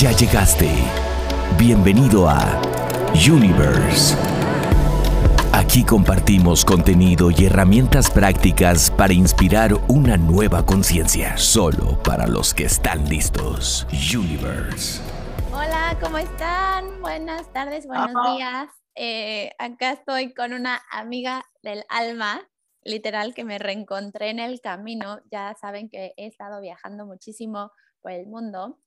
Ya 0.00 0.10
llegaste. 0.12 0.70
Bienvenido 1.58 2.26
a 2.26 2.60
Universe. 3.30 4.16
Aquí 5.52 5.84
compartimos 5.84 6.64
contenido 6.64 7.30
y 7.30 7.44
herramientas 7.44 8.10
prácticas 8.10 8.90
para 8.90 9.12
inspirar 9.12 9.74
una 9.88 10.16
nueva 10.16 10.64
conciencia, 10.64 11.36
solo 11.36 12.02
para 12.02 12.26
los 12.26 12.54
que 12.54 12.64
están 12.64 13.06
listos. 13.06 13.86
Universe. 13.92 15.02
Hola, 15.52 15.98
¿cómo 16.02 16.16
están? 16.16 17.02
Buenas 17.02 17.52
tardes, 17.52 17.86
buenos 17.86 18.14
días. 18.34 18.70
Eh, 18.94 19.52
acá 19.58 19.92
estoy 19.92 20.32
con 20.32 20.54
una 20.54 20.80
amiga 20.90 21.44
del 21.62 21.84
alma, 21.90 22.40
literal, 22.82 23.34
que 23.34 23.44
me 23.44 23.58
reencontré 23.58 24.30
en 24.30 24.40
el 24.40 24.62
camino. 24.62 25.20
Ya 25.30 25.54
saben 25.60 25.90
que 25.90 26.14
he 26.16 26.26
estado 26.26 26.62
viajando 26.62 27.04
muchísimo 27.04 27.70
por 28.00 28.12
el 28.12 28.26
mundo 28.26 28.78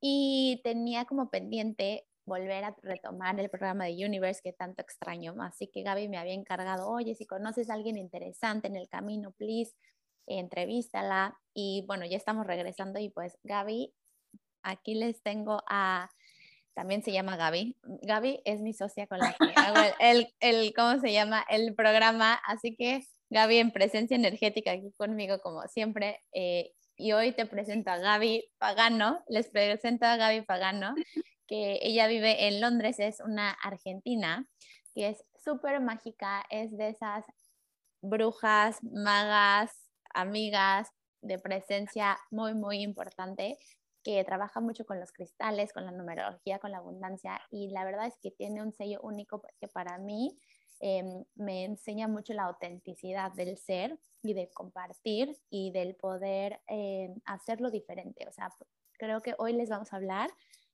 y 0.00 0.60
tenía 0.64 1.04
como 1.04 1.30
pendiente 1.30 2.06
volver 2.26 2.64
a 2.64 2.76
retomar 2.82 3.38
el 3.40 3.50
programa 3.50 3.86
de 3.86 4.04
Universe 4.04 4.40
que 4.42 4.52
tanto 4.52 4.82
extraño. 4.82 5.34
Así 5.42 5.66
que 5.66 5.82
Gaby 5.82 6.08
me 6.08 6.18
había 6.18 6.34
encargado, 6.34 6.88
oye, 6.88 7.14
si 7.14 7.26
conoces 7.26 7.70
a 7.70 7.74
alguien 7.74 7.98
interesante 7.98 8.68
en 8.68 8.76
el 8.76 8.88
camino, 8.88 9.32
please, 9.32 9.74
entrevístala. 10.26 11.38
Y 11.54 11.84
bueno, 11.86 12.06
ya 12.06 12.16
estamos 12.16 12.46
regresando 12.46 13.00
y 13.00 13.08
pues 13.10 13.36
Gaby, 13.42 13.92
aquí 14.62 14.94
les 14.94 15.22
tengo 15.22 15.62
a, 15.68 16.08
también 16.74 17.02
se 17.02 17.12
llama 17.12 17.36
Gaby. 17.36 17.76
Gaby 18.02 18.42
es 18.44 18.60
mi 18.60 18.72
socia 18.74 19.06
con 19.06 19.18
la 19.18 19.34
que 19.34 19.52
hago 19.56 19.94
el, 19.98 20.32
el, 20.40 20.72
¿cómo 20.74 21.00
se 21.00 21.12
llama? 21.12 21.44
El 21.48 21.74
programa. 21.74 22.34
Así 22.46 22.76
que 22.76 23.00
Gaby 23.30 23.58
en 23.58 23.72
presencia 23.72 24.16
energética 24.16 24.72
aquí 24.72 24.92
conmigo 24.96 25.40
como 25.40 25.66
siempre. 25.68 26.22
Eh, 26.32 26.72
y 27.00 27.12
hoy 27.12 27.32
te 27.32 27.46
presento 27.46 27.90
a 27.90 27.96
Gaby 27.96 28.44
Pagano, 28.58 29.24
les 29.26 29.48
presento 29.48 30.04
a 30.04 30.16
Gaby 30.16 30.42
Pagano, 30.42 30.94
que 31.46 31.78
ella 31.80 32.06
vive 32.06 32.46
en 32.46 32.60
Londres, 32.60 33.00
es 33.00 33.20
una 33.20 33.52
argentina, 33.52 34.46
que 34.94 35.08
es 35.08 35.24
súper 35.42 35.80
mágica, 35.80 36.44
es 36.50 36.76
de 36.76 36.90
esas 36.90 37.24
brujas, 38.02 38.82
magas, 38.82 39.72
amigas 40.12 40.90
de 41.22 41.38
presencia 41.38 42.18
muy, 42.30 42.54
muy 42.54 42.82
importante, 42.82 43.56
que 44.02 44.22
trabaja 44.24 44.60
mucho 44.60 44.84
con 44.84 45.00
los 45.00 45.12
cristales, 45.12 45.72
con 45.72 45.86
la 45.86 45.92
numerología, 45.92 46.58
con 46.58 46.70
la 46.70 46.78
abundancia, 46.78 47.40
y 47.50 47.70
la 47.70 47.84
verdad 47.84 48.06
es 48.08 48.16
que 48.20 48.30
tiene 48.30 48.62
un 48.62 48.72
sello 48.72 49.00
único 49.02 49.42
que 49.58 49.68
para 49.68 49.96
mí 49.98 50.38
Em, 50.82 51.24
me 51.34 51.64
enseña 51.64 52.08
mucho 52.08 52.32
la 52.32 52.44
autenticidad 52.44 53.32
del 53.32 53.58
ser 53.58 53.98
y 54.22 54.32
de 54.32 54.48
compartir 54.48 55.36
y 55.50 55.70
del 55.72 55.94
poder 55.94 56.60
em, 56.68 57.20
hacerlo 57.26 57.70
diferente. 57.70 58.26
O 58.26 58.32
sea, 58.32 58.48
creo 58.98 59.20
que 59.20 59.34
hoy 59.38 59.52
les 59.52 59.68
vamos 59.68 59.92
a 59.92 59.96
hablar 59.96 60.30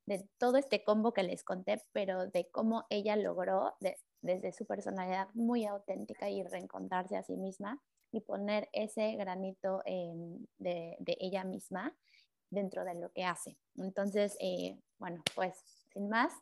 de 0.06 0.28
todo 0.38 0.58
este 0.58 0.84
combo 0.84 1.12
que 1.12 1.24
les 1.24 1.42
conté, 1.42 1.82
pero 1.92 2.28
de 2.28 2.48
cómo 2.50 2.86
ella 2.88 3.16
logró 3.16 3.74
desde 4.22 4.52
su 4.52 4.64
personalidad 4.64 5.28
muy 5.34 5.66
auténtica 5.66 6.30
y 6.30 6.44
reencontrarse 6.44 7.16
a 7.16 7.24
sí 7.24 7.36
misma 7.36 7.82
y 8.12 8.20
poner 8.20 8.68
ese 8.72 9.16
granito 9.16 9.82
de, 9.84 10.96
de, 11.00 11.16
ella 11.18 11.42
misma 11.42 11.96
dentro 12.50 12.84
de 12.84 12.94
lo 12.94 13.10
que 13.10 13.24
hace. 13.24 13.56
Entonces, 13.76 14.36
eh, 14.40 14.78
bueno, 14.98 15.22
pues 15.34 15.58
sin 15.92 16.08
más, 16.08 16.32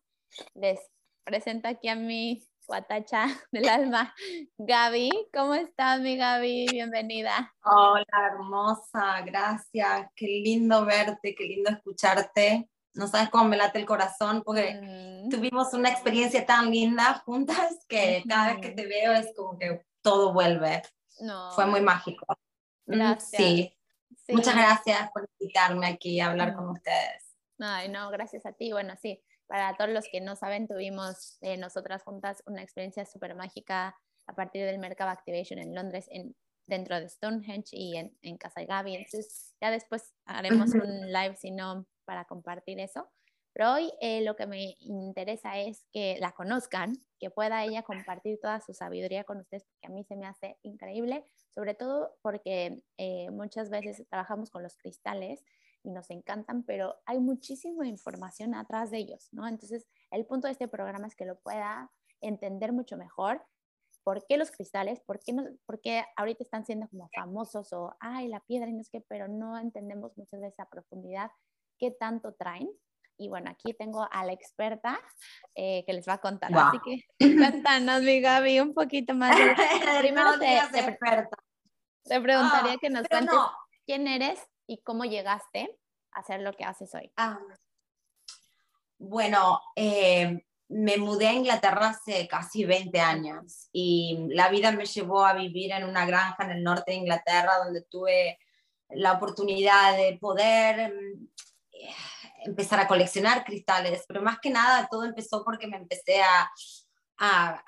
les 0.54 0.78
presento 1.24 1.68
aquí 1.68 1.88
a 1.88 1.96
mi 1.96 2.42
guatacha 2.66 3.26
del 3.52 3.68
alma, 3.68 4.14
Gaby. 4.58 5.10
¿Cómo 5.32 5.54
estás, 5.54 6.00
mi 6.00 6.16
Gaby? 6.16 6.66
Bienvenida. 6.70 7.52
Hola, 7.64 8.04
hermosa, 8.32 9.20
gracias. 9.22 10.10
Qué 10.14 10.26
lindo 10.26 10.84
verte, 10.84 11.34
qué 11.34 11.44
lindo 11.44 11.70
escucharte. 11.70 12.68
No 12.94 13.08
sabes 13.08 13.28
cómo 13.30 13.44
me 13.44 13.56
late 13.56 13.78
el 13.80 13.86
corazón 13.86 14.42
porque 14.44 14.80
mm. 14.80 15.28
tuvimos 15.28 15.72
una 15.74 15.90
experiencia 15.90 16.46
tan 16.46 16.70
linda 16.70 17.22
juntas 17.24 17.84
que 17.88 18.22
cada 18.28 18.52
vez 18.52 18.58
que 18.60 18.70
te 18.70 18.86
veo 18.86 19.12
es 19.12 19.32
como 19.36 19.58
que 19.58 19.84
todo 20.00 20.32
vuelve. 20.32 20.82
No. 21.20 21.50
Fue 21.52 21.66
muy 21.66 21.80
mágico. 21.80 22.26
Mm, 22.86 22.92
gracias. 22.92 23.42
Sí. 23.42 23.76
Muchas 24.28 24.54
gracias 24.54 25.10
por 25.12 25.28
invitarme 25.38 25.86
aquí 25.86 26.20
a 26.20 26.30
hablar 26.30 26.54
con 26.54 26.70
ustedes. 26.70 27.34
Ay, 27.58 27.88
no, 27.88 28.10
gracias 28.10 28.46
a 28.46 28.52
ti. 28.52 28.72
Bueno, 28.72 28.94
sí, 29.00 29.22
para 29.46 29.76
todos 29.76 29.90
los 29.90 30.06
que 30.10 30.20
no 30.20 30.36
saben, 30.36 30.66
tuvimos 30.66 31.38
eh, 31.40 31.56
nosotras 31.56 32.02
juntas 32.02 32.42
una 32.46 32.62
experiencia 32.62 33.04
súper 33.04 33.34
mágica 33.34 33.96
a 34.26 34.34
partir 34.34 34.64
del 34.64 34.78
Mercado 34.78 35.10
Activation 35.10 35.58
en 35.58 35.74
Londres, 35.74 36.06
en, 36.10 36.34
dentro 36.66 36.98
de 36.98 37.08
Stonehenge 37.08 37.76
y 37.76 37.96
en, 37.96 38.16
en 38.22 38.36
Casa 38.38 38.60
de 38.60 38.66
Gaby. 38.66 38.96
Entonces, 38.96 39.54
ya 39.60 39.70
después 39.70 40.14
haremos 40.24 40.70
un 40.74 41.12
live, 41.12 41.36
si 41.36 41.50
no, 41.50 41.86
para 42.04 42.24
compartir 42.24 42.80
eso. 42.80 43.10
Pero 43.54 43.72
hoy 43.72 43.92
eh, 44.00 44.22
lo 44.22 44.34
que 44.34 44.48
me 44.48 44.74
interesa 44.80 45.58
es 45.58 45.86
que 45.92 46.16
la 46.18 46.32
conozcan, 46.32 46.94
que 47.20 47.30
pueda 47.30 47.64
ella 47.64 47.84
compartir 47.84 48.40
toda 48.40 48.60
su 48.60 48.74
sabiduría 48.74 49.22
con 49.22 49.38
ustedes, 49.38 49.64
porque 49.64 49.86
a 49.86 49.94
mí 49.94 50.02
se 50.02 50.16
me 50.16 50.26
hace 50.26 50.58
increíble, 50.62 51.24
sobre 51.50 51.74
todo 51.74 52.16
porque 52.20 52.82
eh, 52.98 53.30
muchas 53.30 53.70
veces 53.70 54.04
trabajamos 54.08 54.50
con 54.50 54.64
los 54.64 54.76
cristales 54.76 55.44
y 55.84 55.90
nos 55.90 56.10
encantan, 56.10 56.64
pero 56.64 56.96
hay 57.04 57.20
muchísima 57.20 57.86
información 57.86 58.54
atrás 58.54 58.90
de 58.90 58.98
ellos, 58.98 59.28
¿no? 59.32 59.46
Entonces, 59.46 59.86
el 60.10 60.24
punto 60.24 60.48
de 60.48 60.52
este 60.52 60.66
programa 60.66 61.06
es 61.06 61.14
que 61.14 61.26
lo 61.26 61.38
pueda 61.38 61.90
entender 62.20 62.72
mucho 62.72 62.96
mejor. 62.96 63.44
¿Por 64.02 64.26
qué 64.26 64.36
los 64.36 64.50
cristales? 64.50 65.00
¿Por 65.00 65.20
qué, 65.20 65.32
no, 65.32 65.44
por 65.66 65.80
qué 65.80 66.04
ahorita 66.16 66.42
están 66.42 66.64
siendo 66.64 66.88
como 66.88 67.08
famosos 67.14 67.72
o, 67.72 67.94
ay, 68.00 68.28
la 68.28 68.40
piedra 68.40 68.68
y 68.68 68.72
no 68.72 68.80
es 68.80 68.90
que, 68.90 69.02
pero 69.02 69.28
no 69.28 69.58
entendemos 69.58 70.16
muchas 70.16 70.40
veces 70.40 70.58
a 70.58 70.68
profundidad 70.68 71.30
qué 71.78 71.90
tanto 71.90 72.32
traen? 72.32 72.68
Y 73.16 73.28
bueno, 73.28 73.50
aquí 73.50 73.74
tengo 73.74 74.08
a 74.10 74.24
la 74.24 74.32
experta 74.32 74.98
eh, 75.54 75.84
que 75.86 75.92
les 75.92 76.08
va 76.08 76.14
a 76.14 76.18
contar. 76.18 76.50
Así 76.52 76.78
que 76.84 77.36
cuéntanos, 77.36 78.02
mi 78.02 78.20
Gaby, 78.20 78.60
un 78.60 78.74
poquito 78.74 79.14
más. 79.14 79.36
Primero 80.00 80.32
no, 80.32 80.38
te, 80.38 80.60
te, 82.04 82.20
preguntaría 82.20 82.72
ah, 82.72 82.78
que 82.80 82.90
nos 82.90 83.06
cuentes 83.06 83.38
quién 83.86 84.08
eres 84.08 84.40
y 84.66 84.78
cómo 84.82 85.04
llegaste 85.04 85.78
a 86.12 86.20
hacer 86.20 86.40
lo 86.40 86.52
que 86.52 86.64
haces 86.64 86.94
hoy. 86.94 87.10
Ah, 87.16 87.38
bueno, 88.98 89.60
eh, 89.76 90.44
me 90.68 90.96
mudé 90.96 91.28
a 91.28 91.34
Inglaterra 91.34 91.88
hace 91.88 92.26
casi 92.26 92.64
20 92.64 92.98
años 93.00 93.68
y 93.72 94.26
la 94.30 94.48
vida 94.48 94.72
me 94.72 94.86
llevó 94.86 95.24
a 95.24 95.34
vivir 95.34 95.72
en 95.72 95.84
una 95.84 96.06
granja 96.06 96.44
en 96.44 96.52
el 96.52 96.62
norte 96.62 96.92
de 96.92 96.98
Inglaterra 96.98 97.58
donde 97.64 97.82
tuve 97.82 98.38
la 98.90 99.12
oportunidad 99.12 99.96
de 99.96 100.18
poder 100.18 100.92
mm, 100.92 101.28
empezar 102.44 102.80
a 102.80 102.88
coleccionar 102.88 103.44
cristales, 103.44 104.04
pero 104.06 104.22
más 104.22 104.38
que 104.40 104.50
nada 104.50 104.88
todo 104.90 105.04
empezó 105.04 105.44
porque 105.44 105.66
me 105.66 105.76
empecé 105.76 106.22
a, 106.22 106.50
a, 107.18 107.62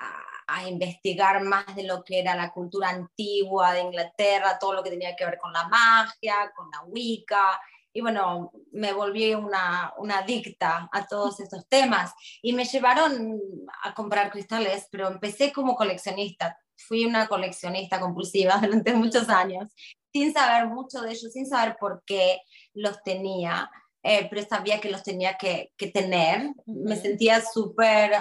a, 0.46 0.68
investigar 0.68 1.42
más 1.42 1.74
de 1.74 1.84
lo 1.84 2.02
que 2.04 2.20
era 2.20 2.34
la 2.34 2.52
cultura 2.52 2.90
antigua 2.90 3.72
de 3.72 3.82
Inglaterra, 3.82 4.58
todo 4.58 4.74
lo 4.74 4.82
que 4.82 4.90
tenía 4.90 5.16
que 5.16 5.24
ver 5.24 5.38
con 5.38 5.52
la 5.52 5.68
magia, 5.68 6.52
con 6.56 6.70
la 6.70 6.82
Wicca. 6.84 7.60
Y 7.92 8.00
bueno, 8.02 8.52
me 8.72 8.92
volví 8.92 9.34
una, 9.34 9.94
una 9.98 10.18
adicta 10.18 10.88
a 10.92 11.06
todos 11.06 11.40
estos 11.40 11.66
temas 11.68 12.12
y 12.42 12.52
me 12.52 12.64
llevaron 12.64 13.40
a 13.82 13.94
comprar 13.94 14.30
cristales, 14.30 14.86
pero 14.90 15.08
empecé 15.08 15.52
como 15.52 15.74
coleccionista. 15.76 16.58
Fui 16.76 17.06
una 17.06 17.26
coleccionista 17.26 17.98
compulsiva 17.98 18.58
durante 18.62 18.92
muchos 18.94 19.28
años, 19.28 19.70
sin 20.12 20.32
saber 20.32 20.66
mucho 20.68 21.00
de 21.00 21.12
ellos, 21.12 21.32
sin 21.32 21.46
saber 21.46 21.76
por 21.80 22.02
qué 22.04 22.40
los 22.74 23.02
tenía. 23.02 23.70
Eh, 24.02 24.28
pero 24.30 24.46
sabía 24.46 24.80
que 24.80 24.90
los 24.90 25.02
tenía 25.02 25.36
que, 25.36 25.72
que 25.76 25.88
tener. 25.88 26.52
Me 26.66 26.96
sentía 26.96 27.40
súper 27.40 28.12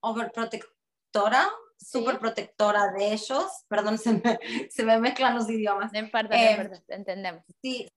overprotectora, 0.00 0.77
súper 1.78 2.18
protectora 2.18 2.92
de 2.92 3.12
ellos. 3.12 3.46
Perdón, 3.68 3.98
se 3.98 4.12
me, 4.12 4.38
se 4.70 4.84
me 4.84 4.98
mezclan 4.98 5.34
los 5.34 5.48
idiomas. 5.48 5.92
En 5.94 6.10
parte, 6.10 6.36
eh, 6.36 6.70
entendemos. 6.88 7.44
Sí, 7.62 7.88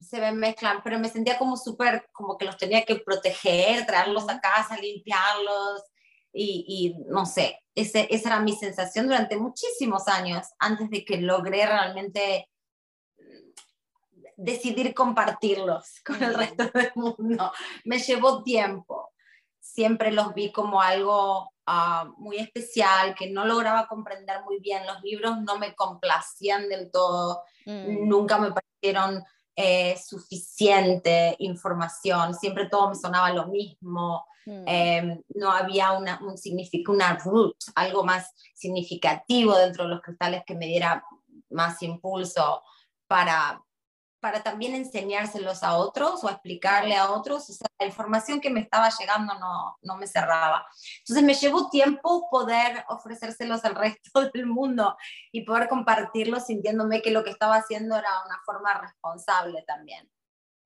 se, 0.00 0.20
me 0.20 0.32
mezclan, 0.32 0.82
pero 0.82 0.98
me 0.98 1.08
sentía 1.08 1.38
como 1.38 1.56
súper, 1.56 2.08
como 2.12 2.36
que 2.36 2.44
los 2.44 2.56
tenía 2.56 2.84
que 2.84 2.96
proteger, 2.96 3.86
traerlos 3.86 4.28
a 4.28 4.40
casa, 4.40 4.76
limpiarlos. 4.76 5.82
Y, 6.34 6.64
y, 6.66 7.04
no 7.10 7.26
sé, 7.26 7.60
ese, 7.74 8.08
esa 8.10 8.30
era 8.30 8.40
mi 8.40 8.52
sensación 8.52 9.06
durante 9.06 9.36
muchísimos 9.36 10.08
años, 10.08 10.46
antes 10.58 10.88
de 10.88 11.04
que 11.04 11.18
logré 11.18 11.66
realmente 11.66 12.48
decidir 14.36 14.94
compartirlos 14.94 16.00
con 16.04 16.22
el 16.22 16.34
resto 16.34 16.70
del 16.72 16.92
mundo. 16.94 17.52
Me 17.84 17.98
llevó 17.98 18.42
tiempo 18.42 19.12
siempre 19.62 20.10
los 20.12 20.34
vi 20.34 20.52
como 20.52 20.82
algo 20.82 21.51
ah, 21.66 22.12
muy 22.18 22.38
especial, 22.38 23.14
que 23.14 23.30
no 23.30 23.44
lograba 23.44 23.86
comprender 23.86 24.42
muy 24.44 24.60
bien. 24.60 24.86
Los 24.86 25.02
libros 25.02 25.40
no 25.40 25.58
me 25.58 25.74
complacían 25.74 26.68
del 26.68 26.90
todo, 26.90 27.42
mm. 27.66 28.08
nunca 28.08 28.38
me 28.38 28.52
parecieron 28.52 29.24
eh, 29.54 29.96
suficiente 29.98 31.36
información, 31.38 32.34
siempre 32.34 32.68
todo 32.68 32.90
me 32.90 32.94
sonaba 32.94 33.30
lo 33.30 33.46
mismo. 33.46 34.24
Mm. 34.46 34.64
Em, 34.66 35.22
no 35.34 35.50
había 35.52 35.92
una, 35.92 36.20
un 36.20 36.36
una 36.88 37.16
root, 37.18 37.56
algo 37.74 38.02
más 38.02 38.32
significativo 38.54 39.56
dentro 39.56 39.84
de 39.84 39.90
los 39.90 40.00
cristales 40.00 40.42
que 40.46 40.54
me 40.54 40.66
diera 40.66 41.04
más 41.50 41.82
impulso 41.82 42.62
para, 43.06 43.62
para 44.22 44.40
también 44.44 44.76
enseñárselos 44.76 45.64
a 45.64 45.76
otros 45.76 46.22
o 46.22 46.30
explicarle 46.30 46.94
a 46.94 47.10
otros. 47.10 47.50
O 47.50 47.52
sea, 47.52 47.66
la 47.80 47.86
información 47.86 48.40
que 48.40 48.50
me 48.50 48.60
estaba 48.60 48.88
llegando 48.88 49.34
no, 49.34 49.76
no 49.82 49.96
me 49.96 50.06
cerraba. 50.06 50.64
Entonces 51.00 51.24
me 51.24 51.34
llevó 51.34 51.68
tiempo 51.70 52.28
poder 52.30 52.84
ofrecérselos 52.88 53.64
al 53.64 53.74
resto 53.74 54.30
del 54.30 54.46
mundo 54.46 54.96
y 55.32 55.44
poder 55.44 55.68
compartirlos 55.68 56.46
sintiéndome 56.46 57.02
que 57.02 57.10
lo 57.10 57.24
que 57.24 57.30
estaba 57.30 57.56
haciendo 57.56 57.96
era 57.96 58.10
una 58.24 58.38
forma 58.46 58.80
responsable 58.80 59.64
también. 59.66 60.08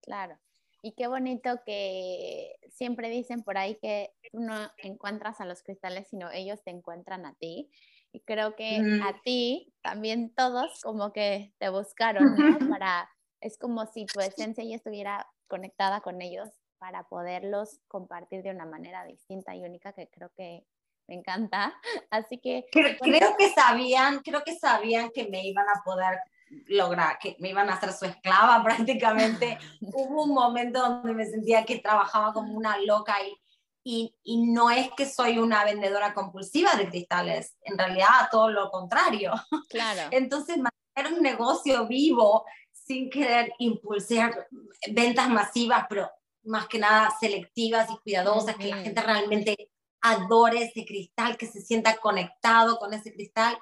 Claro. 0.03 0.39
Y 0.83 0.93
qué 0.93 1.07
bonito 1.07 1.59
que 1.65 2.57
siempre 2.71 3.09
dicen 3.09 3.43
por 3.43 3.57
ahí 3.57 3.79
que 3.81 4.13
tú 4.31 4.41
no 4.41 4.71
encuentras 4.77 5.41
a 5.41 5.47
los 5.47 5.63
cristales, 5.63 6.09
sino 6.11 6.31
ellos 6.31 6.63
te 6.63 6.73
encuentran 6.73 7.25
a 7.25 7.33
ti. 7.37 7.71
Y 8.13 8.21
creo 8.21 8.55
que 8.55 9.01
a 9.03 9.19
ti 9.23 9.73
también 9.81 10.35
todos 10.35 10.83
como 10.83 11.15
que 11.15 11.55
te 11.59 11.71
buscaron, 11.71 12.37
¿no? 12.37 12.59
Para 12.79 13.11
es 13.47 13.59
como 13.59 13.87
si 13.87 14.07
tu 14.07 14.21
esencia 14.21 14.65
ya 14.65 14.77
estuviera 14.77 15.27
conectada 15.47 16.01
con 16.01 16.21
ellos 16.21 16.49
para 16.79 17.05
poderlos 17.05 17.81
compartir 17.89 18.43
de 18.43 18.51
una 18.51 18.67
manera 18.67 19.05
distinta 19.05 19.55
y 19.55 19.65
única 19.65 19.93
que 19.93 20.09
creo 20.09 20.31
que 20.37 20.67
me 21.09 21.15
encanta. 21.15 21.73
Así 22.11 22.39
que... 22.39 22.67
Creo, 22.71 23.37
que 23.37 23.51
sabían, 23.51 24.21
creo 24.21 24.43
que 24.45 24.57
sabían 24.57 25.11
que 25.11 25.29
me 25.29 25.47
iban 25.47 25.67
a 25.69 25.83
poder 25.85 26.19
lograr, 26.67 27.19
que 27.19 27.37
me 27.39 27.51
iban 27.51 27.71
a 27.71 27.75
hacer 27.75 27.93
su 27.93 28.05
esclava 28.05 28.63
prácticamente. 28.65 29.59
Hubo 29.81 30.25
un 30.25 30.35
momento 30.35 30.81
donde 30.81 31.15
me 31.15 31.27
sentía 31.27 31.65
que 31.65 31.79
trabajaba 31.79 32.33
como 32.33 32.53
una 32.53 32.79
loca 32.79 33.15
y, 33.23 33.37
y, 33.85 34.15
y, 34.25 34.47
no 34.49 34.71
es 34.71 34.91
que 34.97 35.07
soy 35.07 35.39
una 35.39 35.65
vendedora 35.65 36.13
compulsiva 36.13 36.75
de 36.75 36.89
cristales, 36.89 37.57
en 37.63 37.79
realidad 37.79 38.29
todo 38.33 38.51
lo 38.51 38.69
contrario. 38.71 39.33
Claro. 39.69 40.09
Entonces, 40.11 40.57
era 40.97 41.09
un 41.11 41.23
negocio 41.23 41.87
vivo 41.87 42.45
sin 42.87 43.11
querer 43.11 43.53
impulsar 43.59 44.49
ventas 44.93 45.29
masivas, 45.29 45.87
pero 45.89 46.11
más 46.45 46.69
que 46.69 46.79
nada 46.79 47.13
selectivas 47.19 47.91
y 47.91 47.99
cuidadosas, 47.99 48.57
que 48.57 48.69
la 48.69 48.79
gente 48.79 49.03
realmente 49.03 49.71
adore 50.01 50.63
ese 50.63 50.85
cristal, 50.85 51.37
que 51.37 51.47
se 51.47 51.61
sienta 51.61 51.97
conectado 51.97 52.79
con 52.79 52.95
ese 52.95 53.13
cristal, 53.13 53.59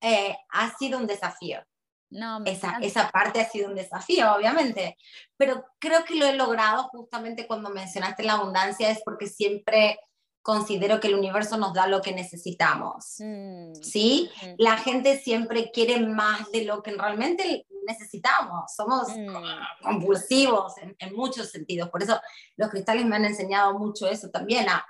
eh, 0.00 0.36
ha 0.50 0.76
sido 0.76 0.98
un 0.98 1.06
desafío. 1.06 1.60
No, 2.08 2.42
esa, 2.44 2.78
esa 2.80 3.10
parte 3.10 3.40
ha 3.40 3.48
sido 3.48 3.68
un 3.68 3.74
desafío, 3.74 4.32
obviamente, 4.32 4.96
pero 5.36 5.64
creo 5.78 6.04
que 6.04 6.14
lo 6.14 6.24
he 6.24 6.34
logrado 6.34 6.84
justamente 6.84 7.46
cuando 7.46 7.68
mencionaste 7.70 8.22
la 8.22 8.34
abundancia, 8.34 8.90
es 8.90 9.02
porque 9.04 9.26
siempre 9.26 9.98
considero 10.46 11.00
que 11.00 11.08
el 11.08 11.16
universo 11.16 11.58
nos 11.58 11.74
da 11.74 11.88
lo 11.88 12.00
que 12.00 12.12
necesitamos. 12.12 13.16
Mm, 13.18 13.74
¿Sí? 13.82 14.30
La 14.58 14.78
gente 14.78 15.18
siempre 15.18 15.72
quiere 15.72 15.98
más 15.98 16.52
de 16.52 16.64
lo 16.64 16.84
que 16.84 16.92
realmente 16.92 17.65
necesitamos. 17.86 18.74
Somos 18.74 19.08
mm. 19.08 19.82
compulsivos 19.82 20.74
en, 20.78 21.14
muchos 21.14 21.50
sentidos. 21.50 21.88
Por 21.90 22.02
eso 22.02 22.20
los 22.56 22.70
cristales 22.70 23.04
me 23.06 23.16
han 23.16 23.24
enseñado 23.24 23.78
mucho 23.78 24.08
eso 24.08 24.28
también, 24.30 24.68
a 24.68 24.84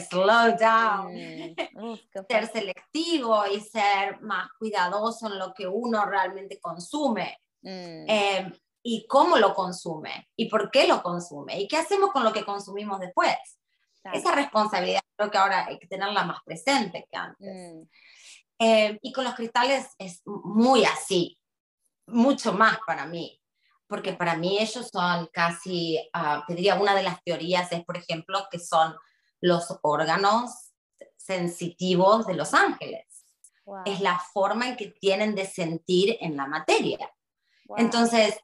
slow 0.00 0.56
down, 0.58 1.14
mm. 1.14 1.96
ser 2.28 2.46
selectivo 2.52 3.46
y 3.46 3.60
ser 3.60 4.20
más 4.20 4.48
cuidadoso 4.58 5.26
en 5.28 5.38
lo 5.38 5.54
que 5.54 5.66
uno 5.66 6.04
realmente 6.04 6.60
consume. 6.60 7.38
Em, 7.62 8.52
y 8.82 9.06
cómo 9.06 9.36
lo 9.36 9.54
consume 9.54 10.28
y 10.34 10.48
por 10.48 10.70
qué 10.70 10.86
lo 10.86 11.02
consume 11.02 11.60
y 11.60 11.68
qué 11.68 11.76
hacemos 11.76 12.12
con 12.12 12.24
lo 12.24 12.32
que 12.32 12.44
consumimos 12.44 12.98
después. 12.98 13.36
Esa 14.12 14.34
responsabilidad 14.34 15.02
creo 15.14 15.30
que 15.30 15.38
ahora 15.38 15.66
hay 15.66 15.78
que 15.78 15.86
tenerla 15.86 16.24
más 16.24 16.42
presente 16.42 17.06
que 17.10 17.16
antes. 17.16 17.74
Mm. 17.74 17.82
Eh, 18.62 18.98
y 19.02 19.12
con 19.12 19.24
los 19.24 19.34
cristales 19.34 19.88
es 19.98 20.22
muy 20.24 20.84
así, 20.84 21.38
mucho 22.10 22.52
más 22.52 22.78
para 22.86 23.06
mí, 23.06 23.40
porque 23.86 24.12
para 24.12 24.36
mí 24.36 24.58
ellos 24.58 24.88
son 24.92 25.28
casi, 25.32 25.98
uh, 26.14 26.44
te 26.46 26.54
diría, 26.54 26.76
una 26.76 26.94
de 26.94 27.02
las 27.02 27.22
teorías 27.22 27.70
es, 27.72 27.84
por 27.84 27.96
ejemplo, 27.96 28.46
que 28.50 28.58
son 28.58 28.94
los 29.40 29.78
órganos 29.82 30.72
sensitivos 31.16 32.26
de 32.26 32.34
los 32.34 32.54
ángeles. 32.54 33.06
Es 33.84 34.00
la 34.00 34.18
forma 34.18 34.68
en 34.68 34.76
que 34.76 34.88
tienen 34.88 35.34
de 35.34 35.46
sentir 35.46 36.16
en 36.20 36.36
la 36.36 36.46
materia. 36.46 36.98
Entonces, 37.76 38.36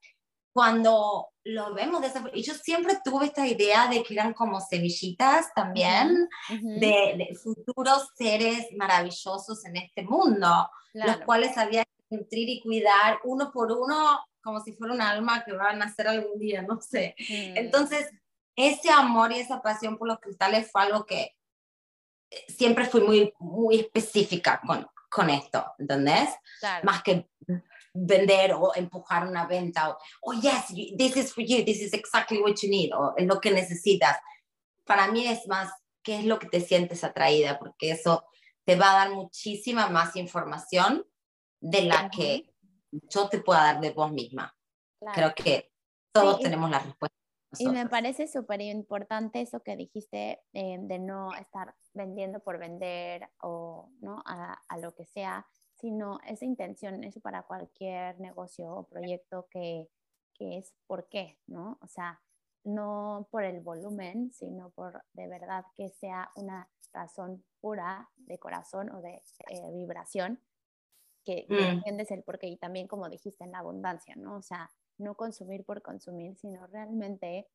cuando 0.52 1.30
lo 1.44 1.74
vemos 1.74 2.00
de 2.00 2.06
esa 2.06 2.24
y 2.32 2.42
yo 2.42 2.54
siempre 2.54 2.98
tuve 3.04 3.26
esta 3.26 3.46
idea 3.46 3.88
de 3.88 4.02
que 4.02 4.14
eran 4.14 4.32
como 4.32 4.60
semillitas 4.60 5.52
también 5.54 6.28
De, 6.48 7.36
futuros 7.42 8.08
seres 8.16 8.66
maravillosos 8.76 9.64
en 9.64 9.76
este 9.76 10.02
mundo, 10.02 10.70
los 10.94 11.18
cuales 11.18 11.58
había 11.58 11.84
nutrir 12.10 12.48
y 12.48 12.62
cuidar 12.62 13.18
uno 13.24 13.50
por 13.52 13.72
uno 13.72 14.20
como 14.42 14.60
si 14.60 14.72
fuera 14.74 14.94
un 14.94 15.00
alma 15.00 15.44
que 15.44 15.52
va 15.52 15.70
a 15.70 15.76
nacer 15.76 16.06
algún 16.06 16.38
día, 16.38 16.62
no 16.62 16.80
sé. 16.80 17.16
Mm. 17.18 17.56
Entonces, 17.56 18.08
ese 18.54 18.90
amor 18.90 19.32
y 19.32 19.40
esa 19.40 19.60
pasión 19.60 19.98
por 19.98 20.08
los 20.08 20.20
cristales 20.20 20.70
fue 20.70 20.82
algo 20.82 21.04
que 21.04 21.34
eh, 22.30 22.44
siempre 22.48 22.86
fui 22.86 23.00
muy, 23.00 23.34
muy 23.40 23.80
específica 23.80 24.60
con, 24.64 24.86
con 25.10 25.30
esto, 25.30 25.64
¿entendés? 25.78 26.30
Más 26.84 27.02
que 27.02 27.28
vender 27.92 28.52
o 28.52 28.72
empujar 28.74 29.26
una 29.26 29.46
venta 29.46 29.90
o, 29.90 29.98
oh 30.22 30.32
yes, 30.34 30.66
this 30.96 31.16
is 31.16 31.32
for 31.32 31.42
you, 31.42 31.64
this 31.64 31.80
is 31.80 31.92
exactly 31.94 32.40
what 32.40 32.54
you 32.62 32.68
need 32.68 32.92
o 32.94 33.14
es 33.16 33.26
lo 33.26 33.40
que 33.40 33.50
necesitas. 33.50 34.16
Para 34.84 35.08
mí 35.08 35.26
es 35.26 35.46
más 35.48 35.72
qué 36.02 36.20
es 36.20 36.24
lo 36.24 36.38
que 36.38 36.46
te 36.46 36.60
sientes 36.60 37.02
atraída, 37.02 37.58
porque 37.58 37.90
eso 37.90 38.24
te 38.64 38.76
va 38.76 38.92
a 38.92 39.06
dar 39.06 39.14
muchísima 39.14 39.88
más 39.88 40.14
información 40.16 41.04
de 41.60 41.82
la 41.82 42.10
que 42.10 42.54
yo 42.90 43.28
te 43.28 43.40
pueda 43.40 43.64
dar 43.64 43.80
de 43.80 43.90
vos 43.90 44.12
misma. 44.12 44.54
Creo 45.14 45.34
que 45.34 45.72
todos 46.12 46.40
tenemos 46.40 46.70
la 46.70 46.78
respuesta. 46.78 47.16
Y 47.58 47.68
me 47.68 47.88
parece 47.88 48.26
súper 48.26 48.60
importante 48.60 49.40
eso 49.40 49.60
que 49.60 49.76
dijiste 49.76 50.42
eh, 50.52 50.78
de 50.80 50.98
no 50.98 51.32
estar 51.34 51.74
vendiendo 51.94 52.40
por 52.40 52.58
vender 52.58 53.30
o 53.40 53.90
¿no? 54.00 54.22
a, 54.26 54.60
a, 54.68 54.78
lo 54.78 54.94
que 54.94 55.06
sea, 55.06 55.46
sino 55.76 56.18
esa 56.26 56.44
intención, 56.44 57.02
eso 57.04 57.20
para 57.20 57.44
cualquier 57.44 58.20
negocio 58.20 58.70
o 58.70 58.88
proyecto 58.88 59.48
que, 59.50 59.88
que 60.34 60.58
es 60.58 60.74
por 60.86 61.08
qué, 61.08 61.38
¿no? 61.46 61.78
O 61.80 61.88
sea, 61.88 62.20
no 62.64 63.28
por 63.30 63.44
el 63.44 63.60
volumen, 63.60 64.32
sino 64.32 64.70
por 64.70 65.02
de 65.12 65.28
verdad 65.28 65.64
que 65.76 65.88
sea 65.88 66.30
una 66.34 66.68
razón 66.92 67.44
pura 67.60 68.10
de 68.16 68.38
corazón 68.38 68.90
o 68.90 69.00
de 69.00 69.22
eh, 69.50 69.72
vibración, 69.72 70.40
que, 71.26 71.44
mm. 71.48 71.54
entiendes 71.54 72.10
el 72.10 72.22
porqué 72.22 72.46
y 72.46 72.56
también 72.56 72.86
como 72.86 73.10
dijiste 73.10 73.44
en 73.44 73.52
la 73.52 73.58
abundancia, 73.58 74.14
¿no? 74.16 74.36
O 74.36 74.42
sea, 74.42 74.70
no 74.96 75.14
consumir 75.14 75.64
por 75.64 75.82
consumir, 75.82 76.36
sino 76.36 76.66
realmente 76.68 77.46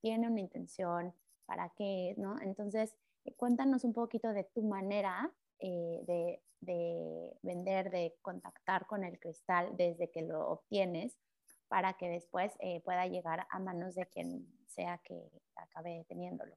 tiene 0.00 0.28
una 0.28 0.40
intención, 0.40 1.14
para 1.48 1.70
qué, 1.76 2.14
¿no? 2.18 2.38
Entonces, 2.42 2.94
eh, 3.24 3.34
cuéntanos 3.34 3.84
un 3.84 3.94
poquito 3.94 4.32
de 4.34 4.44
tu 4.44 4.62
manera 4.62 5.32
eh, 5.60 6.00
de, 6.06 6.42
de, 6.60 7.32
vender, 7.42 7.90
de 7.90 8.14
contactar 8.20 8.86
con 8.86 9.02
el 9.02 9.18
cristal 9.18 9.70
desde 9.76 10.10
que 10.10 10.22
lo 10.22 10.46
obtienes 10.46 11.16
para 11.68 11.94
que 11.94 12.08
después 12.08 12.52
eh, 12.60 12.80
pueda 12.84 13.06
llegar 13.06 13.46
a 13.50 13.58
manos 13.58 13.94
de 13.94 14.06
quien 14.06 14.46
sea 14.66 14.98
que 14.98 15.30
acabe 15.56 16.04
teniéndolo. 16.08 16.54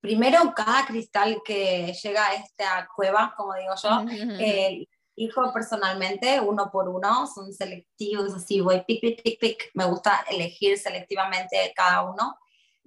Primero, 0.00 0.54
cada 0.54 0.86
cristal 0.86 1.42
que 1.44 1.92
llega 1.92 2.26
a 2.26 2.34
esta 2.34 2.88
cueva, 2.94 3.34
como 3.36 3.54
digo 3.54 3.74
yo, 3.82 3.90
eh, 4.40 4.86
hijo 5.18 5.52
personalmente, 5.52 6.40
uno 6.40 6.70
por 6.70 6.88
uno, 6.88 7.26
son 7.26 7.52
selectivos, 7.52 8.34
así 8.34 8.60
voy 8.60 8.82
pic, 8.86 9.00
pic, 9.00 9.22
pic, 9.22 9.40
pic, 9.40 9.70
me 9.74 9.84
gusta 9.84 10.24
elegir 10.30 10.78
selectivamente 10.78 11.72
cada 11.74 12.02
uno 12.02 12.38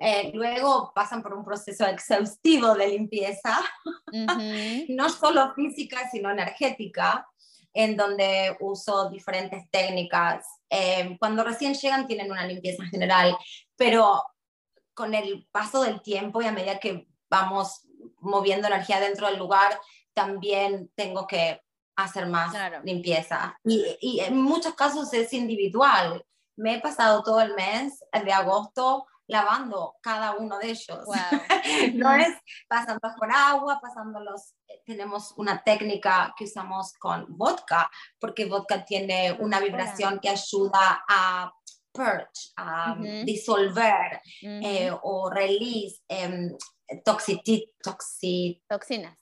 eh, 0.04 0.32
luego 0.34 0.92
pasan 0.96 1.22
por 1.22 1.36
un 1.36 1.46
proceso 1.46 1.86
exhaustivo 1.86 2.74
de 2.74 2.88
limpieza, 2.88 3.56
no 4.90 5.10
solo 5.10 5.54
física, 5.54 6.10
sino 6.10 6.32
energética, 6.32 7.28
en 7.72 7.96
donde 7.96 8.58
uso 8.62 9.12
diferentes 9.12 9.70
técnicas. 9.70 10.44
Eh, 10.72 11.16
cuando 11.20 11.44
recién 11.44 11.76
llegan 11.76 12.08
tienen 12.08 12.32
una 12.32 12.48
limpieza 12.48 12.84
general, 12.86 13.38
pero 13.76 14.24
con 14.96 15.14
el 15.14 15.48
paso 15.52 15.84
del 15.84 16.02
tiempo 16.02 16.42
y 16.42 16.48
a 16.48 16.52
medida 16.52 16.80
que 16.80 17.08
vamos 17.30 17.82
moviendo 18.22 18.68
energía 18.68 19.00
dentro 19.00 19.28
del 19.28 19.38
lugar, 19.38 19.80
también 20.16 20.92
tengo 20.96 21.28
que 21.28 21.62
hacer 21.96 22.28
más 22.28 22.54
limpieza. 22.84 23.58
Y, 23.64 23.98
y, 24.02 24.20
en 24.20 24.42
muchos 24.42 24.74
casos 24.76 25.14
es 25.14 25.34
individual. 25.34 26.26
Me 26.56 26.76
he 26.76 26.82
pasado 26.82 27.24
todo 27.24 27.42
el 27.42 27.54
mes 27.56 28.04
de 28.24 28.34
agosto 28.34 29.06
lavando 29.32 29.96
cada 30.02 30.36
uno 30.36 30.60
de 30.60 30.72
ellos. 30.72 31.08
no 31.96 32.14
es 32.14 32.36
pasando 32.68 33.00
por 33.18 33.32
agua, 33.32 33.80
pasándolos. 33.82 34.54
Eh, 34.68 34.82
tenemos 34.86 35.34
una 35.38 35.64
técnica 35.64 36.34
que 36.38 36.44
usamos 36.44 36.94
con 37.00 37.26
vodka, 37.30 37.90
porque 38.20 38.46
vodka 38.46 38.84
tiene 38.84 39.32
una 39.40 39.60
vibración 39.60 40.20
que 40.20 40.30
ayuda 40.30 41.04
a 41.08 41.52
purge, 41.94 42.52
a 42.58 42.96
disolver 43.26 44.22
eh, 44.42 44.92
o 45.02 45.30
release 45.30 46.02
eh, 46.08 46.52
toxicidad. 47.04 47.68
toxinas. 48.68 49.18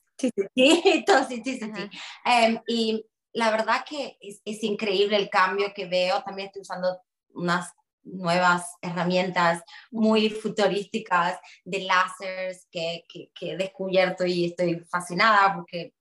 Em, 2.24 2.60
y 2.66 3.04
la 3.32 3.50
verdad 3.50 3.84
que 3.88 4.18
es, 4.20 4.40
es, 4.44 4.62
increíble 4.62 5.16
el 5.16 5.30
cambio 5.30 5.72
que 5.74 5.86
veo. 5.86 6.22
También 6.22 6.48
estoy 6.48 6.62
usando 6.62 7.00
unas 7.34 7.72
nuevas 8.02 8.76
herramientas 8.80 9.62
muy 9.90 10.30
futurísticas 10.30 11.38
de 11.64 11.80
láseres 11.82 12.66
que, 12.70 13.04
que, 13.08 13.30
que, 13.34 13.52
he 13.52 13.56
descubierto 13.56 14.24
y 14.24 14.46
estoy 14.46 14.80
fascinada 14.90 15.54
porque 15.54 15.94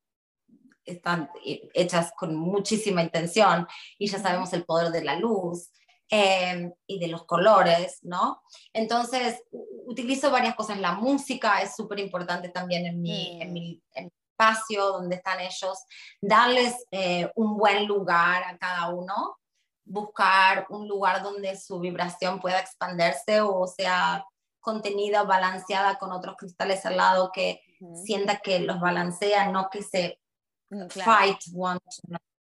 están 0.85 1.29
hechas 1.73 2.11
con 2.17 2.35
muchísima 2.35 3.03
intención 3.03 3.67
y 3.97 4.07
ya 4.07 4.17
sabemos 4.17 4.51
el 4.53 4.65
poder 4.65 4.91
de 4.91 5.03
la 5.03 5.15
luz 5.15 5.69
eh, 6.09 6.71
y 6.87 6.99
de 6.99 7.07
los 7.07 7.25
colores, 7.25 7.99
¿no? 8.01 8.41
Entonces, 8.73 9.43
utilizo 9.85 10.31
varias 10.31 10.55
cosas. 10.55 10.79
La 10.79 10.93
música 10.93 11.61
es 11.61 11.75
súper 11.75 11.99
importante 11.99 12.49
también 12.49 12.85
en 12.85 13.01
mi, 13.01 13.41
en, 13.41 13.53
mi, 13.53 13.81
espacio 13.93 14.85
donde 14.87 15.17
están 15.17 15.39
ellos. 15.41 15.79
Darles 16.21 16.85
eh, 16.91 17.29
un 17.35 17.57
buen 17.57 17.85
lugar 17.85 18.43
a 18.43 18.57
cada 18.57 18.89
uno, 18.89 19.37
buscar 19.83 20.65
un 20.69 20.87
lugar 20.87 21.21
donde 21.21 21.57
su 21.57 21.79
vibración 21.79 22.39
pueda 22.39 22.59
expandirse 22.59 23.41
o 23.41 23.67
sea 23.67 24.25
contenida, 24.61 25.23
balanceada 25.23 25.97
con 25.97 26.11
otros 26.11 26.35
cristales 26.37 26.85
al 26.85 26.97
lado 26.97 27.31
que 27.33 27.61
sienta 28.05 28.37
que 28.37 28.59
los 28.59 28.79
balancean, 28.79 29.51
no 29.51 29.69
que 29.69 29.83
se 29.83 30.19
mm, 30.69 30.87
fight 30.89 31.39
one, 31.55 31.79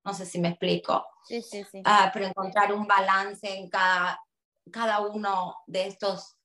no 0.05 0.15
sé 0.15 0.27
si 0.27 0.41
me 0.41 0.49
explico. 0.49 1.07
Sí, 1.25 1.43
sí, 1.43 1.65
sí. 1.71 1.83
Ah, 1.85 2.11
pero 2.13 2.27
encontrar 2.27 2.73
un 2.73 2.87
balance 2.87 3.49
en 3.57 3.69
cada, 3.69 4.21
cada 4.71 5.01
uno 5.01 5.57
de 5.67 5.87
estos 5.87 6.37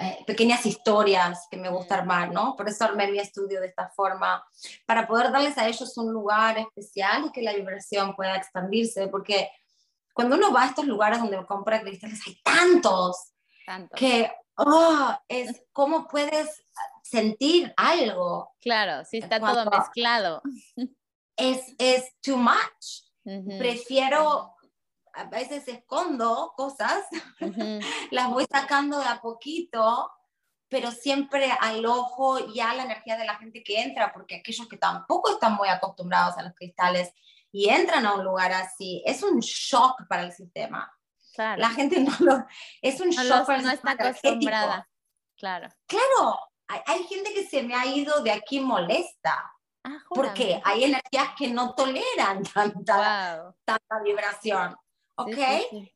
eh, 0.00 0.24
pequeñas 0.26 0.64
historias 0.64 1.48
que 1.50 1.56
me 1.56 1.68
gusta 1.68 1.96
mm. 1.96 1.98
armar, 1.98 2.32
¿no? 2.32 2.54
Por 2.54 2.68
eso 2.68 2.84
armé 2.84 3.10
mi 3.10 3.18
estudio 3.18 3.60
de 3.60 3.66
esta 3.66 3.88
forma, 3.88 4.46
para 4.86 5.08
poder 5.08 5.32
darles 5.32 5.58
a 5.58 5.66
ellos 5.66 5.98
un 5.98 6.12
lugar 6.12 6.56
especial 6.56 7.26
y 7.26 7.32
que 7.32 7.42
la 7.42 7.52
vibración 7.52 8.14
pueda 8.14 8.36
expandirse, 8.36 9.08
porque 9.08 9.50
cuando 10.14 10.36
uno 10.36 10.52
va 10.52 10.62
a 10.62 10.66
estos 10.66 10.86
lugares 10.86 11.18
donde 11.18 11.44
compra 11.46 11.80
cristales 11.80 12.20
hay 12.26 12.40
tantos, 12.42 13.32
que, 13.96 14.30
oh, 14.56 15.16
es 15.26 15.62
cómo 15.72 16.06
puedes 16.06 16.64
sentir 17.02 17.74
algo. 17.76 18.54
Claro, 18.60 19.04
sí 19.04 19.18
está 19.18 19.40
todo 19.40 19.68
mezclado. 19.68 20.42
Es, 21.38 21.74
es 21.78 22.12
too 22.20 22.36
much. 22.36 23.08
Prefiero, 23.58 24.54
a 25.14 25.24
veces 25.24 25.66
escondo 25.68 26.52
cosas, 26.56 27.04
las 28.10 28.30
voy 28.30 28.46
sacando 28.50 28.98
de 28.98 29.06
a 29.06 29.20
poquito, 29.20 30.10
pero 30.68 30.90
siempre 30.90 31.50
al 31.60 31.84
ojo 31.86 32.38
y 32.52 32.60
a 32.60 32.74
la 32.74 32.84
energía 32.84 33.16
de 33.16 33.24
la 33.24 33.36
gente 33.36 33.62
que 33.62 33.80
entra, 33.80 34.12
porque 34.12 34.36
aquellos 34.36 34.68
que 34.68 34.76
tampoco 34.76 35.30
están 35.30 35.54
muy 35.54 35.68
acostumbrados 35.68 36.36
a 36.36 36.42
los 36.42 36.54
cristales 36.54 37.12
y 37.50 37.68
entran 37.68 38.04
a 38.06 38.14
un 38.14 38.24
lugar 38.24 38.52
así, 38.52 39.02
es 39.06 39.22
un 39.22 39.40
shock 39.40 40.06
para 40.08 40.22
el 40.22 40.32
sistema. 40.32 40.92
La 41.36 41.70
gente 41.70 42.00
no 42.00 42.12
lo... 42.20 42.46
Es 42.82 43.00
un 43.00 43.10
shock 43.10 43.46
para 43.46 43.58
el 43.58 43.64
no 43.64 43.70
está 43.70 43.92
acostumbrada. 43.92 44.88
Claro. 45.36 45.68
Claro, 45.86 46.38
hay, 46.66 46.80
hay, 46.86 47.04
gente 47.04 47.32
que 47.32 47.46
se 47.46 47.62
me 47.62 47.74
ha 47.74 47.86
ido 47.86 48.22
de 48.22 48.32
aquí 48.32 48.58
molesta. 48.58 49.52
Ah, 49.88 50.04
porque 50.10 50.60
hay 50.64 50.84
energías 50.84 51.30
que 51.36 51.48
no 51.48 51.74
toleran 51.74 52.42
tanta, 52.54 53.54
tanta 53.64 54.02
vibración. 54.04 54.76
¿Ok? 55.16 55.38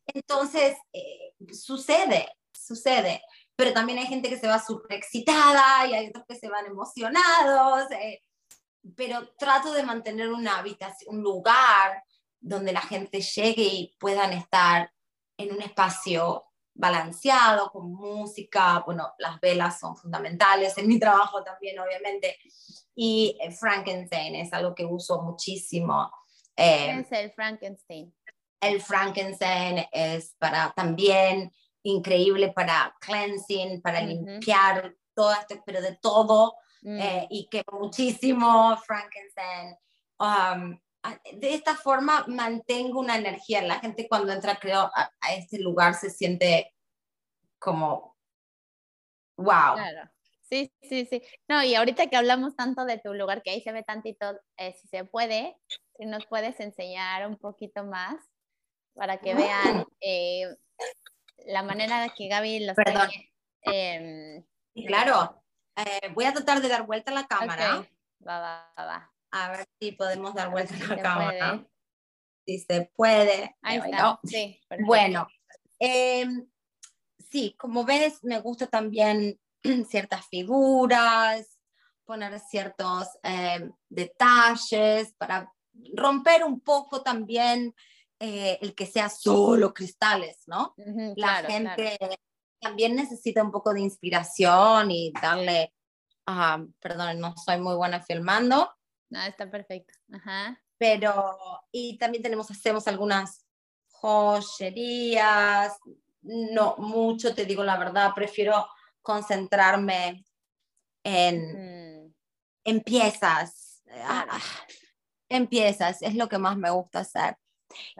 Entonces, 0.06 0.76
eh, 0.92 1.34
sucede, 1.52 2.28
sucede. 2.52 3.22
Pero 3.54 3.72
también 3.72 3.99
hay 3.99 4.06
gente 4.06 4.28
que 4.28 4.38
se 4.38 4.49
va 4.49 4.58
súper 4.58 4.96
excitada 4.96 5.87
y 5.87 5.94
hay 5.94 6.08
otros 6.08 6.25
que 6.28 6.37
se 6.37 6.49
van 6.49 6.66
emocionados. 6.66 7.90
Eh, 7.92 8.20
pero 8.96 9.28
trato 9.38 9.72
de 9.72 9.84
mantener 9.84 10.32
una 10.32 10.58
habitación, 10.58 11.16
un 11.16 11.22
lugar 11.22 12.02
donde 12.40 12.72
la 12.72 12.80
gente 12.80 13.20
llegue 13.20 13.62
y 13.62 13.96
puedan 14.00 14.32
estar 14.32 14.92
en 15.37 15.52
un 15.52 15.62
espacio 15.62 16.44
balanceado, 16.74 17.70
con 17.70 17.92
música, 17.92 18.82
bueno, 18.84 19.12
las 19.18 19.40
velas 19.40 19.78
son 19.78 19.96
fundamentales 19.96 20.76
en 20.78 20.88
mi 20.88 20.98
trabajo 20.98 21.42
también, 21.42 21.78
obviamente, 21.78 22.38
y 22.94 23.38
eh, 23.40 23.50
Frankenstein 23.50 24.34
es 24.34 24.52
algo 24.52 24.74
que 24.74 24.84
uso 24.84 25.22
muchísimo. 25.22 26.10
¿Qué 26.56 26.90
eh, 26.90 27.00
es 27.00 27.12
el 27.12 27.32
Frankenstein? 27.32 28.14
El 28.60 28.80
Frankenstein 28.80 29.84
es 29.90 30.34
para 30.38 30.72
también 30.72 31.52
increíble 31.82 32.52
para 32.52 32.94
cleansing, 33.00 33.82
para 33.82 34.00
limpiar 34.02 34.94
todo 35.14 35.32
esto, 35.32 35.62
pero 35.66 35.80
de 35.80 35.96
todo, 35.96 36.54
Mm. 36.82 36.98
Eh, 37.00 37.26
y 37.30 37.48
que 37.48 37.64
muchísimo 37.72 38.76
Frankenstein. 38.84 39.76
Um, 40.18 40.78
de 41.32 41.54
esta 41.54 41.75
forma 41.75 42.25
mantengo 42.28 43.00
una 43.00 43.16
energía. 43.16 43.62
La 43.62 43.80
gente 43.80 44.09
cuando 44.09 44.32
entra, 44.32 44.56
creo, 44.56 44.90
a, 44.94 45.11
este 45.35 45.59
lugar 45.59 45.94
se 45.94 46.11
siente 46.11 46.75
como, 47.59 48.16
wow. 49.37 49.75
Claro. 49.75 50.11
Sí, 50.42 50.71
sí, 50.82 51.06
sí. 51.06 51.23
No, 51.49 51.62
y 51.62 51.75
ahorita 51.75 52.09
que 52.09 52.16
hablamos 52.16 52.54
tanto 52.56 52.85
de 52.85 52.99
tu 52.99 53.14
lugar, 53.14 53.42
que 53.42 53.50
ahí 53.50 53.62
se 53.62 53.73
ve 53.73 53.82
tantito, 53.82 54.38
eh, 54.59 54.75
si 54.75 54.87
se 54.88 55.04
puede, 55.04 55.56
si 55.97 56.04
nos 56.04 56.26
puedes 56.26 56.61
enseñar 56.61 57.26
un 57.26 57.38
poquito 57.38 57.85
más 57.85 58.16
para 58.94 59.16
que 59.16 59.35
vean 59.35 59.87
eh, 60.00 60.54
la 61.47 61.62
manera 61.62 62.02
de 62.02 62.11
que 62.11 62.28
Gaby 62.28 62.66
los 62.66 62.76
Perdón. 62.76 63.09
Em, 63.62 64.44
claro, 64.87 65.42
eh, 65.76 66.09
voy 66.14 66.26
a 66.26 66.32
tratar 66.35 66.61
de 66.61 66.68
dar 66.68 66.85
vuelta 66.85 67.12
a 67.12 67.14
la 67.14 67.26
cámara. 67.26 67.88
Va, 68.26 68.40
va, 68.40 68.73
va. 68.76 69.12
A 69.32 69.50
ver 69.50 69.66
si 69.80 69.92
podemos 69.92 70.34
dar 70.34 70.50
vuelta 70.50 70.74
a 70.74 70.88
la 70.88 71.02
cámara. 71.02 71.66
Si 72.46 72.58
se 72.58 72.90
puede. 72.94 73.56
Ahí 73.62 73.78
está. 73.78 74.20
Sí, 74.24 74.60
bueno, 74.84 75.26
em, 75.78 76.46
sí, 77.30 77.54
como 77.58 77.84
ves, 77.84 78.22
me 78.22 78.40
gusta 78.40 78.66
también 78.66 79.40
ciertas 79.88 80.26
figuras, 80.26 81.58
poner 82.04 82.38
ciertos 82.40 83.08
em, 83.22 83.72
detalles 83.88 85.14
para 85.14 85.52
romper 85.94 86.44
un 86.44 86.60
poco 86.60 87.02
también 87.02 87.74
eh, 88.18 88.58
el 88.60 88.74
que 88.74 88.86
sea 88.86 89.08
solo 89.08 89.72
cristales, 89.72 90.42
¿no? 90.46 90.74
la 91.16 91.42
gente 91.42 91.98
también 92.60 92.94
necesita 92.94 93.42
un 93.42 93.50
poco 93.50 93.74
de 93.74 93.80
inspiración 93.80 94.90
y 94.92 95.12
darle, 95.20 95.74
uh, 96.28 96.70
perdón, 96.80 97.18
no 97.18 97.34
soy 97.36 97.60
muy 97.60 97.74
buena 97.74 98.00
filmando. 98.00 98.70
No, 99.12 99.23
está 99.23 99.50
perfecto. 99.50 99.92
Ajá. 100.12 100.61
Pero, 100.78 101.37
y 101.71 101.99
también 101.99 102.23
tenemos, 102.23 102.50
hacemos 102.50 102.88
algunas 102.88 103.47
joyerías, 103.88 105.76
no 106.23 106.76
mucho, 106.78 107.35
te 107.35 107.45
digo 107.45 107.62
la 107.62 107.78
verdad, 107.78 108.12
prefiero 108.14 108.66
concentrarme 109.02 110.25
en, 111.04 112.14
en 112.64 112.81
piezas. 112.81 113.83
Ah, 113.90 114.40
en 115.28 115.47
piezas, 115.47 116.02
es 116.02 116.14
lo 116.14 116.28
que 116.28 116.38
más 116.38 116.57
me 116.57 116.71
gusta 116.71 117.00
hacer. 117.00 117.37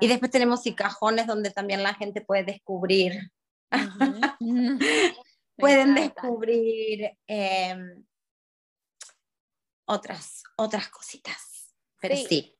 Y 0.01 0.09
después 0.09 0.31
tenemos 0.31 0.67
y 0.67 0.75
cajones 0.75 1.27
donde 1.27 1.51
también 1.51 1.83
la 1.83 1.95
gente 1.95 2.21
puede 2.21 2.45
descubrir 2.45 3.31
Pueden 5.57 5.95
descubrir 5.95 7.17
em, 7.27 8.05
otras, 9.85 10.43
otras 10.57 10.89
cositas. 10.89 11.75
Pero 12.01 12.17
sí. 12.17 12.57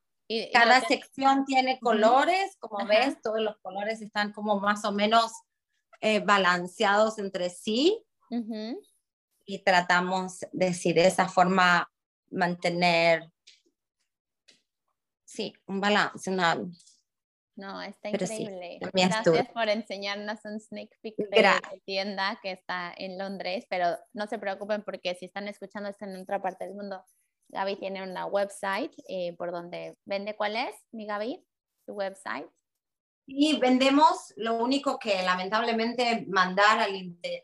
Cada 0.53 0.81
sección 0.81 1.45
tiene 1.45 1.79
colores, 1.79 2.57
como 2.59 2.87
ves, 2.87 3.21
todos 3.23 3.41
los 3.41 3.57
colores 3.61 4.01
están 4.01 4.33
como 4.33 4.61
más 4.61 4.85
o 4.85 4.93
menos 4.93 5.33
eh, 6.01 6.21
balanceados 6.21 7.19
entre 7.19 7.51
sí. 7.51 8.03
Y 9.45 9.59
tratamos 9.59 10.41
de, 10.53 10.67
decir, 10.67 10.95
de 10.95 11.07
esa 11.07 11.29
forma 11.29 11.93
mantener, 12.31 13.31
sí, 15.25 15.53
un 15.67 15.83
balance, 15.83 16.31
una, 16.31 16.59
no, 17.57 17.83
está 17.83 18.09
increíble. 18.09 18.79
Gracias 18.81 19.49
por 19.49 19.69
enseñarnos 19.69 20.41
un 20.45 20.59
sneak 20.59 20.91
peek 21.03 21.17
de 21.17 21.43
la 21.43 21.61
tienda 21.85 22.39
que 22.43 22.53
está 22.53 22.95
en 22.97 23.19
Londres, 23.19 23.67
pero 23.69 23.99
no 24.15 24.27
se 24.27 24.39
preocupen 24.39 24.83
porque 24.83 25.15
si 25.15 25.27
están 25.27 25.49
escuchando 25.49 25.91
esto 25.91 26.07
en 26.07 26.17
otra 26.17 26.41
parte 26.41 26.65
del 26.65 26.75
mundo, 26.75 27.05
Gaby 27.49 27.77
tiene 27.77 28.03
una 28.03 28.27
website 28.27 28.93
eh, 29.09 29.35
por 29.37 29.53
donde 29.53 29.99
vende. 30.07 30.35
¿Cuál 30.35 30.57
es, 30.57 30.75
mi 30.93 31.07
Gaby? 31.07 31.45
¿Tu 31.87 31.93
website? 31.93 32.49
Y 33.27 33.59
vendemos 33.59 34.33
lo 34.37 34.55
único 34.55 34.99
que 34.99 35.23
lamentablemente 35.23 36.25
mandar 36.29 36.81
al, 36.81 36.95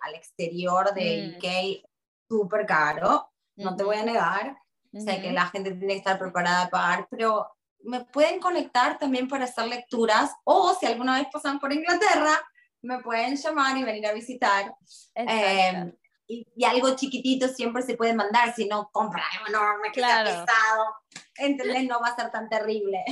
al 0.00 0.14
exterior 0.14 0.92
de 0.94 1.34
mm. 1.34 1.36
UK 1.36 1.88
súper 2.28 2.66
caro, 2.66 3.30
no 3.56 3.76
te 3.76 3.84
voy 3.84 3.96
a 3.96 4.04
negar. 4.04 4.56
Sé 4.92 5.20
que 5.20 5.32
la 5.32 5.46
gente 5.46 5.72
tiene 5.72 5.94
que 5.94 5.98
estar 5.98 6.18
preparada 6.18 6.64
a 6.64 6.70
pagar, 6.70 7.08
pero 7.10 7.57
me 7.84 8.04
pueden 8.04 8.40
conectar 8.40 8.98
también 8.98 9.28
para 9.28 9.44
hacer 9.44 9.66
lecturas 9.66 10.32
o 10.44 10.74
si 10.74 10.86
alguna 10.86 11.18
vez 11.18 11.28
pasan 11.32 11.58
por 11.58 11.72
Inglaterra, 11.72 12.40
me 12.82 13.00
pueden 13.00 13.36
llamar 13.36 13.76
y 13.76 13.84
venir 13.84 14.06
a 14.06 14.12
visitar. 14.12 14.74
Eh, 15.14 15.92
y, 16.28 16.64
algo 16.64 16.94
chiquitito 16.94 17.48
siempre 17.48 17.82
se 17.82 17.96
puede 17.96 18.14
mandar, 18.14 18.54
si 18.54 18.66
no 18.66 18.90
compra 18.92 19.24
algo 19.32 19.48
enorme 19.48 19.88
que 19.92 20.00
sea 20.00 20.24
pesado, 20.24 20.94
¿entendés? 21.38 21.84
No 21.84 22.00
va 22.00 22.08
a 22.08 22.16
ser 22.16 22.30
tan 22.30 22.48
terrible. 22.50 23.02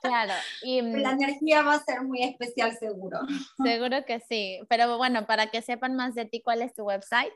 Claro. 0.00 0.32
Y, 0.62 0.80
la 0.82 1.12
mm, 1.12 1.22
energía 1.22 1.62
va 1.62 1.74
a 1.74 1.84
ser 1.84 2.02
muy 2.02 2.22
especial 2.22 2.76
seguro. 2.78 3.18
Seguro 3.62 4.04
que 4.06 4.20
sí, 4.20 4.60
pero 4.68 4.96
bueno, 4.96 5.26
para 5.26 5.48
que 5.48 5.60
sepan 5.60 5.96
más 5.96 6.14
de 6.14 6.24
ti, 6.24 6.40
¿cuál 6.40 6.62
es 6.62 6.72
tu 6.72 6.84
website? 6.84 7.32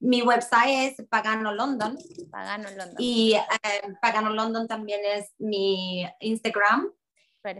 Mi 0.00 0.22
website 0.22 0.98
es 0.98 1.06
Pagano 1.08 1.52
London. 1.52 1.98
Pagano 2.30 2.70
London. 2.70 2.96
Y 2.98 3.34
eh, 3.34 3.94
Pagano 4.00 4.30
London 4.30 4.66
también 4.66 5.00
es 5.04 5.34
mi 5.38 6.06
Instagram. 6.20 6.90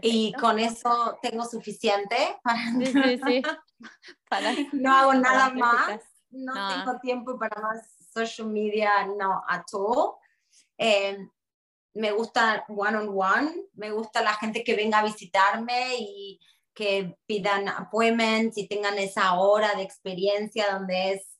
Y 0.01 0.33
con 0.33 0.59
eso 0.59 1.17
tengo 1.23 1.43
suficiente 1.45 2.37
Sí, 2.77 2.85
sí, 2.85 3.19
sí. 3.25 3.41
no 4.73 4.95
hago 4.95 5.13
nada 5.15 5.49
más. 5.53 6.01
No, 6.29 6.53
tengo 6.69 6.99
tiempo 6.99 7.37
para 7.37 7.61
más 7.61 7.95
social 8.13 8.47
media, 8.47 9.05
no, 9.05 9.41
at 9.47 9.65
all. 9.73 10.15
Eh, 10.77 11.17
me 11.93 12.11
gusta 12.11 12.65
one 12.69 12.97
on 12.97 13.09
one, 13.09 13.53
me 13.73 13.91
gusta 13.91 14.21
la 14.21 14.33
gente 14.33 14.63
que 14.63 14.75
venga 14.75 14.99
a 14.99 15.03
visitarme 15.03 15.95
y 15.97 16.39
que 16.73 17.17
pidan 17.25 17.67
appointments 17.67 18.57
y 18.57 18.67
tengan 18.67 18.97
esa 18.97 19.33
hora 19.33 19.75
de 19.75 19.83
experiencia 19.83 20.71
donde 20.71 21.13
es 21.13 21.30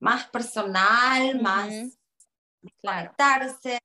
más 0.00 0.26
personal, 0.28 1.40
más 1.40 1.98
conectarse. 2.82 3.78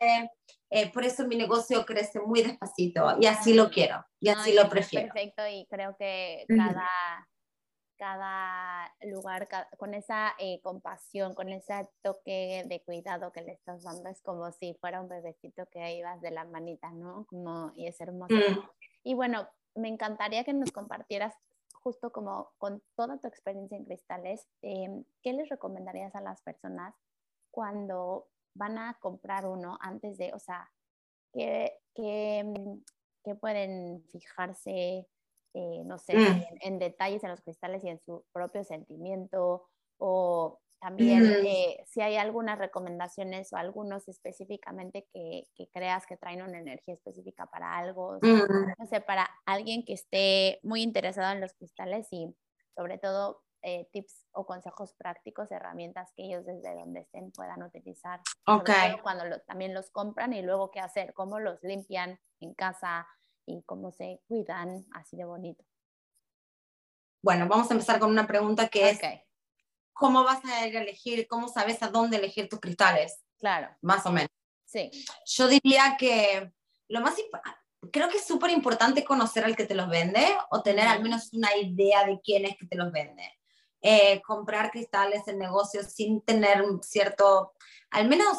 Eh, 0.70 0.91
por 0.91 1.03
eso 1.03 1.27
mi 1.27 1.36
negocio 1.36 1.86
crece 1.86 2.20
muy 2.20 2.41
despacito 2.41 3.15
y 3.20 3.27
así 3.27 3.53
lo 3.53 3.70
quiero 3.70 4.03
y 4.20 4.29
así 4.29 4.53
lo 4.53 4.67
prefiero. 4.70 5.13
Perfecto 5.13 5.43
y 5.48 5.67
creo 5.70 5.96
que 5.98 6.46
cada, 6.48 6.89
cada 7.96 8.91
lugar 9.03 9.48
con 9.77 9.93
esa 9.93 10.34
eh, 10.39 10.60
compasión, 10.63 11.36
con 11.36 11.50
ese 11.50 11.88
toque 12.01 12.63
de 12.65 12.82
cuidado 12.82 13.32
que 13.32 13.41
le 13.41 13.51
estás 13.51 13.84
dando 13.84 14.10
es 14.10 14.22
como 14.22 14.51
si 14.51 14.74
fuera 14.82 15.00
un 15.00 15.10
bebecito 15.10 15.67
que 15.67 15.93
ibas 15.93 16.20
de 16.22 16.32
la 16.32 16.43
manita, 16.43 16.91
¿no? 16.91 17.27
Como, 17.27 17.72
y 17.75 17.86
es 17.86 18.01
hermoso. 18.01 18.34
Mm. 18.34 18.67
Y 19.03 19.13
bueno, 19.13 19.48
me 19.75 19.89
encantaría 19.89 20.43
que 20.43 20.53
nos 20.53 20.72
compartieras 20.72 21.36
justo 21.84 22.12
como 22.12 22.54
con 22.58 22.82
toda 22.96 23.18
tu 23.20 23.28
experiencia 23.28 23.78
en 23.78 23.86
cristales, 23.86 24.48
em, 24.62 25.04
¿qué 25.22 25.34
les 25.34 25.50
recomendarías 25.50 26.16
a 26.16 26.22
las 26.22 26.42
personas 26.42 26.96
cuando 27.52 28.30
van 28.56 28.78
a 28.78 28.98
comprar 29.00 29.46
uno 29.46 29.78
antes 29.82 30.18
de, 30.18 30.34
o 30.34 30.40
sea, 30.40 30.72
que, 31.34 31.80
que, 31.94 32.44
pueden 33.40 34.04
fijarse, 34.12 35.08
eh, 35.54 35.84
no 35.86 35.98
sé, 35.98 36.16
mm. 36.16 36.46
en, 36.62 36.80
detalles 36.80 37.24
en 37.24 37.32
los 37.32 37.42
cristales 37.42 37.84
y 37.84 37.90
en 37.90 38.00
su 38.00 38.25
propio 38.32 38.63
sentimiento, 38.63 39.68
o 39.98 40.60
también 40.84 41.24
eh, 41.46 41.82
si 41.88 42.02
hay 42.02 42.18
algunas 42.18 42.60
recomendaciones 42.60 43.54
o 43.54 43.56
algunos 43.56 44.10
específicamente 44.10 45.08
que, 45.13 45.48
que, 45.56 45.70
creas 45.70 46.06
que 46.06 46.18
traen 46.18 46.42
una 46.42 46.60
energía 46.60 46.96
específica 46.96 47.46
para 47.46 47.78
algo, 47.78 48.20
mm. 48.22 48.74
no 48.78 48.86
sé, 48.88 49.00
para 49.00 49.30
alguien 49.46 49.86
que 49.86 49.94
esté 49.94 50.60
muy 50.62 50.82
interesado 50.82 51.32
en 51.32 51.40
los 51.40 51.54
cristales 51.54 52.10
y 52.12 52.36
sobre 52.75 52.98
todo 52.98 53.44
eh, 53.62 53.88
tips 53.94 54.28
o 54.34 54.46
consejos 54.46 54.94
prácticos, 54.96 55.50
herramientas 55.52 56.12
que 56.18 56.25
ellos 56.25 56.46
desde 56.46 56.75
donde 56.75 57.00
estén 57.00 57.32
puedan 57.32 57.63
utilizar. 57.63 58.20
Okay. 58.46 58.98
Cuando 59.02 59.40
también 59.48 59.74
los 59.74 59.90
compran 59.90 60.34
y 60.34 60.42
luego 60.42 60.70
qué 60.70 60.82
hacer, 60.82 61.13
cómo 61.13 61.40
los 61.40 61.63
limpian 61.63 62.20
en 62.42 62.54
casa 62.56 63.08
y 63.46 63.63
cómo 63.63 63.94
se 63.94 64.20
cuidan 64.28 64.86
así 64.92 65.16
de 65.16 65.24
bonito. 65.24 65.63
Bueno, 67.24 67.48
vamos 67.48 67.72
a 67.72 67.74
empezar 67.75 68.02
con 68.02 68.12
una 68.12 68.28
pregunta 68.28 68.68
que 68.68 68.90
es, 68.90 69.00
¿cómo 69.94 70.24
vas 70.24 70.44
a 70.46 70.68
ir 70.68 70.78
a 70.78 70.82
elegir, 70.82 71.28
cómo 71.28 71.48
sabes 71.48 71.82
a 71.84 71.90
dónde 71.90 72.18
elegir 72.18 72.50
tus 72.50 72.60
cristales? 72.60 73.24
Claro. 73.40 73.70
Más 73.82 74.06
o 74.06 74.12
menos. 74.12 74.30
Sí. 74.66 74.92
Yo 75.26 75.48
diría 75.48 75.96
que 75.98 76.52
lo 76.88 77.02
más 77.02 77.16
creo 77.92 78.10
que 78.10 78.18
es 78.18 78.26
súper 78.26 78.52
importante 78.52 79.04
conocer 79.04 79.46
al 79.46 79.56
que 79.56 79.66
te 79.66 79.76
los 79.76 79.90
vende 79.90 80.26
o 80.52 80.62
tener 80.62 80.88
al 80.88 81.02
menos 81.02 81.32
una 81.34 81.56
idea 81.56 82.06
de 82.06 82.20
quién 82.22 82.46
es 82.46 82.58
que 82.58 82.66
te 82.66 82.78
los 82.78 82.92
vende. 82.92 83.40
Eh, 83.82 84.22
comprar 84.22 84.72
cristales 84.72 85.28
en 85.28 85.40
negocios 85.40 85.88
sin 85.88 86.22
tener 86.22 86.62
un 86.62 86.82
cierto, 86.82 87.54
al 87.92 88.08
menos 88.08 88.38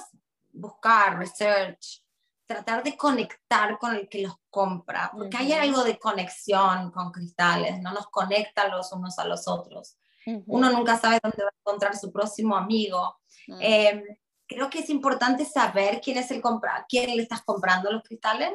buscar, 0.52 1.18
research, 1.18 2.02
tratar 2.46 2.82
de 2.82 2.96
conectar 2.96 3.78
con 3.78 3.94
el 3.94 4.08
que 4.08 4.22
los 4.22 4.34
compra, 4.48 5.10
porque 5.12 5.36
hay 5.36 5.52
algo 5.52 5.82
de 5.84 5.98
conexión 5.98 6.90
con 6.92 7.10
cristales, 7.10 7.80
no 7.80 7.92
nos 7.92 8.06
conecta 8.08 8.68
los 8.68 8.92
unos 8.92 9.18
a 9.18 9.26
los 9.26 9.48
otros. 9.48 9.98
Uno 10.46 10.70
nunca 10.70 10.98
sabe 10.98 11.18
dónde 11.22 11.42
va 11.42 11.50
a 11.50 11.60
encontrar 11.60 11.96
su 11.96 12.12
próximo 12.12 12.56
amigo. 12.56 13.16
Em, 13.60 14.02
creo 14.46 14.70
que 14.70 14.80
es 14.80 14.90
importante 14.90 15.44
saber 15.44 16.00
quién 16.00 16.18
es 16.18 16.30
el 16.30 16.40
compra, 16.40 16.84
quién 16.88 17.16
le 17.16 17.22
estás 17.22 17.42
comprando 17.42 17.90
los 17.90 18.02
cristales, 18.02 18.52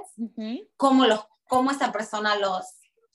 cómo, 0.77 1.05
los, 1.05 1.25
cómo 1.47 1.71
esa 1.71 1.91
persona 1.91 2.35
los, 2.35 2.65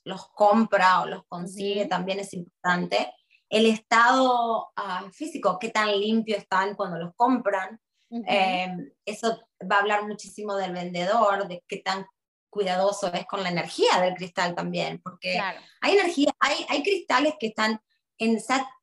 los 0.04 0.28
compra 0.28 1.00
o 1.00 1.06
los 1.06 1.24
consigue, 1.26 1.86
también 1.86 2.20
es 2.20 2.32
importante. 2.34 3.12
El 3.48 3.66
estado 3.66 4.72
ah, 4.76 5.04
físico, 5.12 5.58
qué 5.58 5.70
tan 5.70 5.98
limpio 5.98 6.36
están 6.36 6.74
cuando 6.74 6.98
los 6.98 7.14
compran. 7.14 7.80
Eh, 8.28 8.68
eso 9.04 9.40
va 9.70 9.76
a 9.76 9.80
hablar 9.80 10.06
muchísimo 10.06 10.54
del 10.54 10.72
vendedor, 10.72 11.48
de 11.48 11.64
qué 11.66 11.78
tan 11.78 12.06
cuidadoso 12.48 13.12
es 13.12 13.26
con 13.26 13.42
la 13.42 13.48
energía 13.48 14.00
del 14.00 14.14
cristal 14.14 14.54
también, 14.54 15.00
porque 15.02 15.40
hay 15.80 15.92
energía, 15.92 16.30
hay, 16.38 16.64
hay 16.68 16.84
cristales 16.84 17.34
que 17.40 17.48
están 17.48 17.80
en, 18.18 18.38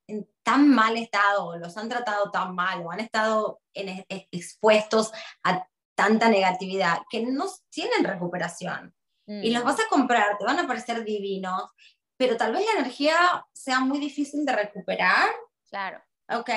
en, 0.07 0.29
tan 0.43 0.69
mal 0.69 0.97
estado, 0.97 1.57
los 1.57 1.77
han 1.77 1.89
tratado 1.89 2.31
tan 2.31 2.55
mal, 2.55 2.81
o 2.85 2.91
han 2.91 2.99
estado 2.99 3.61
en, 3.73 4.05
expuestos 4.09 5.11
a 5.43 5.67
tanta 5.95 6.29
negatividad, 6.29 6.99
que 7.09 7.25
no 7.25 7.45
tienen 7.69 8.03
recuperación. 8.03 8.95
Y 9.27 9.51
los 9.51 9.63
mm. 9.63 9.65
vas 9.65 9.79
a 9.79 9.87
comprar, 9.87 10.37
te 10.37 10.43
van 10.43 10.59
a 10.59 10.67
parecer 10.67 11.05
divinos, 11.05 11.69
pero 12.17 12.35
tal 12.35 12.51
vez 12.51 12.65
la 12.65 12.81
energía 12.81 13.15
sea 13.53 13.79
muy 13.79 13.99
difícil 13.99 14.45
de 14.45 14.53
recuperar. 14.53 15.29
Claro. 15.69 16.03
Ok. 16.29 16.49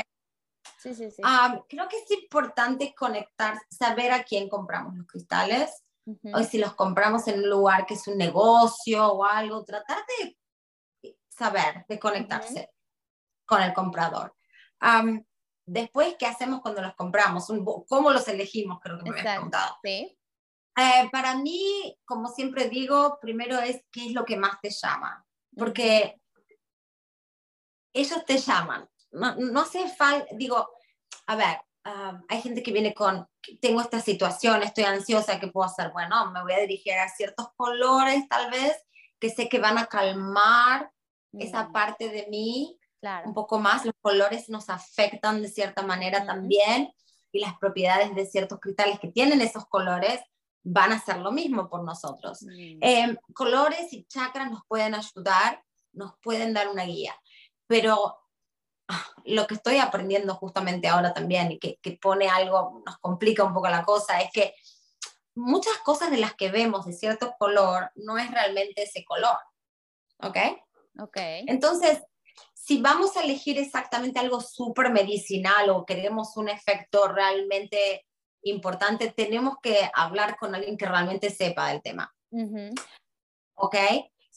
Sí, 0.78 0.94
sí, 0.94 1.10
sí. 1.10 1.22
creo 1.68 1.88
que 1.88 1.98
es 1.98 2.10
importante 2.10 2.94
conectar, 2.94 3.60
saber 3.70 4.12
a 4.12 4.24
quién 4.24 4.48
compramos 4.48 4.96
los 4.96 5.06
cristales, 5.06 5.84
o 6.34 6.42
si 6.42 6.58
los 6.58 6.74
compramos 6.74 7.26
en 7.28 7.38
un 7.38 7.48
lugar 7.48 7.86
que 7.86 7.94
es 7.94 8.06
un 8.06 8.18
negocio 8.18 9.06
o 9.06 9.24
algo, 9.24 9.64
tratar 9.64 9.98
de 10.18 10.36
saber, 11.36 11.84
de 11.88 11.98
conectarse 11.98 12.70
con 13.44 13.62
el 13.62 13.72
comprador. 13.74 14.34
después, 15.66 16.16
¿qué 16.18 16.26
hacemos 16.26 16.60
cuando 16.60 16.82
los 16.82 16.94
compramos? 16.94 17.46
¿Cómo 17.88 18.10
los 18.10 18.28
elegimos? 18.28 18.80
Creo 18.80 18.98
que 18.98 19.10
me 19.10 19.20
habías 19.20 19.40
contado. 19.40 19.76
Sí. 19.82 20.18
Eh, 20.76 21.08
para 21.12 21.36
mí, 21.36 21.96
como 22.04 22.28
siempre 22.28 22.68
digo, 22.68 23.18
primero 23.20 23.58
es 23.60 23.84
qué 23.92 24.06
es 24.06 24.12
lo 24.12 24.24
que 24.24 24.36
más 24.36 24.60
te 24.60 24.70
llama 24.70 25.24
porque 25.56 26.20
ellos 27.92 28.24
te 28.24 28.38
llaman. 28.38 28.88
No, 29.12 29.36
no 29.36 29.60
hace 29.60 29.88
falta, 29.88 30.26
digo, 30.32 30.68
a 31.26 31.36
ver, 31.36 31.60
hay 32.28 32.40
gente 32.40 32.62
que 32.62 32.72
viene 32.72 32.94
con, 32.94 33.28
tengo 33.60 33.80
esta 33.80 34.00
situación, 34.00 34.62
estoy 34.62 34.84
ansiosa, 34.84 35.38
¿qué 35.38 35.48
puedo 35.48 35.66
hacer? 35.66 35.92
Bueno, 35.92 36.30
me 36.32 36.42
voy 36.42 36.54
a 36.54 36.60
dirigir 36.60 36.94
a 36.94 37.08
ciertos 37.08 37.48
colores 37.56 38.26
tal 38.28 38.50
vez, 38.50 38.76
que 39.20 39.30
sé 39.30 39.48
que 39.48 39.58
van 39.58 39.78
a 39.78 39.86
calmar 39.86 40.90
esa 41.38 41.72
parte 41.72 42.08
de 42.08 42.26
mí 42.28 42.78
claro. 43.00 43.28
un 43.28 43.34
poco 43.34 43.58
más. 43.58 43.84
Los 43.84 43.94
colores 44.00 44.48
nos 44.48 44.70
afectan 44.70 45.42
de 45.42 45.48
cierta 45.48 45.82
manera 45.82 46.26
también 46.26 46.92
y 47.32 47.40
las 47.40 47.58
propiedades 47.58 48.14
de 48.14 48.26
ciertos 48.26 48.60
cristales 48.60 48.98
que 49.00 49.08
tienen 49.08 49.40
esos 49.40 49.66
colores 49.66 50.20
van 50.62 50.92
a 50.92 50.96
hacer 50.96 51.18
lo 51.18 51.30
mismo 51.30 51.68
por 51.68 51.84
nosotros. 51.84 52.42
Mm. 52.42 52.78
Em, 52.80 53.16
colores 53.34 53.92
y 53.92 54.04
chakras 54.06 54.50
nos 54.50 54.62
pueden 54.66 54.94
ayudar, 54.94 55.62
nos 55.92 56.14
pueden 56.22 56.54
dar 56.54 56.68
una 56.68 56.84
guía, 56.84 57.14
pero 57.66 58.16
ah, 58.88 59.06
lo 59.24 59.46
que 59.46 59.54
estoy 59.54 59.78
aprendiendo 59.78 60.34
justamente 60.34 60.88
ahora 60.88 61.12
también 61.12 61.52
y 61.52 61.58
que, 61.58 61.78
que, 61.82 61.92
pone 61.92 62.28
algo, 62.28 62.82
nos 62.86 62.98
complica 62.98 63.44
un 63.44 63.52
poco 63.52 63.68
la 63.68 63.84
cosa, 63.84 64.20
es 64.20 64.30
que 64.32 64.54
muchas 65.34 65.76
cosas 65.78 66.10
de 66.10 66.18
las 66.18 66.34
que 66.34 66.50
vemos 66.50 66.86
de 66.86 66.92
cierto 66.92 67.34
color 67.38 67.90
no 67.96 68.16
es 68.16 68.30
realmente 68.30 68.84
ese 68.84 69.04
color. 69.04 69.36
¿Ok? 70.22 70.38
Ok. 70.98 71.16
Entonces, 71.46 72.02
si 72.52 72.80
vamos 72.80 73.16
a 73.16 73.22
elegir 73.22 73.58
exactamente 73.58 74.18
algo 74.18 74.40
súper 74.40 74.90
medicinal 74.90 75.70
o 75.70 75.84
queremos 75.84 76.36
un 76.36 76.48
efecto 76.48 77.08
realmente 77.08 78.06
importante, 78.42 79.12
tenemos 79.12 79.56
que 79.62 79.90
hablar 79.94 80.36
con 80.36 80.54
alguien 80.54 80.76
que 80.76 80.86
realmente 80.86 81.30
sepa 81.30 81.68
del 81.68 81.82
tema. 81.82 82.14
¿Ok? 83.54 83.76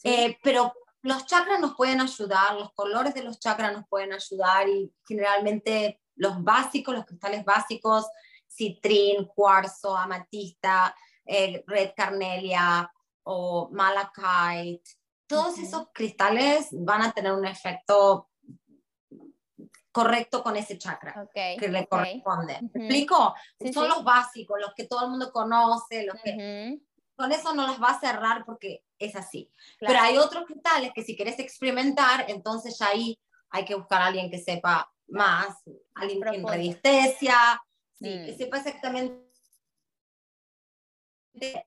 Eh, 0.04 0.38
pero 0.42 0.72
los 1.02 1.26
chakras 1.26 1.60
nos 1.60 1.74
pueden 1.74 2.00
ayudar, 2.00 2.54
los 2.54 2.72
colores 2.72 3.14
de 3.14 3.22
los 3.22 3.38
chakras 3.38 3.72
nos 3.72 3.86
pueden 3.88 4.12
ayudar 4.12 4.68
y 4.68 4.92
generalmente 5.06 6.00
los 6.16 6.42
básicos, 6.42 6.94
los 6.94 7.06
cristales 7.06 7.44
básicos, 7.44 8.06
citrín, 8.46 9.24
cuarzo, 9.26 9.96
amatista, 9.96 10.94
eh, 11.24 11.62
red 11.66 11.92
carnelia 11.96 12.90
o 13.22 13.68
malachite, 13.70 14.97
todos 15.28 15.58
esos 15.58 15.88
cristales 15.92 16.68
van 16.72 17.02
a 17.02 17.12
tener 17.12 17.32
un 17.32 17.46
efecto 17.46 18.28
correcto 19.92 20.42
con 20.42 20.56
ese 20.56 20.78
chakra 20.78 21.22
Ok. 21.22 21.58
que 21.58 21.68
le 21.68 21.80
ok. 21.80 21.88
corresponde. 21.88 22.58
¿Me 22.62 22.68
Ujú. 22.68 22.78
explico? 22.78 23.34
Sí, 23.60 23.72
Son 23.72 23.84
sí. 23.84 23.88
los 23.90 24.04
básicos, 24.04 24.58
los 24.60 24.72
que 24.74 24.86
todo 24.86 25.04
el 25.04 25.10
mundo 25.10 25.30
conoce, 25.32 26.04
los 26.04 26.16
que 26.22 26.32
Ujú, 26.76 26.82
con 27.16 27.32
eso 27.32 27.54
no 27.54 27.66
las 27.66 27.80
va 27.82 27.88
a 27.90 28.00
cerrar 28.00 28.44
porque 28.44 28.84
es 28.98 29.14
así. 29.16 29.50
claro. 29.78 29.94
Pero 29.94 30.00
hay 30.06 30.18
otros 30.18 30.44
cristales 30.46 30.92
que 30.94 31.02
si 31.02 31.16
quieres 31.16 31.38
experimentar, 31.38 32.24
entonces 32.28 32.78
ya 32.78 32.88
ahí 32.88 33.18
hay 33.50 33.64
que 33.64 33.74
buscar 33.74 34.02
a 34.02 34.06
alguien 34.06 34.30
que 34.30 34.38
sepa 34.38 34.92
más, 35.08 35.62
alguien 35.94 36.20
en 36.32 36.46
radiestesia, 36.46 37.36
sí, 37.98 38.04
que 38.24 38.32
Mm. 38.32 38.38
sepa 38.38 38.56
exactamente 38.58 39.27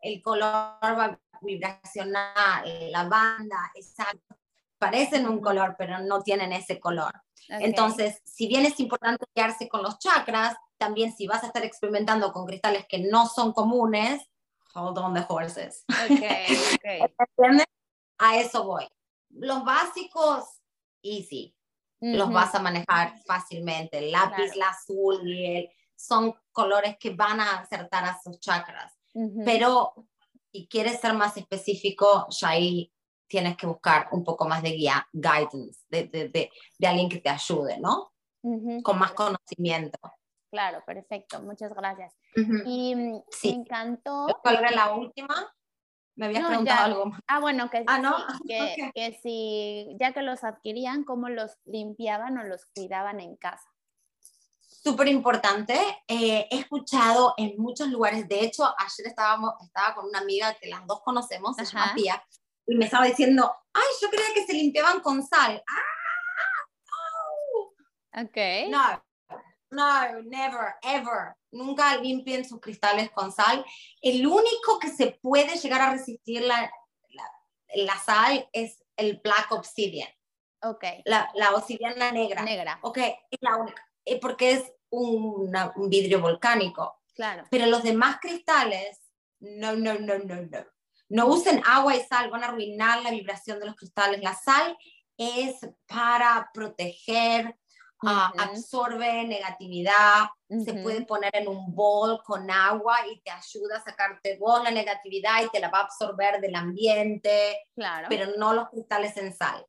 el 0.01 0.21
color 0.21 1.19
vibracional, 1.41 2.91
la 2.91 3.03
banda, 3.05 3.71
exacto. 3.75 4.35
Parecen 4.77 5.27
un 5.27 5.39
color, 5.39 5.75
pero 5.77 5.99
no 5.99 6.21
tienen 6.21 6.51
ese 6.53 6.79
color. 6.79 7.13
Ok, 7.49 7.57
Entonces, 7.59 8.21
si 8.25 8.47
bien 8.47 8.65
es 8.65 8.79
importante 8.79 9.25
quedarse 9.35 9.67
con 9.69 9.83
los 9.83 9.99
chakras, 9.99 10.55
también 10.77 11.13
si 11.15 11.27
vas 11.27 11.43
a 11.43 11.47
estar 11.47 11.63
experimentando 11.63 12.31
con 12.33 12.45
cristales 12.45 12.85
que 12.87 12.99
no 12.99 13.27
son 13.27 13.53
comunes, 13.53 14.21
hold 14.73 14.97
on 14.97 15.13
the 15.13 15.25
horses. 15.27 15.83
ok, 15.89 16.23
ok. 16.73 17.11
¿Entiendes? 17.37 17.65
A 18.17 18.37
eso 18.37 18.63
voy. 18.63 18.87
Los 19.29 19.63
básicos, 19.63 20.45
easy, 21.03 21.55
los 21.99 22.31
vas 22.31 22.55
a 22.55 22.59
manejar 22.59 23.13
fácilmente. 23.25 23.99
El 23.99 24.11
lápiz, 24.11 24.51
Claro. 24.51 24.53
el 24.55 24.61
azul 24.63 25.27
y 25.27 25.55
el, 25.57 25.69
son 25.95 26.33
colores 26.51 26.97
que 26.99 27.11
van 27.11 27.39
a 27.39 27.59
acertar 27.59 28.03
a 28.05 28.19
sus 28.19 28.39
chakras. 28.39 28.91
Pero 29.45 29.93
si 30.51 30.67
quieres 30.67 30.99
ser 30.99 31.13
más 31.13 31.37
específico, 31.37 32.27
ya 32.29 32.49
ahí 32.49 32.91
tienes 33.27 33.55
que 33.57 33.65
buscar 33.67 34.09
un 34.11 34.23
poco 34.23 34.45
más 34.47 34.61
de 34.61 34.71
guía, 34.71 35.07
guidance, 35.13 35.85
de, 35.89 36.03
de, 36.05 36.29
de, 36.29 36.51
de 36.77 36.87
alguien 36.87 37.09
que 37.09 37.19
te 37.19 37.29
ayude, 37.29 37.79
¿no? 37.79 38.13
Con 38.83 38.99
más 38.99 39.13
conocimiento. 39.13 39.97
Claro, 40.51 40.83
perfecto. 40.85 41.41
Muchas 41.41 41.73
gracias. 41.73 42.13
Y 42.65 42.93
mm, 42.95 43.21
Sí. 43.29 43.51
me 43.51 43.61
encantó. 43.61 44.27
¿Cuál 44.41 44.57
era 44.57 44.71
la 44.71 44.93
última? 44.93 45.53
Me 46.17 46.25
habías 46.25 46.41
No, 46.41 46.47
preguntado 46.49 46.79
ya. 46.79 46.85
algo 46.85 47.05
más. 47.05 47.21
Ah, 47.27 47.39
bueno, 47.39 47.69
que, 47.69 47.85
Ah, 47.87 47.99
¿no? 47.99 48.17
sí, 48.17 48.23
que, 48.47 48.91
que 48.93 49.13
si 49.23 49.95
ya 49.97 50.11
que 50.11 50.21
los 50.23 50.43
adquirían, 50.43 51.05
cómo 51.05 51.29
los 51.29 51.57
limpiaban 51.63 52.37
o 52.37 52.43
los 52.43 52.65
cuidaban 52.75 53.21
en 53.21 53.37
casa. 53.37 53.70
Súper 54.83 55.07
importante. 55.07 55.75
Eh, 56.07 56.47
he 56.49 56.57
escuchado 56.59 57.33
en 57.37 57.55
muchos 57.57 57.87
lugares, 57.89 58.27
de 58.27 58.41
hecho, 58.43 58.63
ayer 58.77 59.07
estábamos, 59.07 59.53
estaba 59.61 59.95
con 59.95 60.05
una 60.05 60.19
amiga 60.19 60.53
que 60.55 60.69
las 60.69 60.85
dos 60.87 61.01
conocemos, 61.03 61.55
se 61.55 61.65
llama. 61.65 61.93
Pia, 61.95 62.23
y 62.65 62.75
me 62.75 62.85
estaba 62.85 63.05
diciendo, 63.05 63.53
ay, 63.73 63.83
yo 64.01 64.09
creía 64.09 64.33
que 64.33 64.45
se 64.45 64.53
limpiaban 64.53 64.99
con 65.01 65.25
sal. 65.25 65.63
Ok. 68.13 68.37
Ah, 68.73 69.01
no, 69.69 70.11
no, 70.11 70.21
never, 70.23 70.75
ever. 70.81 71.35
Nunca 71.51 71.95
limpien 71.97 72.43
sus 72.45 72.59
cristales 72.59 73.09
con 73.11 73.31
sal. 73.31 73.65
El 74.01 74.25
único 74.25 74.79
que 74.79 74.89
se 74.89 75.17
puede 75.21 75.55
llegar 75.57 75.81
a 75.81 75.91
resistir 75.91 76.41
la, 76.41 76.71
la, 77.09 77.31
la 77.75 77.97
sal 77.99 78.49
es 78.51 78.83
el 78.97 79.19
black 79.23 79.51
obsidian, 79.51 80.09
Ok. 80.63 80.83
la, 81.05 81.29
la 81.35 81.51
obsidiana 81.55 82.11
negra. 82.11 82.41
Negra. 82.43 82.79
Ok, 82.83 82.97
es 82.97 83.39
la 83.39 83.55
única, 83.57 83.85
eh, 84.05 84.19
porque 84.19 84.51
es 84.53 84.73
una- 84.89 85.71
un 85.75 85.89
vidrio 85.89 86.19
volcánico. 86.21 87.01
Claro. 87.13 87.43
Pero 87.51 87.65
los 87.67 87.83
demás 87.83 88.17
cristales, 88.21 88.99
no, 89.39 89.73
no, 89.73 89.93
no, 89.95 90.17
no, 90.19 90.35
no. 90.35 90.65
No 91.09 91.27
usen 91.27 91.61
agua 91.65 91.95
y 91.95 92.01
sal, 92.03 92.29
van 92.29 92.43
a 92.43 92.47
arruinar 92.47 93.01
la 93.03 93.11
vibración 93.11 93.59
de 93.59 93.65
los 93.65 93.75
cristales. 93.75 94.21
La 94.21 94.33
sal 94.33 94.77
es 95.17 95.55
para 95.85 96.49
proteger, 96.53 97.57
ah, 98.05 98.31
absorbe 98.37 99.23
negatividad, 99.25 100.29
se 100.65 100.73
puede 100.75 101.01
poner 101.05 101.29
en 101.35 101.47
un 101.49 101.75
bol 101.75 102.21
con 102.23 102.49
agua 102.49 102.97
y 103.11 103.21
te 103.21 103.29
ayuda 103.31 103.77
a 103.77 103.83
sacarte 103.83 104.37
vos 104.37 104.63
la 104.63 104.71
negatividad 104.71 105.43
y 105.43 105.49
te 105.49 105.59
la 105.59 105.69
va 105.69 105.79
a 105.79 105.83
absorber 105.83 106.39
del 106.41 106.55
ambiente, 106.55 107.59
Claro. 107.75 108.07
pero 108.09 108.31
no 108.37 108.53
los 108.53 108.69
cristales 108.69 109.15
en 109.17 109.33
sal. 109.35 109.65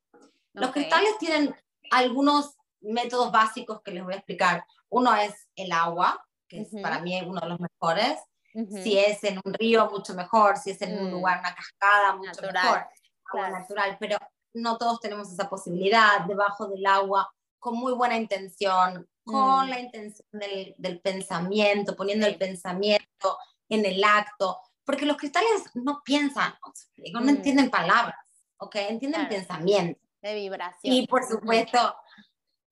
Los 0.53 0.71
cristales 0.71 1.17
tienen 1.19 1.53
algunos 1.91 2.55
métodos 2.83 3.31
básicos 3.31 3.81
que 3.81 3.91
les 3.91 4.03
voy 4.03 4.13
a 4.13 4.17
explicar. 4.17 4.65
Uno 4.89 5.15
es 5.15 5.47
el 5.55 5.71
agua, 5.71 6.23
que 6.47 6.61
es 6.61 6.67
Ujú. 6.73 6.81
para 6.81 6.99
mí 6.99 7.19
uno 7.25 7.41
de 7.41 7.47
los 7.49 7.59
mejores. 7.59 8.19
Ujú. 8.53 8.77
Si 8.83 8.97
es 8.99 9.23
en 9.23 9.39
un 9.43 9.53
río, 9.53 9.89
mucho 9.89 10.13
mejor. 10.13 10.57
Si 10.57 10.71
es 10.71 10.81
en 10.81 10.97
un 10.99 11.07
Mm. 11.07 11.11
lugar, 11.11 11.39
una 11.39 11.55
cascada, 11.55 12.15
mucho 12.15 12.29
Natural, 12.41 12.53
mejor. 12.63 12.77
Agua 12.77 12.89
claro. 13.31 13.59
natural. 13.59 13.97
Pero 13.99 14.17
no 14.53 14.77
todos 14.77 14.99
tenemos 14.99 15.31
esa 15.31 15.49
posibilidad 15.49 16.21
debajo 16.27 16.67
del 16.67 16.85
agua, 16.85 17.33
con 17.57 17.75
muy 17.75 17.93
buena 17.93 18.17
intención, 18.17 19.07
con 19.23 19.65
Mm. 19.65 19.69
la 19.69 19.79
intención 19.79 20.27
del, 20.33 20.75
del 20.77 20.99
pensamiento, 20.99 21.95
poniendo 21.95 22.25
Sí. 22.27 22.33
el 22.33 22.37
pensamiento 22.37 23.37
en 23.69 23.85
el 23.85 24.03
acto. 24.03 24.59
Porque 24.85 25.05
los 25.05 25.15
cristales 25.17 25.63
no 25.75 26.01
piensan, 26.03 26.53
o 26.61 26.71
sea, 26.75 26.89
digo, 26.97 27.21
no 27.21 27.27
Mm. 27.27 27.29
entienden 27.37 27.69
palabras, 27.71 28.19
¿ok? 28.57 28.75
Entienden 28.75 29.21
Claro. 29.21 29.35
pensamiento. 29.35 29.99
De 30.21 30.35
vibración. 30.35 30.93
Y 30.93 31.07
por 31.07 31.23
supuesto, 31.27 31.95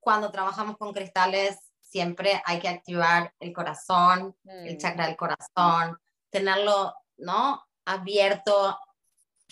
cuando 0.02 0.32
trabajamos 0.32 0.78
con 0.78 0.92
cristales, 0.92 1.58
siempre 1.80 2.42
hay 2.46 2.60
que 2.60 2.68
activar 2.68 3.34
el 3.40 3.54
corazón, 3.54 4.36
el 4.46 4.76
Mm. 4.76 4.78
chakra 4.78 5.08
del 5.08 5.16
corazón, 5.16 5.98
tenerlo, 6.30 6.94
¿no? 7.18 7.64
Abierto, 7.86 8.78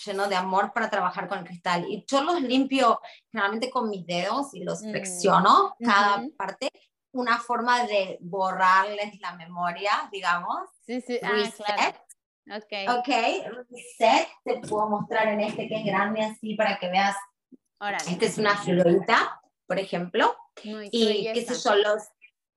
lleno 0.06 0.28
de 0.28 0.36
amor 0.36 0.72
para 0.74 0.90
trabajar 0.90 1.28
con 1.28 1.40
el 1.40 1.46
cristal. 1.46 1.86
Y 1.90 2.06
yo 2.08 2.22
los 2.24 2.42
limpio 2.42 3.00
generalmente 3.32 3.70
con 3.70 3.90
mis 3.90 4.06
dedos 4.06 4.54
y 4.54 4.64
los 4.64 4.82
Mm. 4.82 4.92
flexiono 4.92 5.76
cada 5.80 6.18
Ujú. 6.20 6.36
parte. 6.36 6.70
Una 7.12 7.38
forma 7.40 7.84
de 7.86 8.18
borrarles 8.22 9.20
la 9.20 9.34
memoria, 9.36 10.08
digamos. 10.12 10.70
Sí, 10.86 11.02
sí. 11.02 11.20
Ah, 11.24 11.30
Reset. 11.32 11.66
claro. 11.66 11.98
Ok. 12.56 13.00
Ok, 13.00 13.08
reset. 13.70 14.28
Te 14.44 14.60
puedo 14.68 14.88
mostrar 14.88 15.28
en 15.28 15.42
este 15.42 15.68
que 15.68 15.76
es 15.76 15.86
grande 15.86 16.22
así 16.24 16.56
para 16.56 16.78
que 16.80 16.90
veas. 16.90 17.16
Órale. 17.80 18.12
Esta 18.12 18.26
es 18.26 18.38
una 18.38 18.56
florita, 18.58 19.39
por 19.70 19.78
ejemplo. 19.80 20.36
Muy 20.66 20.90
y 20.92 21.32
qué 21.32 21.46
sé 21.46 21.56
yo, 21.70 21.76
los, 21.76 22.04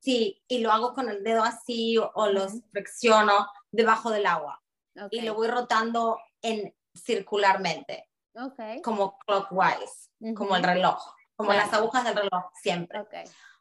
sí, 0.00 0.42
y 0.48 0.58
lo 0.60 0.72
hago 0.72 0.94
con 0.94 1.10
el 1.10 1.22
dedo 1.22 1.44
así 1.44 1.98
o, 1.98 2.10
o 2.14 2.26
los 2.28 2.54
flexiono 2.72 3.46
debajo 3.70 4.10
del 4.10 4.24
agua 4.26 4.60
Ok. 4.96 5.08
y 5.12 5.20
lo 5.20 5.34
voy 5.34 5.46
rotando 5.48 6.18
en 6.40 6.74
circularmente, 6.96 8.08
Ok. 8.34 8.82
como 8.82 9.18
clockwise, 9.18 10.10
como 10.34 10.56
el 10.56 10.62
reloj, 10.64 11.00
como 11.36 11.50
Claro. 11.50 11.66
las 11.66 11.74
agujas 11.74 12.04
del 12.04 12.16
reloj, 12.16 12.44
siempre. 12.60 13.00
Ok. 13.00 13.14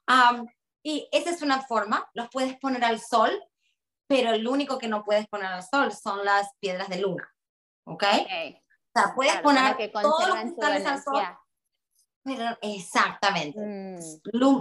Am, 0.08 0.48
y 0.84 1.08
esa 1.12 1.30
es 1.30 1.42
una 1.42 1.62
forma, 1.62 2.10
los 2.14 2.30
puedes 2.30 2.58
poner 2.58 2.84
al 2.86 3.00
sol, 3.02 3.32
pero 4.08 4.32
el 4.32 4.48
único 4.48 4.78
que 4.80 4.88
no 4.88 5.04
puedes 5.04 5.28
poner 5.28 5.48
al 5.48 5.64
sol 5.64 5.92
son 5.92 6.24
las 6.26 6.50
piedras 6.60 6.88
de 6.90 7.00
luna, 7.02 7.30
¿ok? 7.86 8.04
O 8.04 9.00
sea, 9.00 9.14
puedes 9.16 9.34
Claro, 9.34 9.44
poner 9.44 9.78
que 9.78 9.90
todos 9.90 10.28
los 10.28 10.38
cristales 10.38 10.86
al 10.86 11.04
sol. 11.04 11.22
Pero 12.24 12.58
exactamente. 12.62 13.60
Mm, 13.60 14.00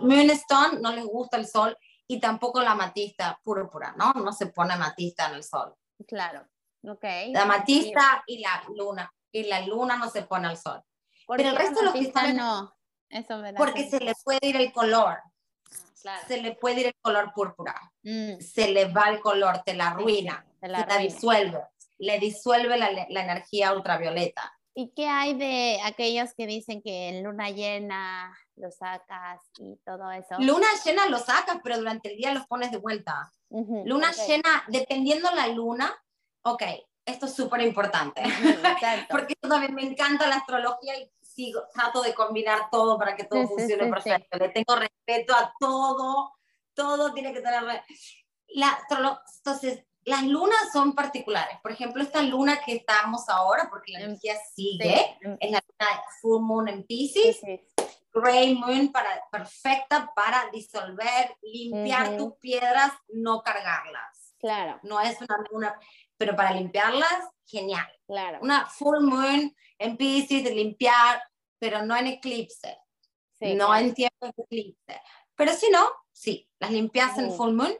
Moonstone 0.06 0.80
no 0.80 0.92
les 0.92 1.04
gusta 1.04 1.36
el 1.36 1.46
sol 1.46 1.76
y 2.06 2.18
tampoco 2.20 2.60
la 2.62 2.72
amatista 2.72 3.38
púrpura, 3.44 3.94
¿no? 3.96 4.12
No 4.14 4.32
se 4.32 4.46
pone 4.46 4.74
amatista 4.74 5.28
en 5.28 5.34
el 5.36 5.44
sol. 5.44 5.74
claro. 6.06 6.46
Ok. 6.82 7.04
La 7.32 7.42
amatista 7.42 8.24
y 8.26 8.38
la 8.38 8.62
luna. 8.74 9.12
Y 9.30 9.44
la 9.44 9.60
luna 9.66 9.96
no 9.96 10.08
se 10.08 10.22
pone 10.22 10.48
al 10.48 10.56
sol. 10.56 10.82
¿Por 11.26 11.36
pero 11.36 11.50
el 11.50 11.56
resto 11.56 11.80
de 11.80 11.84
los 11.84 11.94
amatista 11.94 12.20
cristales- 12.22 12.36
no. 12.36 12.74
Eso 13.10 13.36
me 13.36 13.52
da 13.52 13.58
Porque 13.58 13.88
se 13.90 14.00
le 14.00 14.14
puede 14.24 14.38
ir 14.48 14.56
el 14.56 14.72
color. 14.72 15.18
Claro. 16.00 16.26
Se 16.26 16.40
le 16.40 16.54
puede 16.56 16.80
ir 16.80 16.86
el 16.86 16.94
color 17.02 17.34
púrpura. 17.34 17.74
Mm, 18.02 18.40
Se 18.40 18.70
le 18.70 18.86
va 18.90 19.10
el 19.10 19.20
color, 19.20 19.62
te 19.62 19.74
la 19.74 19.88
arruina. 19.88 20.42
sí, 20.48 20.56
se 20.60 20.68
la 20.68 20.80
se 20.80 20.86
la 20.86 20.96
disuelve. 20.96 21.60
Le 21.98 22.18
disuelve 22.18 22.78
la, 22.78 22.90
la 23.10 23.22
energía 23.24 23.74
ultravioleta. 23.74 24.50
¿Y 24.74 24.92
qué 24.94 25.08
hay 25.08 25.34
de 25.34 25.80
aquellos 25.84 26.32
que 26.34 26.46
dicen 26.46 26.80
que 26.80 27.08
en 27.08 27.24
luna 27.24 27.50
llena 27.50 28.36
lo 28.56 28.70
sacas 28.70 29.40
y 29.58 29.76
todo 29.84 30.10
eso? 30.12 30.36
Luna 30.38 30.66
llena 30.84 31.06
lo 31.06 31.18
sacas, 31.18 31.58
pero 31.62 31.78
durante 31.78 32.12
el 32.12 32.16
día 32.16 32.32
los 32.32 32.46
pones 32.46 32.70
de 32.70 32.78
vuelta. 32.78 33.32
Ujú, 33.48 33.82
Luna 33.84 34.10
ok. 34.10 34.28
llena, 34.28 34.64
dependiendo 34.68 35.30
la 35.32 35.48
luna, 35.48 35.92
ok, 36.42 36.62
esto 37.04 37.26
es 37.26 37.34
súper 37.34 37.62
importante. 37.62 38.22
Ujú, 38.22 38.30
exacto. 38.66 39.06
porque 39.10 39.34
yo 39.42 39.48
también 39.48 39.74
me 39.74 39.82
encanta 39.82 40.28
la 40.28 40.36
astrología 40.36 40.98
y 40.98 41.10
sigo, 41.20 41.62
trato 41.74 42.00
de 42.02 42.14
combinar 42.14 42.70
todo 42.70 42.96
para 42.96 43.16
que 43.16 43.24
todo 43.24 43.40
Sí, 43.40 43.46
sí, 43.48 43.54
funcione 43.54 43.84
sí, 43.84 43.90
perfecto. 43.90 44.38
Le 44.38 44.48
tengo 44.50 44.76
respeto 44.76 45.34
a 45.34 45.52
todo, 45.58 46.32
todo 46.74 47.12
tiene 47.12 47.32
que 47.32 47.40
tener... 47.40 47.82
La 48.54 48.78
Entonces, 49.38 49.84
las 50.10 50.24
lunas 50.24 50.58
son 50.72 50.94
particulares. 50.94 51.58
Por 51.62 51.72
ejemplo, 51.72 52.02
esta 52.02 52.22
luna 52.22 52.60
que 52.64 52.74
estamos 52.76 53.28
ahora, 53.28 53.68
porque 53.70 53.92
la 53.92 54.00
Em, 54.00 54.04
energía 54.10 54.34
Sí, 54.54 54.78
sigue, 54.78 55.18
mm, 55.22 55.34
es 55.40 55.50
la 55.50 55.62
luna 55.66 56.02
full 56.20 56.42
moon 56.42 56.68
en 56.68 56.78
sí, 56.80 56.84
Pisces, 56.86 57.40
sí. 57.40 57.60
gray 58.12 58.54
moon 58.54 58.92
para, 58.92 59.22
perfecta 59.30 60.12
para 60.14 60.50
disolver, 60.52 61.36
limpiar 61.42 62.16
tus 62.16 62.34
piedras, 62.36 62.92
no 63.08 63.40
cargarlas. 63.42 64.34
Claro, 64.38 64.80
No 64.82 65.00
es 65.00 65.18
una 65.20 65.36
luna, 65.50 65.78
pero 66.16 66.34
para 66.34 66.52
limpiarlas, 66.52 67.28
genial 67.46 67.86
claro. 68.06 68.38
una 68.42 68.66
full 68.66 69.00
moon 69.00 69.54
en 69.78 69.96
Pisces 69.96 70.44
de 70.44 70.54
limpiar, 70.54 71.22
pero 71.58 71.82
no 71.84 71.96
en 71.96 72.06
eclipse, 72.06 72.78
Sí, 73.38 73.54
no 73.54 73.66
claro. 73.68 73.84
en 73.86 73.94
tiempo 73.94 74.26
de 74.26 74.42
eclipse. 74.44 75.02
Pero 75.34 75.52
si 75.54 75.70
no, 75.70 75.90
sí, 76.12 76.46
las 76.58 76.70
limpias 76.70 77.16
en 77.18 77.32
full 77.32 77.52
moon. 77.54 77.74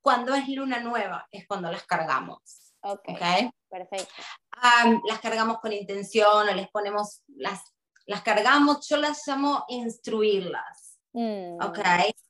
Cuando 0.00 0.34
es 0.34 0.48
luna 0.48 0.80
nueva 0.80 1.26
es 1.30 1.46
cuando 1.46 1.70
las 1.70 1.84
cargamos. 1.84 2.74
Ok, 2.80 3.08
¿ok? 3.08 3.52
perfecto. 3.68 4.14
Am, 4.52 5.00
las 5.06 5.20
cargamos 5.20 5.58
con 5.58 5.72
intención 5.72 6.48
o 6.48 6.54
les 6.54 6.68
ponemos, 6.68 7.22
las, 7.28 7.62
las 8.06 8.22
cargamos, 8.22 8.86
yo 8.88 8.96
las 8.96 9.26
llamo 9.26 9.64
instruirlas. 9.68 10.98
Mm, 11.12 11.62
¿Ok? 11.62 11.78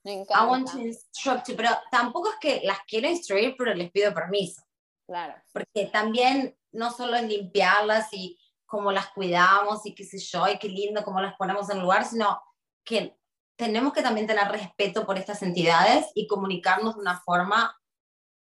Me 0.04 0.22
I 0.22 0.46
want 0.46 0.70
to 0.70 0.78
instruct 0.78 1.48
you, 1.48 1.56
pero 1.56 1.70
tampoco 1.90 2.30
es 2.30 2.36
que 2.40 2.60
las 2.64 2.78
quiero 2.86 3.08
instruir, 3.08 3.54
pero 3.58 3.74
les 3.74 3.90
pido 3.90 4.14
permiso. 4.14 4.62
Claro. 5.08 5.34
porque 5.54 5.86
también 5.86 6.54
no 6.70 6.90
solo 6.90 7.16
es 7.16 7.22
limpiarlas 7.22 8.12
y 8.12 8.38
cómo 8.66 8.92
las 8.92 9.08
cuidamos 9.08 9.86
y 9.86 9.94
qué 9.94 10.04
sé 10.04 10.18
yo, 10.18 10.46
y 10.46 10.58
qué 10.58 10.68
lindo 10.68 11.02
cómo 11.02 11.18
las 11.18 11.34
ponemos 11.36 11.70
en 11.70 11.80
lugar, 11.80 12.04
sino 12.04 12.38
que 12.84 13.17
tenemos 13.58 13.92
que 13.92 14.02
también 14.02 14.26
tener 14.26 14.48
respeto 14.48 15.04
por 15.04 15.18
estas 15.18 15.42
entidades 15.42 16.06
y 16.14 16.26
comunicarnos 16.28 16.94
de 16.94 17.00
una 17.00 17.20
forma, 17.20 17.76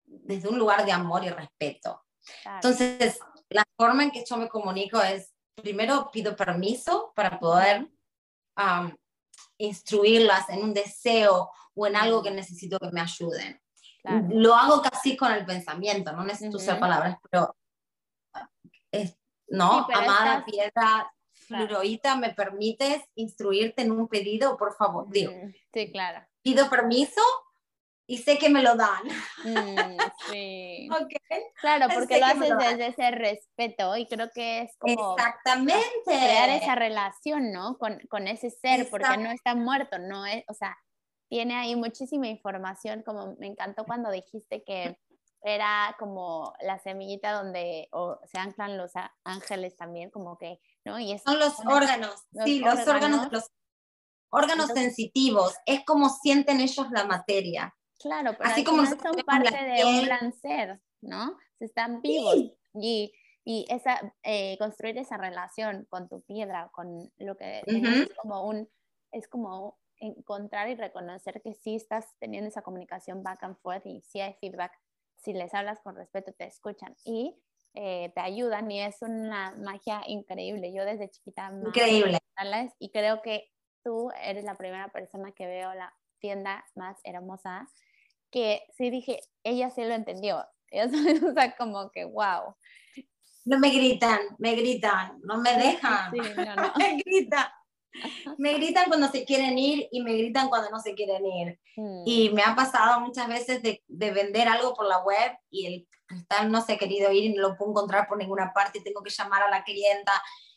desde 0.05 0.47
un 0.47 0.59
lugar 0.59 0.85
de 0.85 0.91
amor 0.91 1.23
y 1.25 1.29
respeto. 1.29 2.05
claro. 2.43 2.57
Entonces, 2.57 3.19
la 3.49 3.63
forma 3.77 4.03
en 4.03 4.11
que 4.11 4.23
yo 4.23 4.37
me 4.37 4.47
comunico 4.47 5.01
es, 5.01 5.33
primero 5.55 6.09
pido 6.11 6.35
permiso 6.35 7.11
para 7.15 7.39
poder 7.39 7.89
um, 8.57 8.95
instruirlas 9.57 10.47
en 10.49 10.63
un 10.63 10.73
deseo 10.73 11.49
o 11.73 11.87
en 11.87 11.95
algo 11.95 12.21
que 12.21 12.29
necesito 12.29 12.77
que 12.77 12.91
me 12.91 13.01
ayuden 13.01 13.59
claro. 14.03 14.27
lo 14.29 14.53
hago 14.53 14.81
casi 14.83 15.17
con 15.17 15.31
el 15.31 15.45
pensamiento, 15.45 16.11
no 16.11 16.23
necesito 16.23 16.57
usar 16.57 16.75
Ujú. 16.75 16.81
palabras, 16.81 17.17
pero 17.29 17.55
es, 18.91 19.17
no, 19.47 19.79
Sí, 19.79 19.85
pero 19.87 19.99
amada 19.99 20.37
estás- 20.39 20.43
piedra 20.45 21.13
fluoroíta, 21.47 22.15
¿me 22.15 22.33
permites 22.33 23.03
instruirte 23.15 23.81
en 23.81 23.91
un 23.91 24.07
pedido? 24.07 24.57
Por 24.57 24.75
favor, 24.75 25.09
digo, 25.09 25.31
Mm, 25.31 25.53
Sí, 25.73 25.91
claro. 25.91 26.25
pido 26.41 26.69
permiso 26.69 27.21
y 28.05 28.19
sé 28.19 28.37
que 28.37 28.49
me 28.49 28.63
lo 28.63 28.75
dan. 28.75 29.03
Mm, 29.43 29.97
sí. 30.27 30.89
¿ok? 30.91 31.13
Claro, 31.59 31.87
Sé 31.89 31.93
porque 31.93 32.19
lo 32.19 32.27
que 32.27 32.33
me 32.35 32.45
haces 32.45 32.49
lo 32.49 32.57
desde 32.57 32.87
ese 32.87 33.11
respeto 33.11 33.97
y 33.97 34.05
creo 34.05 34.29
que 34.33 34.61
es 34.61 34.77
como 34.77 35.15
Exactamente. 35.15 35.83
crear 36.05 36.49
esa 36.49 36.75
relación, 36.75 37.51
¿no? 37.51 37.77
Con, 37.77 37.99
con 38.09 38.27
ese 38.27 38.49
ser, 38.49 38.89
porque 38.89 39.17
no 39.17 39.31
está 39.31 39.55
muerto, 39.55 39.99
no 39.99 40.25
es, 40.25 40.43
o 40.47 40.53
sea, 40.53 40.77
tiene 41.29 41.55
ahí 41.55 41.75
muchísima 41.75 42.27
información, 42.27 43.03
como 43.05 43.35
me 43.37 43.47
encantó 43.47 43.83
cuando 43.83 44.09
dijiste 44.11 44.63
que 44.63 44.97
era 45.43 45.95
como 45.99 46.53
la 46.61 46.79
semillita 46.79 47.31
donde 47.33 47.87
o, 47.91 48.19
se 48.25 48.39
anclan 48.39 48.77
los 48.77 48.91
ángeles 49.23 49.75
también, 49.75 50.09
como 50.09 50.37
que, 50.37 50.59
¿no? 50.87 50.99
Y 50.99 51.11
es 51.11 51.21
Son 51.23 51.39
los 51.39 51.59
órganos, 51.65 52.25
los 52.31 52.43
sí, 52.45 52.59
los 52.59 52.87
órganos, 52.87 53.31
los 53.31 53.51
órganos 54.29 54.69
Entonces- 54.69 54.83
sensitivos, 54.95 55.55
es 55.65 55.83
como 55.85 56.09
sienten 56.09 56.59
ellos 56.59 56.87
la 56.91 57.05
materia. 57.05 57.75
Claro, 57.99 58.35
pero 58.37 58.49
Así 58.49 58.63
como 58.63 58.85
son 58.85 58.97
parte 59.25 59.55
de 59.63 59.85
un 59.85 60.33
ser, 60.33 60.81
¿no? 61.01 61.37
Se 61.57 61.65
están 61.65 62.01
vivos 62.01 62.35
y, 62.75 63.11
y 63.43 63.65
esa, 63.69 64.13
eh, 64.23 64.55
construir 64.59 64.97
esa 64.99 65.17
relación 65.17 65.85
con 65.89 66.07
tu 66.07 66.21
piedra, 66.21 66.69
con 66.73 67.11
lo 67.17 67.35
que 67.37 67.63
tengas, 67.65 67.93
Ujú. 67.93 68.01
es 68.03 68.13
como 68.21 68.43
un, 68.47 68.69
es 69.11 69.27
como 69.27 69.79
encontrar 69.99 70.69
y 70.69 70.75
reconocer 70.75 71.41
que 71.41 71.55
sí 71.55 71.75
estás 71.75 72.05
teniendo 72.19 72.49
esa 72.49 72.61
comunicación 72.61 73.23
back 73.23 73.43
and 73.43 73.57
forth 73.57 73.83
y 73.87 74.01
sí 74.01 74.19
hay 74.21 74.35
feedback, 74.35 74.71
si 75.15 75.33
les 75.33 75.51
hablas 75.55 75.79
con 75.81 75.95
respeto 75.95 76.31
te 76.33 76.45
escuchan 76.45 76.95
y 77.03 77.35
eh, 77.79 78.11
te 78.15 78.21
ayudan 78.21 78.71
y 78.71 78.81
es 78.81 79.03
una 79.03 79.51
magia 79.51 80.01
increíble. 80.07 80.73
Yo 80.73 80.83
desde 80.83 81.11
chiquita 81.11 81.45
amaba 81.45 81.67
Increíble. 81.67 82.17
y 82.79 82.89
creo 82.89 83.21
que 83.21 83.51
tú 83.83 84.09
eres 84.19 84.43
la 84.43 84.55
primera 84.55 84.87
persona 84.87 85.31
que 85.31 85.45
veo 85.45 85.71
la 85.75 85.93
tienda 86.19 86.65
más 86.73 86.97
hermosa 87.03 87.67
que 88.31 88.63
sí 88.75 88.89
dije, 88.89 89.19
ella 89.43 89.69
sí 89.69 89.83
lo 89.83 89.93
entendió. 89.93 90.43
O 91.29 91.33
sea, 91.33 91.55
como 91.55 91.91
que 91.91 92.03
wow. 92.05 92.55
No 93.45 93.59
me 93.59 93.69
gritan, 93.69 94.19
me 94.39 94.55
gritan, 94.55 95.21
no 95.23 95.37
me 95.37 95.55
dejan. 95.55 96.11
Sí, 96.11 96.19
no, 96.35 96.55
no. 96.55 96.73
me 96.77 96.97
gritan. 96.97 97.45
Me 98.37 98.53
gritan 98.53 98.85
cuando 98.87 99.09
se 99.09 99.25
quieren 99.25 99.57
ir 99.57 99.87
y 99.91 100.01
me 100.01 100.15
gritan 100.15 100.49
cuando 100.49 100.69
no 100.69 100.79
se 100.79 100.93
quieren 100.93 101.25
ir. 101.25 101.59
Mm, 101.75 102.03
Y 102.05 102.29
me 102.29 102.43
ha 102.43 102.55
pasado 102.55 102.99
muchas 103.01 103.27
veces 103.27 103.61
de, 103.61 103.83
de 103.87 104.11
vender 104.11 104.47
algo 104.47 104.73
por 104.73 104.85
la 104.87 104.99
web 105.03 105.31
y 105.49 105.65
el 105.65 105.87
cristal 106.05 106.51
no 106.51 106.61
se 106.61 106.73
ha 106.73 106.77
querido 106.77 107.11
ir 107.11 107.25
y 107.25 107.33
no 107.33 107.41
lo 107.41 107.57
puedo 107.57 107.71
encontrar 107.71 108.07
por 108.07 108.17
ninguna 108.17 108.53
parte 108.53 108.79
y 108.79 108.83
tengo 108.83 109.01
que 109.03 109.09
llamar 109.09 109.43
a 109.43 109.49
la 109.49 109.63
clienta 109.63 110.13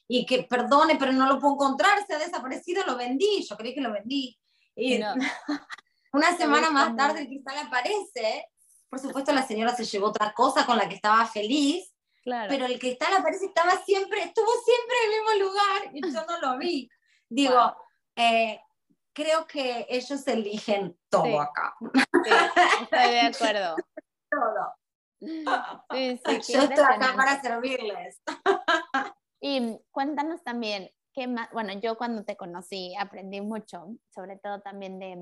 y 0.07 0.27
que 0.27 0.43
perdone, 0.43 0.97
pero 0.97 1.12
no 1.12 1.27
lo 1.27 1.38
puedo 1.38 1.55
encontrar, 1.55 2.05
se 2.07 2.14
ha 2.14 2.19
desaparecido, 2.19 2.85
lo 2.85 2.97
vendí, 2.97 3.47
yo 3.49 3.57
creí 3.57 3.75
que 3.75 3.81
lo 3.81 3.93
vendí. 3.93 4.37
Y 4.75 4.99
No. 4.99 5.14
una 6.12 6.37
semana 6.37 6.71
más 6.71 6.97
tarde 6.97 7.21
el 7.21 7.27
cristal 7.29 7.59
aparece. 7.59 8.49
Por 8.88 8.99
supuesto, 8.99 9.33
la 9.33 9.47
señora 9.47 9.75
se 9.75 9.85
llevó 9.85 10.09
otra 10.09 10.33
cosa 10.33 10.66
con 10.66 10.77
la 10.77 10.88
que 10.88 10.97
estaba 10.97 11.25
feliz, 11.27 11.93
claro. 12.25 12.49
pero 12.49 12.66
el 12.66 12.79
cristal 12.81 13.14
aparece, 13.14 13.47
estaba 13.47 13.77
siempre, 13.85 14.23
estuvo 14.25 14.51
siempre 14.64 14.97
en 14.97 15.12
el 15.12 15.16
mismo 15.16 15.49
lugar 15.49 15.90
y 15.95 16.12
yo 16.12 16.27
no 16.27 16.40
lo 16.40 16.59
vi. 16.59 16.88
Digo, 17.31 17.55
Wow. 17.55 17.75
eh, 18.16 18.61
creo 19.14 19.47
que 19.47 19.87
ellos 19.88 20.27
eligen 20.27 20.99
todo 21.09 21.25
Sí. 21.25 21.37
acá, 21.38 21.77
Sí, 21.81 22.31
estoy 22.83 23.11
de 23.12 23.21
acuerdo. 23.21 23.77
todo. 24.31 24.75
Sí, 25.21 25.45
yo 26.55 26.62
estoy 26.62 26.85
acá 26.85 27.14
para 27.16 27.40
servirles. 27.40 28.21
Y 29.40 29.79
cuéntanos 29.90 30.43
también, 30.43 30.90
¿qué 31.14 31.27
más? 31.27 31.49
Bueno, 31.53 31.73
yo 31.75 31.97
cuando 31.97 32.25
te 32.25 32.37
conocí 32.37 32.95
aprendí 32.97 33.40
mucho, 33.40 33.87
sobre 34.14 34.37
todo 34.38 34.61
también 34.61 34.99
de, 34.99 35.16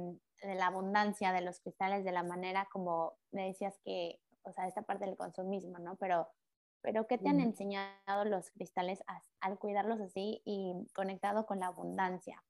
de 0.47 0.55
la 0.55 0.67
abundancia 0.69 1.33
de 1.33 1.43
los 1.43 1.61
cristales, 1.61 2.05
de 2.05 2.13
la 2.13 2.23
manera 2.23 2.69
como 2.73 3.15
me 3.33 3.47
decías 3.47 3.79
que, 3.85 4.21
o 4.43 4.53
sea, 4.53 4.67
esta 4.67 4.83
parte 4.83 5.05
del 5.05 5.17
consumismo, 5.17 5.79
¿no? 5.79 5.97
Pero, 5.97 6.29
pero 6.83 7.07
¿qué 7.07 7.19
te 7.19 7.29
han 7.29 7.41
enseñado 7.41 8.25
los 8.25 8.51
cristales 8.51 9.01
a- 9.07 9.23
al 9.41 9.59
cuidarlos 9.59 10.01
así 10.01 10.43
y 10.45 10.73
conectado 10.95 11.47
con 11.47 11.61
la 11.61 11.67
abundancia? 11.67 12.43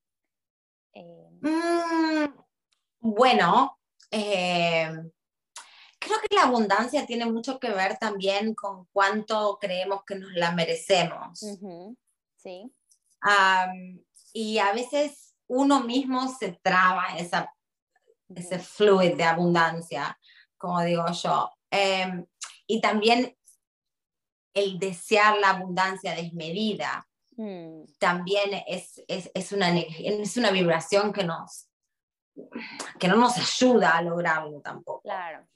Eh, 0.92 1.28
Mm, 1.40 2.34
bueno, 3.00 3.78
eh, 4.10 4.90
creo 5.98 6.16
que 6.20 6.34
la 6.34 6.42
abundancia 6.44 7.06
tiene 7.06 7.26
mucho 7.26 7.58
que 7.58 7.70
ver 7.70 7.96
también 7.98 8.54
con 8.54 8.86
cuánto 8.92 9.58
creemos 9.60 10.02
que 10.04 10.16
nos 10.16 10.32
la 10.32 10.52
merecemos. 10.52 11.42
Sí, 12.36 12.72
y 14.32 14.58
a 14.58 14.72
veces 14.72 15.34
uno 15.48 15.80
mismo 15.80 16.28
se 16.28 16.52
traba 16.62 17.16
esa, 17.16 17.52
ese 18.34 18.58
fluid 18.58 19.16
de 19.16 19.24
abundancia, 19.24 20.18
como 20.56 20.80
digo 20.82 21.04
yo. 21.12 21.50
Em, 21.70 22.26
y 22.66 22.80
también 22.80 23.36
el 24.54 24.78
desear 24.78 25.38
la 25.38 25.50
abundancia 25.50 26.14
desmedida 26.14 27.06
mm, 27.36 27.84
también 27.98 28.62
es, 28.66 29.02
es, 29.08 29.30
es 29.34 29.52
una, 29.52 29.76
es 29.78 30.36
una 30.36 30.50
vibración 30.50 31.12
que, 31.12 31.24
nos, 31.24 31.68
que 32.98 33.08
no 33.08 33.16
nos 33.16 33.36
ayuda 33.36 33.96
a 33.96 34.02
lograrlo 34.02 34.60
tampoco. 34.60 35.02
claro. 35.02 35.46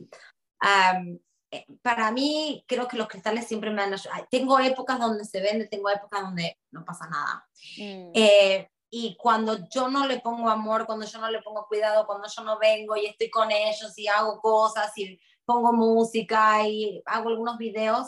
Eh, 1.55 1.67
para 1.83 2.11
mí, 2.11 2.65
creo 2.67 2.89
que 2.89 2.97
los 2.97 3.09
cristales 3.09 3.47
siempre 3.47 3.71
me 3.71 3.83
han 3.83 3.93
ayudado. 3.93 4.27
Tengo 4.31 4.59
épocas 4.59 4.99
donde 4.99 5.25
se 5.27 5.43
vende, 5.43 5.67
tengo 5.69 5.91
épocas 5.91 6.23
donde 6.23 6.59
no 6.71 6.83
pasa 6.83 7.07
nada. 7.09 7.47
mm, 7.77 8.11
Eh, 8.15 8.69
y 8.91 9.17
cuando 9.17 9.59
yo 9.69 9.89
no 9.89 10.07
le 10.07 10.21
pongo 10.21 10.49
amor, 10.49 10.87
cuando 10.87 11.05
yo 11.05 11.19
no 11.19 11.31
le 11.31 11.43
pongo 11.43 11.67
cuidado, 11.67 12.07
cuando 12.07 12.27
yo 12.29 12.43
no 12.43 12.59
vengo 12.59 12.97
y 12.97 13.07
estoy 13.07 13.29
con 13.31 13.51
ellos 13.51 13.93
y 13.99 14.09
hago 14.09 14.41
cosas 14.41 14.97
y 14.97 15.21
pongo 15.45 15.73
música 15.73 16.67
y 16.67 17.03
hago 17.05 17.29
algunos 17.31 17.59
videos, 17.59 18.07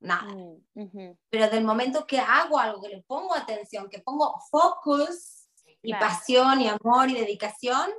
nada. 0.00 0.32
mm, 0.74 1.10
Pero 1.30 1.48
del 1.50 1.64
momento 1.64 2.06
que 2.06 2.18
hago 2.18 2.58
algo, 2.58 2.80
que 2.82 2.88
le 2.88 3.02
pongo 3.02 3.34
atención, 3.34 3.88
que 3.88 4.00
pongo 4.00 4.34
focus 4.50 5.48
y 5.82 5.90
Claro. 5.92 6.06
pasión 6.06 6.60
y 6.60 6.68
amor 6.68 7.10
y 7.10 7.14
dedicación, 7.14 7.90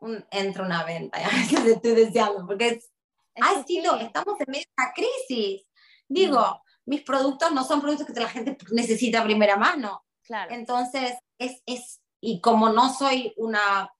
un- 0.00 0.24
entra 0.30 0.64
una 0.64 0.84
venta. 0.84 1.20
Y 1.20 1.24
a 1.24 1.28
veces 1.28 1.64
estoy 1.66 1.92
deseando, 1.94 2.46
porque 2.46 2.68
es, 2.68 2.90
Es 3.34 3.42
ha 3.44 3.54
que 3.56 3.64
sido, 3.64 3.98
sí, 3.98 4.04
estamos 4.04 4.40
en 4.40 4.46
medio 4.50 4.64
de 4.64 4.82
una 4.82 4.92
crisis. 4.94 5.66
Digo, 6.08 6.62
mis 6.86 7.02
productos 7.02 7.52
no 7.52 7.62
son 7.64 7.80
productos 7.80 8.06
que 8.06 8.20
la 8.20 8.28
gente 8.28 8.56
necesita 8.72 9.20
a 9.20 9.24
primera 9.24 9.56
mano. 9.56 10.04
claro. 10.22 10.52
Entonces, 10.54 11.14
es, 11.38 11.62
es 11.66 12.00
y 12.20 12.40
como 12.40 12.70
no 12.70 12.92
soy 12.92 13.32
una 13.36 13.92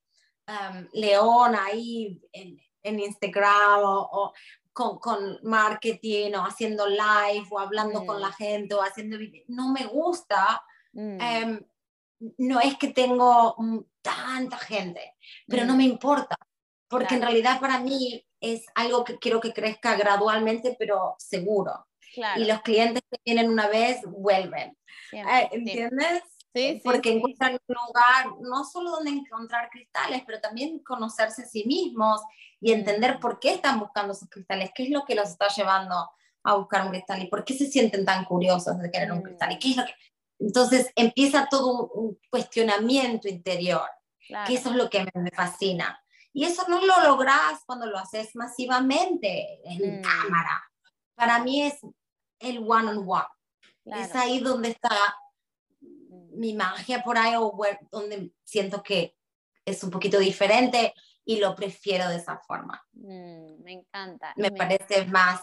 um, 0.48 0.88
leona 0.92 1.66
ahí 1.66 2.20
en, 2.32 2.58
en 2.82 2.98
Instagram 3.00 3.80
o, 3.84 4.08
o 4.10 4.32
con, 4.78 5.00
con 5.00 5.40
marketing 5.42 6.34
o 6.34 6.46
haciendo 6.46 6.86
live 6.86 7.46
o 7.50 7.58
hablando 7.58 8.06
con 8.06 8.20
la 8.20 8.30
gente 8.30 8.76
o 8.76 8.80
haciendo 8.80 9.18
video, 9.18 9.42
no 9.48 9.72
me 9.72 9.86
gusta. 9.86 10.62
mm, 10.92 11.20
em, 11.20 11.66
no 12.38 12.60
es 12.60 12.76
que 12.78 12.88
tengo 12.88 13.56
tanta 14.02 14.56
gente, 14.58 15.14
pero 15.48 15.64
no 15.64 15.74
mm, 15.74 15.76
me 15.76 15.84
importa, 15.84 16.36
porque 16.88 17.14
en 17.16 17.22
realidad 17.22 17.60
para 17.60 17.80
mí 17.80 18.24
es 18.40 18.66
algo 18.76 19.04
que 19.04 19.18
quiero 19.18 19.40
que 19.40 19.52
crezca 19.52 19.96
gradualmente, 19.96 20.76
pero 20.78 21.16
seguro. 21.18 21.86
claro. 22.14 22.40
Y 22.40 22.46
los 22.46 22.60
clientes 22.62 23.02
que 23.10 23.18
vienen 23.24 23.50
una 23.50 23.66
vez 23.68 24.00
vuelven. 24.06 24.76
siempre, 25.10 25.34
Eh, 25.34 26.22
sí. 26.54 26.60
¿Entiendes? 26.60 26.82
Sí, 26.82 26.88
porque 26.88 27.12
encuentran 27.12 27.52
un 27.52 27.76
lugar 27.86 28.40
no 28.40 28.64
solo 28.64 28.90
donde 28.90 29.10
encontrar 29.10 29.68
cristales, 29.70 30.22
pero 30.26 30.40
también 30.40 30.78
conocerse 30.80 31.42
a 31.42 31.46
sí 31.46 31.64
mismos 31.66 32.20
y 32.60 32.72
entender 32.72 33.20
por 33.20 33.38
qué 33.38 33.54
están 33.54 33.80
buscando 33.80 34.12
esos 34.12 34.28
cristales, 34.28 34.70
qué 34.74 34.84
es 34.84 34.90
lo 34.90 35.04
que 35.04 35.14
los 35.14 35.30
está 35.30 35.48
llevando 35.48 36.10
a 36.42 36.54
buscar 36.54 36.84
un 36.84 36.90
cristal 36.90 37.22
y 37.22 37.26
por 37.28 37.44
qué 37.44 37.54
se 37.54 37.66
sienten 37.66 38.04
tan 38.04 38.24
curiosos 38.24 38.78
de 38.78 38.90
querer 38.90 39.12
un 39.12 39.22
cristal 39.22 39.52
y 39.52 39.56
mm. 39.56 39.58
qué 39.58 39.70
es 39.70 39.76
lo 39.76 39.84
que... 39.84 39.94
Entonces 40.40 40.92
empieza 40.94 41.48
todo 41.50 41.88
un 41.88 42.18
cuestionamiento 42.30 43.28
interior, 43.28 43.88
que 44.46 44.54
eso 44.54 44.70
es 44.70 44.76
lo 44.76 44.88
que 44.88 45.04
me 45.14 45.30
fascina. 45.32 46.00
Y 46.32 46.44
eso 46.44 46.64
no 46.68 46.80
lo 46.84 47.02
logras 47.02 47.62
cuando 47.66 47.86
lo 47.86 47.98
haces 47.98 48.36
masivamente 48.36 49.60
en 49.64 49.98
mm. 49.98 50.02
cámara. 50.02 50.62
Para 51.16 51.40
mí 51.40 51.62
es 51.62 51.80
el 52.38 52.58
one-on-one. 52.58 53.24
Es 53.86 54.14
ahí 54.14 54.38
donde 54.38 54.68
está 54.68 54.90
mi 56.38 56.54
magia 56.54 57.02
por 57.02 57.18
ahí, 57.18 57.34
o 57.36 57.52
donde 57.90 58.32
siento 58.44 58.82
que 58.82 59.16
es 59.64 59.82
un 59.84 59.90
poquito 59.90 60.18
diferente 60.18 60.94
y 61.24 61.38
lo 61.38 61.54
prefiero 61.54 62.08
de 62.08 62.16
esa 62.16 62.38
forma. 62.38 62.82
Mm, 62.92 63.62
me 63.62 63.72
encanta. 63.72 64.32
Me, 64.36 64.50
parece 64.50 65.04
más 65.06 65.42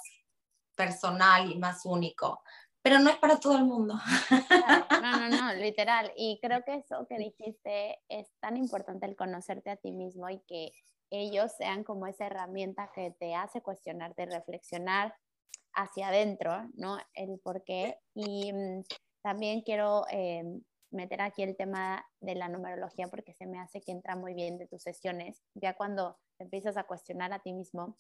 personal 0.74 1.52
y 1.52 1.58
más 1.60 1.86
único, 1.86 2.42
pero 2.82 3.00
no 3.00 3.10
es 3.10 3.18
para 3.18 3.40
todo 3.40 3.58
el 3.58 3.66
mundo. 3.66 3.96
No, 5.02 5.30
no, 5.30 5.30
no, 5.30 5.54
literal. 5.62 6.12
Y 6.18 6.40
creo 6.42 6.64
que 6.64 6.76
eso 6.76 7.06
que 7.08 7.18
dijiste 7.18 8.00
es 8.10 8.28
tan 8.40 8.58
importante 8.58 9.06
el 9.06 9.16
conocerte 9.16 9.70
a 9.70 9.78
ti 9.78 9.92
mismo 9.92 10.30
y 10.30 10.40
que 10.48 10.72
ellos 11.12 11.52
sean 11.58 11.84
como 11.84 12.08
esa 12.08 12.26
herramienta 12.26 12.92
que 12.94 13.12
te 13.12 13.36
hace 13.36 13.62
cuestionarte, 13.62 14.26
reflexionar 14.26 15.16
hacia 15.74 16.08
adentro, 16.08 16.68
¿no? 16.74 16.98
El 17.14 17.40
por 17.40 17.64
qué. 17.64 18.00
Y 18.16 18.52
mm, 18.52 18.84
también 19.22 19.62
quiero 19.62 20.06
em, 20.10 20.62
meter 20.92 21.22
aquí 21.22 21.44
el 21.44 21.56
tema 21.56 22.06
de 22.22 22.36
la 22.36 22.48
numerología 22.48 23.08
porque 23.08 23.34
se 23.34 23.46
me 23.46 23.60
hace 23.60 23.82
que 23.82 23.92
entra 23.92 24.16
muy 24.16 24.34
bien 24.34 24.58
de 24.58 24.68
tus 24.68 24.84
sesiones, 24.84 25.44
ya 25.54 25.76
cuando 25.76 26.18
empiezas 26.40 26.78
a 26.78 26.84
cuestionar 26.84 27.34
a 27.34 27.40
ti 27.40 27.54
mismo 27.54 27.98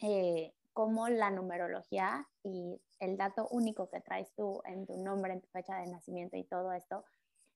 eh, 0.00 0.54
cómo 0.72 1.08
la 1.08 1.30
numerología 1.30 2.28
y 2.42 2.80
el 2.98 3.16
dato 3.16 3.48
único 3.50 3.88
que 3.90 4.00
traes 4.00 4.32
tú 4.34 4.62
en 4.64 4.86
tu 4.86 4.96
nombre, 4.96 5.32
en 5.32 5.40
tu 5.40 5.48
fecha 5.48 5.76
de 5.76 5.86
nacimiento 5.86 6.36
y 6.36 6.44
todo 6.44 6.72
esto, 6.72 7.04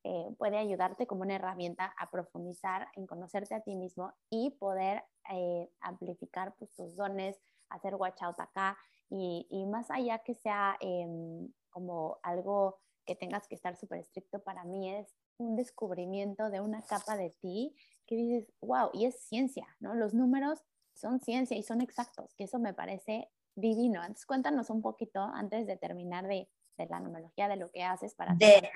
eh, 0.04 0.34
puede 0.38 0.58
ayudarte 0.58 1.06
como 1.06 1.22
una 1.22 1.34
herramienta 1.34 1.92
a 1.98 2.10
profundizar 2.10 2.88
en 2.94 3.06
conocerte 3.06 3.54
a 3.54 3.62
ti 3.62 3.74
mismo 3.74 4.12
y 4.30 4.50
poder 4.50 5.02
eh, 5.32 5.68
amplificar 5.80 6.54
pues, 6.56 6.72
tus 6.74 6.94
dones, 6.94 7.40
hacer 7.70 7.96
watch 7.96 8.22
out 8.22 8.38
acá 8.38 8.78
y, 9.10 9.46
y 9.50 9.66
más 9.66 9.90
allá 9.90 10.18
que 10.20 10.34
sea 10.34 10.76
em, 10.80 11.52
como 11.70 12.18
algo 12.22 12.78
que 13.06 13.16
tengas 13.16 13.48
que 13.48 13.54
estar 13.54 13.76
súper 13.76 14.00
estricto, 14.00 14.42
para 14.42 14.64
mí 14.64 14.94
es 14.94 15.14
un 15.38 15.56
descubrimiento 15.56 16.50
de 16.50 16.60
una 16.60 16.82
capa 16.82 17.16
de 17.16 17.30
ti 17.40 17.74
que 18.06 18.16
dices, 18.16 18.52
wow, 18.60 18.90
y 18.92 19.06
es 19.06 19.18
ciencia, 19.20 19.66
¿no? 19.80 19.94
Los 19.94 20.12
números 20.12 20.62
son 20.94 21.20
ciencia 21.20 21.56
y 21.56 21.62
son 21.62 21.80
exactos, 21.80 22.34
que 22.34 22.44
eso 22.44 22.58
me 22.58 22.74
parece 22.74 23.30
divino. 23.54 24.00
Entonces 24.00 24.26
cuéntanos 24.26 24.70
un 24.70 24.82
poquito 24.82 25.20
antes 25.20 25.66
de 25.66 25.76
terminar 25.76 26.26
de, 26.26 26.48
de 26.76 26.86
la 26.86 27.00
numerología, 27.00 27.48
de 27.48 27.56
lo 27.56 27.70
que 27.70 27.82
haces 27.82 28.14
para... 28.14 28.34
De, 28.34 28.70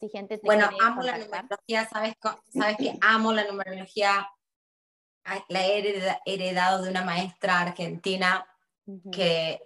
si 0.00 0.08
gente 0.08 0.40
bueno, 0.44 0.68
amo 0.80 1.02
la 1.02 1.18
numerología, 1.18 1.88
sabes, 1.88 2.14
sabes 2.52 2.76
que 2.76 2.96
amo 3.00 3.32
la 3.32 3.44
numerología, 3.44 4.28
la 5.48 5.66
he 5.66 6.20
heredado 6.24 6.82
de 6.82 6.90
una 6.90 7.04
maestra 7.04 7.60
argentina 7.60 8.46
que 9.12 9.60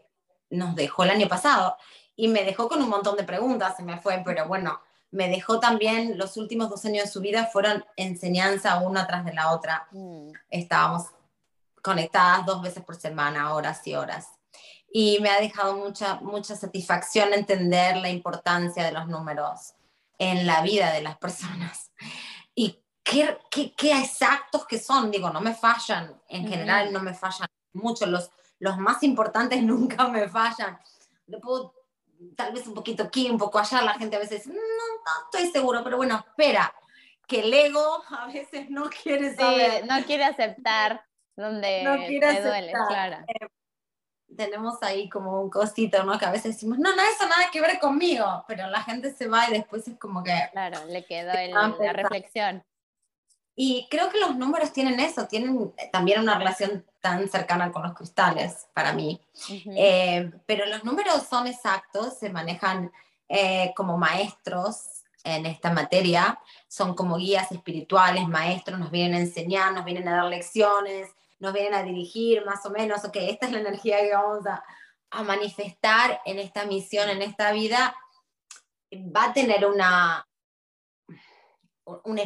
nos 0.51 0.75
dejó 0.75 1.05
el 1.05 1.11
año 1.11 1.29
pasado 1.29 1.77
y 2.23 2.29
me 2.29 2.45
dejó 2.45 2.69
con 2.69 2.81
un 2.81 2.89
montón 2.89 3.17
de 3.17 3.25
preguntas, 3.25 3.77
se 3.77 3.83
me 3.83 4.01
fue, 4.01 4.23
pero 4.25 4.47
bueno, 4.47 4.81
me 5.11 5.29
dejó 5.29 5.59
también 5.59 6.17
los 6.17 6.37
últimos 6.37 6.71
dos 6.71 6.85
años 6.85 7.07
de 7.07 7.11
su 7.11 7.21
vida 7.21 7.47
fueron 7.47 7.85
enseñanza 7.97 8.79
una 8.79 9.09
tras 9.09 9.25
de 9.25 9.35
la 9.35 9.51
otra. 9.51 9.89
Mm. 9.91 10.31
Estábamos 10.49 11.07
conectadas 11.83 12.47
dos 12.47 12.63
veces 12.63 12.85
por 12.85 12.95
semana, 12.95 13.53
horas 13.53 13.85
y 13.89 13.97
horas. 13.97 14.29
Y 14.89 15.19
me 15.21 15.31
ha 15.31 15.41
dejado 15.41 15.75
mucha, 15.75 16.21
mucha 16.21 16.55
satisfacción 16.55 17.35
entender 17.35 17.97
la 17.97 18.09
importancia 18.09 18.85
de 18.85 18.93
los 18.93 19.09
números 19.09 19.75
en 20.17 20.47
la 20.47 20.63
vida 20.63 20.93
de 20.93 21.03
las 21.03 21.19
personas. 21.19 21.91
Y 22.55 22.79
qué, 23.03 23.37
qué, 23.51 23.75
qué 23.75 23.99
exactos 23.99 24.65
que 24.67 24.79
son, 24.79 25.11
digo, 25.11 25.31
no 25.31 25.41
me 25.41 25.55
fallan, 25.55 26.23
en 26.29 26.47
general 26.47 26.93
no 26.93 27.01
me 27.01 27.15
fallan 27.15 27.49
mucho, 27.73 28.07
los, 28.07 28.31
los 28.61 28.79
más 28.79 29.03
importantes 29.03 29.61
nunca 29.65 30.07
me 30.07 30.29
fallan. 30.29 30.79
Puedo 31.41 31.82
tal 32.37 32.53
vez 32.53 32.67
un 32.67 32.75
poquito 32.75 33.03
aquí, 33.05 33.31
un 33.31 33.39
poco 33.39 33.59
allá, 33.59 33.83
la 33.83 33.95
gente 33.95 34.17
a 34.17 34.21
veces, 34.21 34.47
no, 34.47 34.55
no 34.55 35.25
estoy 35.31 35.51
seguro, 35.51 35.83
pero 35.85 35.97
bueno, 35.97 36.25
espera, 36.27 36.75
que 37.27 37.41
el 37.41 37.53
ego 37.53 38.03
a 38.11 38.27
veces 38.27 38.71
no 38.71 38.89
quiere 38.91 39.35
saber. 39.35 39.87
no 39.87 40.03
quiere 40.05 40.25
aceptar 40.25 41.05
donde 41.37 41.83
no 41.83 41.97
quiere 42.07 42.43
duele, 42.43 42.73
claro. 42.89 43.17
Eh, 43.29 43.47
tenemos 44.37 44.83
ahí 44.83 45.09
como 45.09 45.43
un 45.43 45.51
cosito, 45.51 46.03
¿no? 46.05 46.19
Que 46.19 46.25
a 46.25 46.31
veces 46.31 46.55
decimos, 46.55 46.79
no, 46.79 46.95
no, 46.95 47.03
eso 47.03 47.29
nada 47.29 47.51
que 47.53 47.61
ver 47.61 47.79
conmigo, 47.79 48.45
pero 48.49 48.67
la 48.69 48.83
gente 48.83 49.13
se 49.13 49.29
va 49.29 49.49
y 49.49 49.53
después 49.53 49.87
es 49.87 49.99
como 49.99 50.23
que... 50.23 50.35
Claro, 50.53 50.85
le 50.87 51.05
quedó 51.05 51.33
la 51.33 51.93
reflexión. 51.93 52.65
Y 53.55 53.87
creo 53.91 54.09
que 54.09 54.19
los 54.19 54.37
números 54.37 54.73
tienen 54.73 54.99
eso, 54.99 55.27
tienen 55.27 55.75
también 55.93 56.21
una 56.21 56.39
relación 56.39 56.87
tan 57.01 57.29
cercana 57.29 57.71
con 57.71 57.83
los 57.83 57.95
cristales 57.95 58.67
para 58.73 58.93
mí. 58.93 59.21
Eh, 59.77 60.31
pero 60.47 60.65
los 60.67 60.85
números 60.85 61.25
son 61.29 61.47
exactos, 61.47 62.19
se 62.19 62.31
manejan 62.31 62.91
eh, 63.29 63.73
como 63.77 63.99
maestros 63.99 65.03
en 65.25 65.47
esta 65.47 65.71
materia, 65.71 66.41
son 66.67 66.95
como 66.95 67.17
guías 67.17 67.53
espirituales, 67.53 68.27
maestros, 68.27 68.79
nos 68.79 68.91
vienen 68.91 69.15
a 69.15 69.21
enseñar, 69.21 69.73
nos 69.73 69.85
vienen 69.85 70.09
a 70.09 70.17
dar 70.17 70.25
lecciones, 70.25 71.11
nos 71.39 71.53
vienen 71.53 71.75
a 71.75 71.83
dirigir 71.83 72.45
más 72.45 72.65
o 72.67 72.71
menos, 72.71 73.05
ok, 73.05 73.17
esta 73.17 73.47
es 73.47 73.53
la 73.53 73.61
energía 73.61 74.01
que 74.01 74.15
vamos 74.15 74.47
a, 74.47 74.65
a 75.11 75.23
manifestar 75.23 76.21
en 76.25 76.39
esta 76.39 76.65
misión, 76.65 77.09
en 77.11 77.23
esta 77.23 77.53
vida, 77.53 77.95
va 78.93 79.27
a 79.27 79.33
tener 79.33 79.67
una, 79.67 80.27
un, 81.85 82.21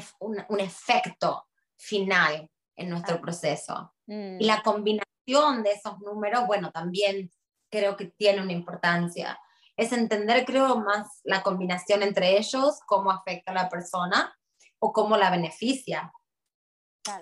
un, 0.49 0.61
efecto 0.61 1.47
final 1.77 2.51
en 2.77 2.91
nuestro 2.91 3.21
proceso. 3.21 3.95
Y 4.07 4.15
mm. 4.15 4.39
la 4.41 4.63
combinación 4.63 5.63
de 5.63 5.73
esos 5.73 5.99
números, 6.01 6.47
bueno, 6.47 6.71
también 6.71 7.31
creo 7.71 7.97
que 7.97 8.07
tiene 8.07 8.43
una 8.43 8.53
importancia. 8.53 9.39
Es 9.77 9.93
entender, 9.93 10.45
creo, 10.45 10.79
más 10.81 11.21
la 11.25 11.43
combinación 11.43 12.03
entre 12.03 12.39
ellos, 12.39 12.81
cómo 12.87 13.11
afecta 13.11 13.53
a 13.53 13.55
la 13.55 13.69
persona 13.69 14.35
o 14.79 14.93
cómo 14.93 15.17
la 15.17 15.31
beneficia 15.31 16.13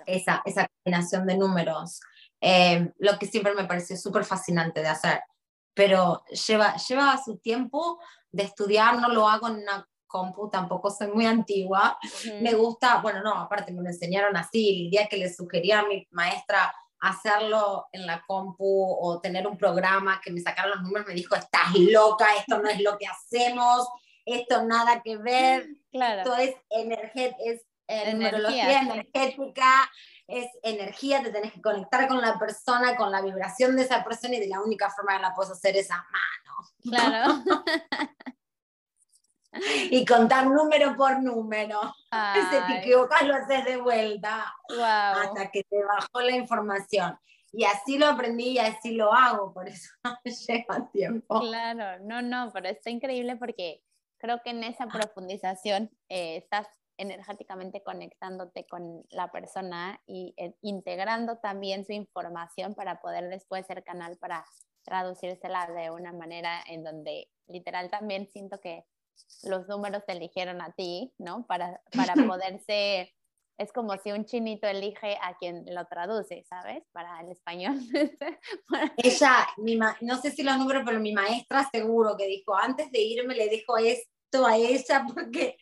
esa, 0.05 0.41
esa 0.45 0.67
combinación 0.67 1.25
de 1.25 1.37
números. 1.37 1.99
Eh, 2.41 2.91
lo 2.97 3.17
que 3.17 3.27
siempre 3.27 3.53
me 3.53 3.65
pareció 3.65 3.97
súper 3.97 4.25
fascinante 4.25 4.81
de 4.81 4.87
hacer, 4.87 5.21
pero 5.73 6.23
lleva, 6.47 6.75
lleva 6.75 7.21
su 7.23 7.37
tiempo 7.37 7.99
de 8.31 8.43
estudiar, 8.43 8.99
no 8.99 9.09
lo 9.09 9.27
hago 9.27 9.47
en 9.47 9.55
una 9.55 9.87
compu, 10.07 10.49
tampoco 10.49 10.89
soy 10.89 11.07
muy 11.07 11.25
antigua. 11.25 11.97
Me 12.41 12.53
gusta, 12.53 13.01
bueno, 13.01 13.21
no, 13.21 13.33
aparte 13.35 13.71
me 13.71 13.81
lo 13.81 13.89
enseñaron 13.89 14.35
así, 14.37 14.85
el 14.85 14.89
día 14.89 15.07
que 15.07 15.17
le 15.17 15.33
sugería 15.33 15.79
a 15.79 15.87
mi 15.87 16.07
maestra 16.11 16.73
hacerlo 16.99 17.87
en 17.91 18.05
la 18.07 18.23
compu 18.25 18.97
o 18.99 19.19
tener 19.21 19.45
un 19.45 19.57
programa 19.57 20.21
que 20.23 20.31
me 20.31 20.41
sacara 20.41 20.69
los 20.69 20.81
números, 20.81 21.07
me 21.07 21.13
dijo, 21.13 21.35
estás 21.35 21.73
loca, 21.75 22.27
esto 22.37 22.59
no 22.59 22.69
es 22.69 22.81
lo 22.81 22.97
que 22.97 23.05
hacemos, 23.07 23.87
esto 24.25 24.63
nada 24.63 25.01
que 25.03 25.17
ver, 25.17 25.67
claro. 25.91 26.21
esto 26.21 26.35
es, 26.35 26.55
es 26.69 27.65
eh, 27.87 28.13
numerología 28.13 28.81
energética, 28.81 29.91
es 30.27 30.47
energía, 30.63 31.21
te 31.21 31.31
tenés 31.31 31.53
que 31.53 31.61
conectar 31.61 32.07
con 32.07 32.19
la 32.19 32.39
persona, 32.39 32.95
con 32.95 33.11
la 33.11 33.21
vibración 33.21 33.75
de 33.75 33.83
esa 33.83 34.03
persona 34.03 34.35
y 34.35 34.39
de 34.39 34.47
la 34.47 34.61
única 34.61 34.89
forma 34.89 35.15
que 35.15 35.21
la 35.21 35.35
puedes 35.35 35.51
hacer 35.51 35.77
es 35.77 35.91
a 35.91 35.97
mano. 35.97 36.69
Claro. 36.81 37.43
y 39.89 40.05
contar 40.05 40.47
número 40.47 40.95
por 40.95 41.21
número. 41.21 41.79
Si 42.15 42.57
te 42.67 42.79
equivocas, 42.79 43.23
lo 43.23 43.35
haces 43.35 43.65
de 43.65 43.75
vuelta 43.75 44.45
hasta 44.69 45.51
que 45.51 45.63
te 45.63 45.83
bajó 45.83 46.21
la 46.21 46.31
información. 46.31 47.19
Y 47.51 47.65
así 47.65 47.97
lo 47.97 48.07
aprendí 48.07 48.51
y 48.51 48.57
así 48.57 48.91
lo 48.91 49.13
hago, 49.13 49.53
por 49.53 49.67
eso 49.67 49.89
lleva 50.47 50.89
tiempo. 50.91 51.41
Claro, 51.41 52.03
no, 52.05 52.21
no, 52.21 52.51
pero 52.53 52.69
está 52.69 52.89
increíble 52.89 53.35
porque 53.35 53.81
creo 54.17 54.41
que 54.43 54.51
en 54.51 54.63
esa 54.63 54.87
profundización 54.87 55.91
eh, 56.07 56.37
estás 56.37 56.67
energéticamente 56.97 57.83
conectándote 57.83 58.65
con 58.65 59.03
la 59.09 59.31
persona 59.31 60.01
y 60.05 60.33
eh, 60.37 60.55
integrando 60.61 61.37
también 61.37 61.85
su 61.85 61.93
información 61.93 62.75
para 62.75 63.01
poder 63.01 63.29
después 63.29 63.65
ser 63.65 63.83
canal 63.83 64.17
para 64.17 64.45
traducírsela 64.83 65.67
de 65.67 65.91
una 65.91 66.13
manera 66.13 66.61
en 66.67 66.83
donde 66.83 67.29
literal 67.47 67.89
también 67.89 68.27
siento 68.31 68.59
que 68.59 68.85
los 69.43 69.67
números 69.67 70.03
te 70.05 70.13
eligieron 70.13 70.61
a 70.61 70.71
ti, 70.71 71.13
¿no? 71.17 71.45
Para, 71.45 71.81
para 71.91 72.13
poderse, 72.13 73.13
es 73.57 73.71
como 73.71 73.97
si 73.97 74.11
un 74.11 74.25
chinito 74.25 74.67
elige 74.67 75.17
a 75.21 75.35
quien 75.37 75.65
lo 75.73 75.85
traduce, 75.87 76.43
¿sabes? 76.49 76.83
Para 76.91 77.21
el 77.21 77.31
español. 77.31 77.77
Ella, 78.97 79.47
mi 79.57 79.77
no 80.01 80.21
sé 80.21 80.31
si 80.31 80.43
los 80.43 80.57
números, 80.57 80.83
pero 80.85 80.99
mi 80.99 81.13
maestra 81.13 81.67
seguro 81.71 82.15
que 82.17 82.27
dijo, 82.27 82.55
antes 82.55 82.91
de 82.91 83.01
irme 83.01 83.35
le 83.35 83.47
dijo 83.47 83.77
esto 83.77 84.09
esto 84.25 84.45
a 84.45 84.57
ella 84.57 85.05
porque 85.13 85.57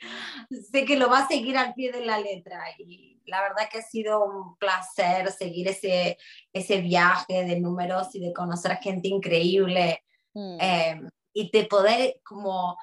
sé 0.72 0.86
que 0.86 0.98
lo 0.98 1.10
va 1.10 1.20
a 1.20 1.28
seguir 1.28 1.58
al 1.58 1.74
pie 1.74 1.92
de 1.92 2.06
la 2.06 2.20
letra. 2.20 2.64
Y 2.78 3.22
la 3.26 3.42
verdad 3.42 3.70
que 3.72 3.80
ha 3.80 3.82
sido 3.82 4.24
un 4.24 4.58
placer 4.58 5.32
seguir 5.32 5.68
ese, 5.68 6.18
ese 6.52 6.82
viaje 6.82 7.46
de 7.46 7.60
números 7.60 8.14
y 8.16 8.20
de 8.20 8.34
conocer 8.34 8.78
gente 8.78 9.08
increíble. 9.08 10.04
Mm. 10.34 10.58
Eh, 10.60 11.02
y 11.34 11.50
de 11.52 11.66
poder 11.66 12.22
como 12.24 12.78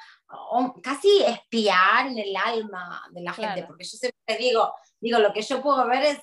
casi 0.83 1.23
espiar 1.23 2.09
en 2.09 2.19
el 2.19 2.37
alma 2.37 3.03
de 3.11 3.23
la 3.23 3.33
gente, 3.33 3.65
porque 3.65 3.85
yo 3.85 3.97
siempre 3.97 4.37
digo, 4.39 4.75
digo, 5.01 5.19
lo 5.19 5.33
que 5.33 5.43
yo 5.43 5.63
puedo 5.63 5.87
ver 5.87 6.05
es 6.05 6.19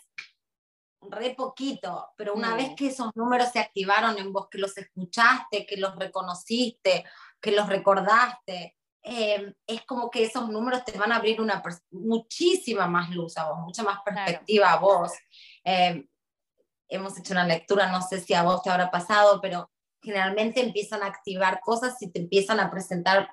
re 1.01 1.35
poquito, 1.35 2.09
pero 2.17 2.33
una 2.33 2.55
vez 2.55 2.71
mm. 2.71 2.75
que 2.75 2.87
esos 2.87 3.15
números 3.15 3.49
se 3.51 3.59
activaron 3.59 4.17
en 4.17 4.33
vos, 4.33 4.47
que 4.49 4.57
los 4.57 4.77
escuchaste, 4.77 5.65
que 5.65 5.77
los 5.77 5.95
reconociste, 5.95 7.05
que 7.39 7.51
los 7.51 7.67
recordaste, 7.67 8.75
em, 9.03 9.53
es 9.65 9.85
como 9.85 10.09
que 10.09 10.23
esos 10.23 10.49
números 10.49 10.83
te 10.83 10.97
van 10.97 11.11
a 11.11 11.17
abrir 11.17 11.39
una 11.39 11.61
muchísima 11.91 12.87
más 12.87 13.09
luz 13.11 13.37
a 13.37 13.49
vos, 13.49 13.59
mucha 13.59 13.83
más 13.83 13.99
perspectiva 14.03 14.73
a 14.73 14.79
vos. 14.79 15.11
Em, 15.63 16.07
hemos 16.89 17.17
hecho 17.17 17.33
una 17.33 17.45
lectura, 17.45 17.91
no 17.91 18.01
sé 18.01 18.19
si 18.19 18.33
a 18.33 18.43
vos 18.43 18.61
te 18.61 18.69
habrá 18.69 18.89
pasado, 18.89 19.39
pero 19.41 19.69
generalmente 20.01 20.61
empiezan 20.61 21.03
a 21.03 21.07
activar 21.07 21.59
cosas 21.61 22.01
y 22.01 22.11
te 22.11 22.19
empiezan 22.19 22.59
a 22.59 22.71
presentar 22.71 23.29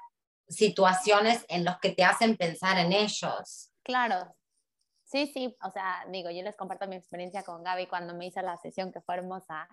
situaciones 0.49 1.45
en 1.49 1.65
las 1.65 1.79
que 1.81 1.91
te 1.91 2.05
hacen 2.05 2.37
pensar 2.37 2.79
en 2.79 2.93
ellos. 2.93 3.71
Claro, 3.83 4.35
Sí, 5.15 5.29
sí, 5.29 5.57
o 5.63 5.71
sea, 5.71 6.05
digo, 6.09 6.31
yo 6.31 6.43
les 6.43 6.57
comparto 6.57 6.89
mi 6.89 6.97
experiencia 6.97 7.45
con 7.45 7.63
Gaby 7.63 7.87
cuando 7.87 8.15
me 8.15 8.27
hizo 8.27 8.41
la 8.43 8.57
sesión 8.57 8.91
que 8.91 9.01
fue 9.01 9.15
hermosa. 9.15 9.69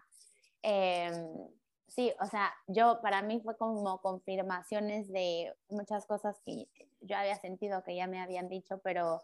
Em, 0.62 1.50
sí, 1.88 2.14
o 2.20 2.28
sea, 2.28 2.54
yo 2.68 3.00
para 3.02 3.24
mí 3.24 3.42
fue 3.42 3.58
como 3.58 4.00
confirmaciones 4.02 5.12
de 5.12 5.52
muchas 5.70 6.06
cosas 6.06 6.40
que 6.46 6.68
yo 7.00 7.18
había 7.18 7.38
sentido 7.38 7.84
que 7.84 7.96
ya 7.96 8.06
me 8.08 8.22
habían 8.22 8.50
dicho, 8.50 8.80
pero 8.84 9.24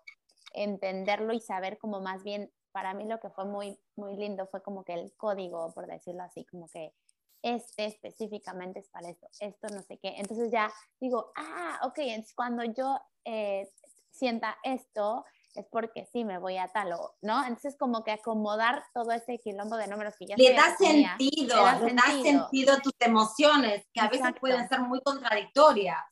entenderlo 0.54 1.34
y 1.34 1.40
saber 1.40 1.78
como 1.78 2.02
más 2.02 2.24
bien, 2.24 2.52
para 2.72 2.94
mí 2.94 3.06
lo 3.06 3.20
que 3.20 3.30
fue 3.30 3.46
muy, 3.46 3.80
muy 3.96 4.16
lindo 4.16 4.48
fue 4.48 4.64
como 4.64 4.84
que 4.84 4.94
el 4.94 5.14
código, 5.18 5.72
por 5.74 5.88
decirlo 5.88 6.24
así, 6.24 6.46
como 6.46 6.68
que 6.68 6.94
este 7.42 7.86
específicamente 7.86 8.80
es 8.80 8.90
para 8.90 9.10
esto, 9.10 9.28
esto 9.40 9.68
no 9.74 9.82
sé 9.82 9.98
qué. 9.98 10.16
Entonces 10.18 10.52
ya 10.52 10.72
digo, 11.00 11.32
ah, 11.36 11.80
ok, 11.84 12.00
entonces 12.00 12.34
cuando 12.36 12.64
yo 12.64 13.00
eh, 13.26 13.70
sienta 14.12 14.58
esto, 14.64 15.26
es 15.56 15.66
porque 15.72 16.08
sí 16.12 16.24
me 16.24 16.38
voy 16.38 16.58
a 16.58 16.68
tal 16.68 16.94
o, 16.94 17.16
¿no? 17.22 17.42
Entonces 17.42 17.76
como 17.78 18.04
que 18.04 18.12
acomodar 18.12 18.84
todo 18.94 19.12
ese 19.12 19.40
quilombo 19.40 19.76
de 19.76 19.88
números 19.88 20.14
que 20.18 20.28
ya 20.28 20.36
le 20.38 20.54
da 20.54 20.76
sentido, 20.78 21.56
le 21.84 21.94
da, 21.94 22.04
sentido. 22.22 22.74
a 22.74 22.80
tus 22.80 22.94
emociones, 23.00 23.86
que 23.92 24.00
a 24.00 24.08
veces 24.08 24.34
pueden 24.40 24.68
ser 24.70 24.82
muy 24.82 25.02
contradictorias. 25.02 26.04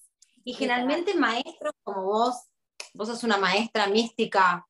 Y 0.43 0.53
generalmente 0.53 1.13
maestros 1.15 1.73
como 1.83 2.03
vos, 2.03 2.35
vos 2.93 3.07
sos 3.07 3.23
una 3.23 3.37
maestra 3.37 3.87
mística 3.87 4.67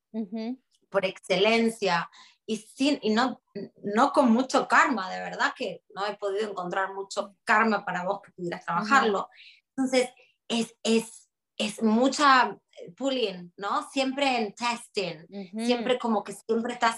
por 0.89 1.05
excelencia 1.05 2.09
y, 2.45 2.57
sin, 2.57 2.99
y 3.01 3.11
no, 3.11 3.41
no 3.83 4.11
con 4.11 4.31
mucho 4.31 4.67
karma, 4.67 5.09
de 5.09 5.19
verdad 5.19 5.53
que 5.55 5.83
no 5.93 6.05
he 6.05 6.15
podido 6.15 6.49
encontrar 6.49 6.93
mucho 6.93 7.35
karma 7.43 7.83
para 7.83 8.05
vos 8.05 8.21
que 8.21 8.31
pudieras 8.31 8.63
trabajarlo. 8.65 9.29
Entonces, 9.75 10.09
es, 10.47 10.75
es, 10.83 11.29
es 11.57 11.81
mucha 11.81 12.57
pulling, 12.97 13.53
¿no? 13.57 13.89
Siempre 13.89 14.37
en 14.37 14.53
testing, 14.53 15.25
siempre 15.65 15.97
como 15.97 16.23
que 16.23 16.33
siempre 16.33 16.73
estás 16.73 16.97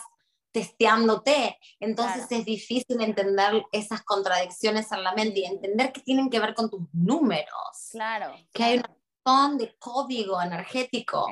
testeándote, 0.52 1.60
entonces 1.80 2.26
es 2.32 2.46
difícil 2.46 3.00
entender 3.02 3.64
esas 3.72 4.02
contradicciones 4.04 4.92
en 4.92 5.04
la 5.04 5.14
mente 5.14 5.42
y 5.42 5.46
entender 5.46 5.92
que 5.92 6.02
tienen 6.02 6.30
que 6.30 6.40
ver 6.40 6.56
con 6.56 6.70
tus 6.70 6.82
números. 6.94 7.90
Claro. 7.92 8.34
Que 8.52 8.64
hay 8.64 8.78
un 8.78 8.86
montón 9.24 9.58
de 9.60 9.76
código 9.78 10.42
energético 10.42 11.28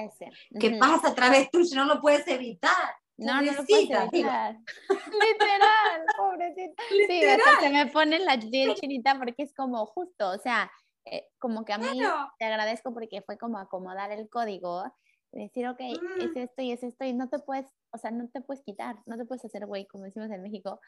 que 0.59 0.71
pasa 0.71 1.09
a 1.09 1.15
través 1.15 1.49
tuyo, 1.49 1.75
no 1.75 1.85
lo 1.85 2.01
puedes 2.01 2.27
evitar. 2.27 2.95
No, 3.17 3.41
no 3.41 3.51
lo 3.51 3.65
puedes 3.65 3.89
evitar. 3.89 4.57
Literal, 4.89 6.05
pobrecita. 6.17 6.83
Literal. 6.91 7.39
Sí, 7.39 7.65
se 7.65 7.69
me 7.69 7.87
pone 7.87 8.19
la 8.19 8.37
piel 8.37 8.75
chinita 8.75 9.17
porque 9.17 9.43
es 9.43 9.53
como 9.53 9.85
justo, 9.85 10.31
o 10.31 10.37
sea, 10.37 10.71
eh, 11.05 11.27
como 11.37 11.63
que 11.63 11.73
a 11.73 11.77
mí 11.77 12.01
te 12.39 12.45
agradezco 12.45 12.93
porque 12.93 13.21
fue 13.21 13.37
como 13.37 13.57
acomodar 13.57 14.11
el 14.11 14.29
código, 14.29 14.83
decir, 15.31 15.67
ok, 15.67 15.79
es 15.79 16.01
mm. 16.01 16.37
esto 16.37 16.61
y 16.61 16.71
es 16.71 16.83
esto, 16.83 17.05
y 17.05 17.13
no 17.13 17.29
te 17.29 17.39
puedes, 17.39 17.67
o 17.91 17.97
sea, 17.97 18.11
no 18.11 18.27
te 18.29 18.41
puedes 18.41 18.63
quitar, 18.63 18.97
no 19.05 19.17
te 19.17 19.25
puedes 19.25 19.45
hacer 19.45 19.65
güey, 19.65 19.85
como 19.85 20.05
decimos 20.05 20.29
en 20.31 20.41
México, 20.41 20.79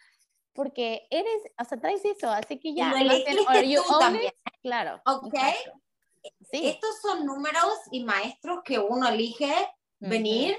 porque 0.54 1.08
eres, 1.12 1.44
o 1.60 1.64
sea, 1.64 1.80
traes 1.80 2.04
eso, 2.04 2.30
así 2.30 2.60
que 2.60 2.74
ya, 2.74 2.94
claro. 4.62 5.02
Ok. 5.06 5.36
Sí. 6.52 6.68
Estos 6.68 7.00
son 7.02 7.26
números 7.26 7.74
y 7.92 8.04
maestros 8.04 8.60
que 8.66 8.80
uno 8.80 9.08
elige 9.08 9.54
venir 10.00 10.58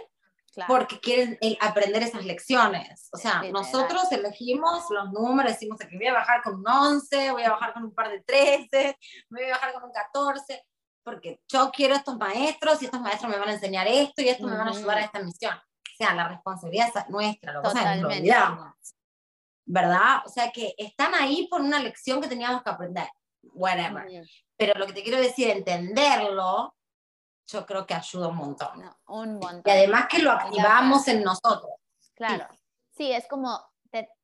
porque 0.66 0.98
quieren 1.00 1.38
aprender 1.60 2.02
esas 2.02 2.24
lecciones. 2.24 3.08
O 3.12 3.16
sea, 3.16 3.42
nosotros 3.52 4.10
elegimos 4.12 4.84
los 4.90 5.10
números, 5.12 5.52
decimos 5.52 5.78
que 5.78 5.96
voy 5.96 6.06
a 6.06 6.14
bajar 6.14 6.42
con 6.42 6.56
un 6.56 6.68
11, 6.68 7.32
voy 7.32 7.42
a 7.42 7.50
bajar 7.50 7.72
con 7.74 7.84
un 7.84 7.94
par 7.94 8.10
de 8.10 8.20
13, 8.22 8.98
voy 9.30 9.44
a 9.44 9.50
bajar 9.50 9.72
con 9.72 9.84
un 9.84 9.92
14, 9.92 10.64
porque 11.02 11.40
yo 11.48 11.70
quiero 11.70 11.94
estos 11.94 12.16
maestros 12.16 12.82
y 12.82 12.86
estos 12.86 13.00
maestros 13.00 13.30
me 13.30 13.38
van 13.38 13.48
a 13.48 13.54
enseñar 13.54 13.86
esto 13.86 14.22
y 14.22 14.28
esto 14.28 14.46
me 14.46 14.56
van 14.56 14.68
a 14.68 14.70
ayudar 14.70 14.98
a 14.98 15.02
esta 15.02 15.20
misión. 15.20 15.54
O 15.54 15.96
sea, 16.04 16.14
la 16.14 16.28
responsabilidad 16.28 16.88
es 16.94 17.08
nuestra, 17.08 17.52
lo 17.52 17.62
que 17.62 17.68
pasa 17.68 17.94
es 17.94 18.04
que 18.06 18.32
¿Verdad? 19.70 20.22
O 20.24 20.30
sea, 20.30 20.50
que 20.50 20.74
están 20.78 21.14
ahí 21.14 21.46
por 21.50 21.60
una 21.60 21.78
lección 21.78 22.22
que 22.22 22.28
teníamos 22.28 22.62
que 22.62 22.70
aprender. 22.70 23.08
Whatever. 23.42 24.06
Pero 24.56 24.78
lo 24.78 24.86
que 24.86 24.94
te 24.94 25.02
quiero 25.02 25.20
decir, 25.20 25.50
entenderlo 25.50 26.74
yo 27.48 27.66
creo 27.66 27.86
que 27.86 27.94
ayuda 27.94 28.28
un 28.28 28.36
montón. 28.36 28.82
un 29.08 29.34
montón. 29.34 29.62
Y 29.64 29.70
además 29.70 30.06
que 30.08 30.20
lo 30.20 30.30
activamos 30.30 31.08
en 31.08 31.22
nosotros. 31.22 31.72
Claro. 32.14 32.46
Sí, 32.96 33.12
es 33.12 33.26
como 33.28 33.60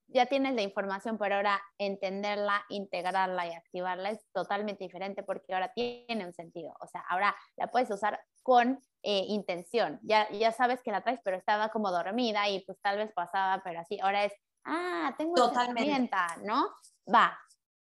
ya 0.08 0.26
tienes 0.26 0.54
la 0.54 0.62
información, 0.62 1.18
pero 1.18 1.36
ahora 1.36 1.62
entenderla, 1.78 2.64
integrarla 2.68 3.46
y 3.46 3.52
activarla 3.52 4.10
es 4.10 4.24
totalmente 4.32 4.84
diferente 4.84 5.22
porque 5.22 5.54
ahora 5.54 5.72
tiene 5.72 6.26
un 6.26 6.32
sentido. 6.32 6.74
O 6.80 6.86
sea, 6.86 7.00
ahora 7.08 7.34
la 7.56 7.68
puedes 7.68 7.90
usar 7.90 8.20
con 8.42 8.80
eh, 9.02 9.24
intención. 9.28 9.98
Ya, 10.02 10.30
ya 10.30 10.52
sabes 10.52 10.82
que 10.82 10.92
la 10.92 11.02
traes, 11.02 11.20
pero 11.24 11.36
estaba 11.36 11.70
como 11.70 11.90
dormida 11.90 12.48
y 12.48 12.60
pues 12.60 12.78
tal 12.80 12.98
vez 12.98 13.12
pasaba, 13.12 13.62
pero 13.64 13.80
así. 13.80 13.98
Ahora 14.00 14.24
es, 14.24 14.32
ah, 14.64 15.14
tengo 15.16 15.34
totalmente. 15.34 15.82
herramienta, 15.82 16.36
¿no? 16.44 16.68
Va. 17.12 17.38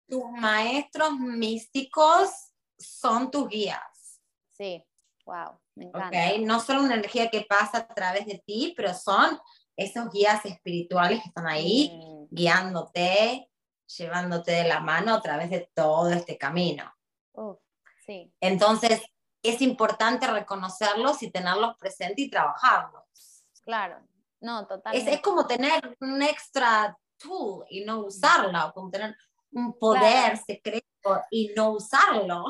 Tus 0.09 0.25
maestros 0.31 1.13
místicos 1.19 2.31
son 2.79 3.31
tus 3.31 3.49
guías. 3.49 4.21
Sí, 4.53 4.85
Wow, 5.27 5.59
me 5.75 5.87
encanta. 5.87 6.09
Okay. 6.09 6.45
No 6.45 6.61
solo 6.61 6.83
una 6.83 6.95
energía 6.95 7.29
que 7.29 7.45
pasa 7.49 7.79
a 7.79 7.95
través 7.95 8.27
de 8.27 8.43
ti, 8.47 8.73
pero 8.77 8.95
son 8.95 9.39
esos 9.77 10.11
guías 10.11 10.45
espirituales 10.47 11.21
que 11.21 11.29
están 11.29 11.49
ahí 11.49 11.91
mm. 11.93 12.35
guiándote, 12.35 13.51
llevándote 13.99 14.53
de 14.53 14.69
la 14.69 14.81
mano 14.81 15.15
a 15.15 15.21
través 15.21 15.51
de 15.51 15.71
todo 15.75 16.11
este 16.11 16.39
camino. 16.39 16.91
sí. 18.07 18.33
Entonces, 18.41 19.03
es 19.43 19.61
importante 19.63 20.27
reconocerlos 20.27 21.23
y 21.23 21.31
tenerlos 21.31 21.77
presentes 21.77 22.25
y 22.25 22.31
trabajarlos. 22.31 23.05
Claro, 23.63 24.01
no, 24.41 24.67
totalmente. 24.67 25.15
Es, 25.15 25.21
como 25.21 25.47
tener 25.47 25.97
un 26.01 26.23
extra 26.23 26.97
tool 27.19 27.65
y 27.69 27.85
no 27.85 28.05
usarlo, 28.05 28.73
como 28.75 28.91
tener 28.91 29.17
un 29.53 29.77
poder 29.79 30.37
secreto 30.37 30.87
y 31.31 31.53
no 31.57 31.73
usarlo. 31.73 32.45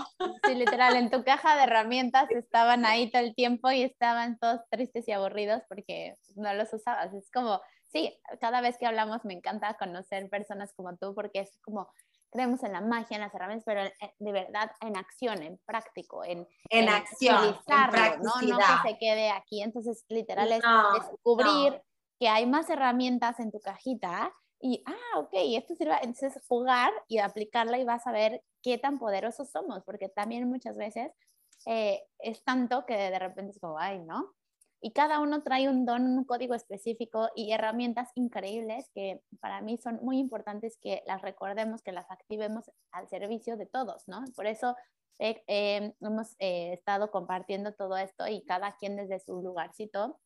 Sí, 0.46 0.54
literal, 0.54 0.96
en 0.96 1.10
tu 1.10 1.24
caja 1.24 1.56
de 1.56 1.64
herramientas 1.64 2.30
estaban 2.30 2.84
ahí 2.84 3.10
todo 3.10 3.22
el 3.22 3.34
tiempo 3.34 3.70
y 3.70 3.82
estaban 3.82 4.38
todos 4.38 4.60
tristes 4.70 5.06
y 5.08 5.12
aburridos 5.12 5.62
porque 5.68 6.14
no 6.34 6.52
los 6.54 6.72
usabas. 6.72 7.12
Es 7.14 7.30
como, 7.30 7.60
sí, 7.92 8.18
cada 8.40 8.60
vez 8.60 8.76
que 8.78 8.86
hablamos 8.86 9.24
me 9.24 9.34
encanta 9.34 9.76
conocer 9.78 10.28
personas 10.28 10.72
como 10.74 10.96
tú 10.96 11.14
porque 11.14 11.40
es 11.40 11.58
como, 11.62 11.88
creemos 12.30 12.62
en 12.62 12.72
la 12.72 12.80
magia, 12.80 13.16
en 13.16 13.22
las 13.22 13.34
herramientas, 13.34 13.64
pero 13.64 13.82
de 14.18 14.32
verdad 14.32 14.70
en 14.80 14.96
acción, 14.96 15.42
en 15.42 15.58
práctico, 15.64 16.24
en, 16.24 16.46
en, 16.70 16.88
acción, 16.88 17.44
en 17.66 18.22
¿no? 18.22 18.32
no 18.42 18.58
que 18.58 18.88
se 18.90 18.98
quede 18.98 19.30
aquí. 19.30 19.62
Entonces, 19.62 20.04
literal, 20.08 20.52
es 20.52 20.62
descubrir 20.94 21.82
que 22.18 22.28
hay 22.28 22.46
más 22.46 22.68
herramientas 22.70 23.40
en 23.40 23.50
tu 23.50 23.60
cajita 23.60 24.32
y, 24.66 24.82
ah, 24.86 25.18
ok, 25.20 25.30
esto 25.32 25.76
sirve, 25.76 25.94
entonces 26.02 26.40
jugar 26.48 26.90
y 27.06 27.18
aplicarla 27.18 27.78
y 27.78 27.84
vas 27.84 28.04
a 28.06 28.12
ver 28.12 28.42
qué 28.62 28.78
tan 28.78 28.98
poderosos 28.98 29.48
somos, 29.50 29.84
porque 29.84 30.08
también 30.08 30.48
muchas 30.48 30.76
veces 30.76 31.12
eh, 31.66 32.02
es 32.18 32.42
tanto 32.42 32.84
que 32.84 32.96
de 32.96 33.18
repente 33.18 33.52
es 33.52 33.60
como, 33.60 33.78
ay, 33.78 34.00
¿no? 34.00 34.34
Y 34.80 34.92
cada 34.92 35.20
uno 35.20 35.42
trae 35.44 35.68
un 35.68 35.86
don, 35.86 36.02
un 36.02 36.24
código 36.24 36.54
específico 36.54 37.30
y 37.36 37.52
herramientas 37.52 38.10
increíbles 38.16 38.90
que 38.92 39.22
para 39.40 39.60
mí 39.60 39.78
son 39.78 40.00
muy 40.02 40.18
importantes 40.18 40.78
que 40.82 41.02
las 41.06 41.22
recordemos, 41.22 41.82
que 41.82 41.92
las 41.92 42.10
activemos 42.10 42.70
al 42.90 43.08
servicio 43.08 43.56
de 43.56 43.66
todos, 43.66 44.02
¿no? 44.08 44.24
Por 44.34 44.46
eso 44.46 44.74
hemos 45.18 46.34
eh, 46.40 46.72
estado 46.72 47.10
compartiendo 47.12 47.72
todo 47.72 47.96
esto 47.96 48.26
y 48.26 48.44
cada 48.44 48.76
quien 48.76 48.96
desde 48.96 49.20
su 49.20 49.40
lugarcito 49.40 50.18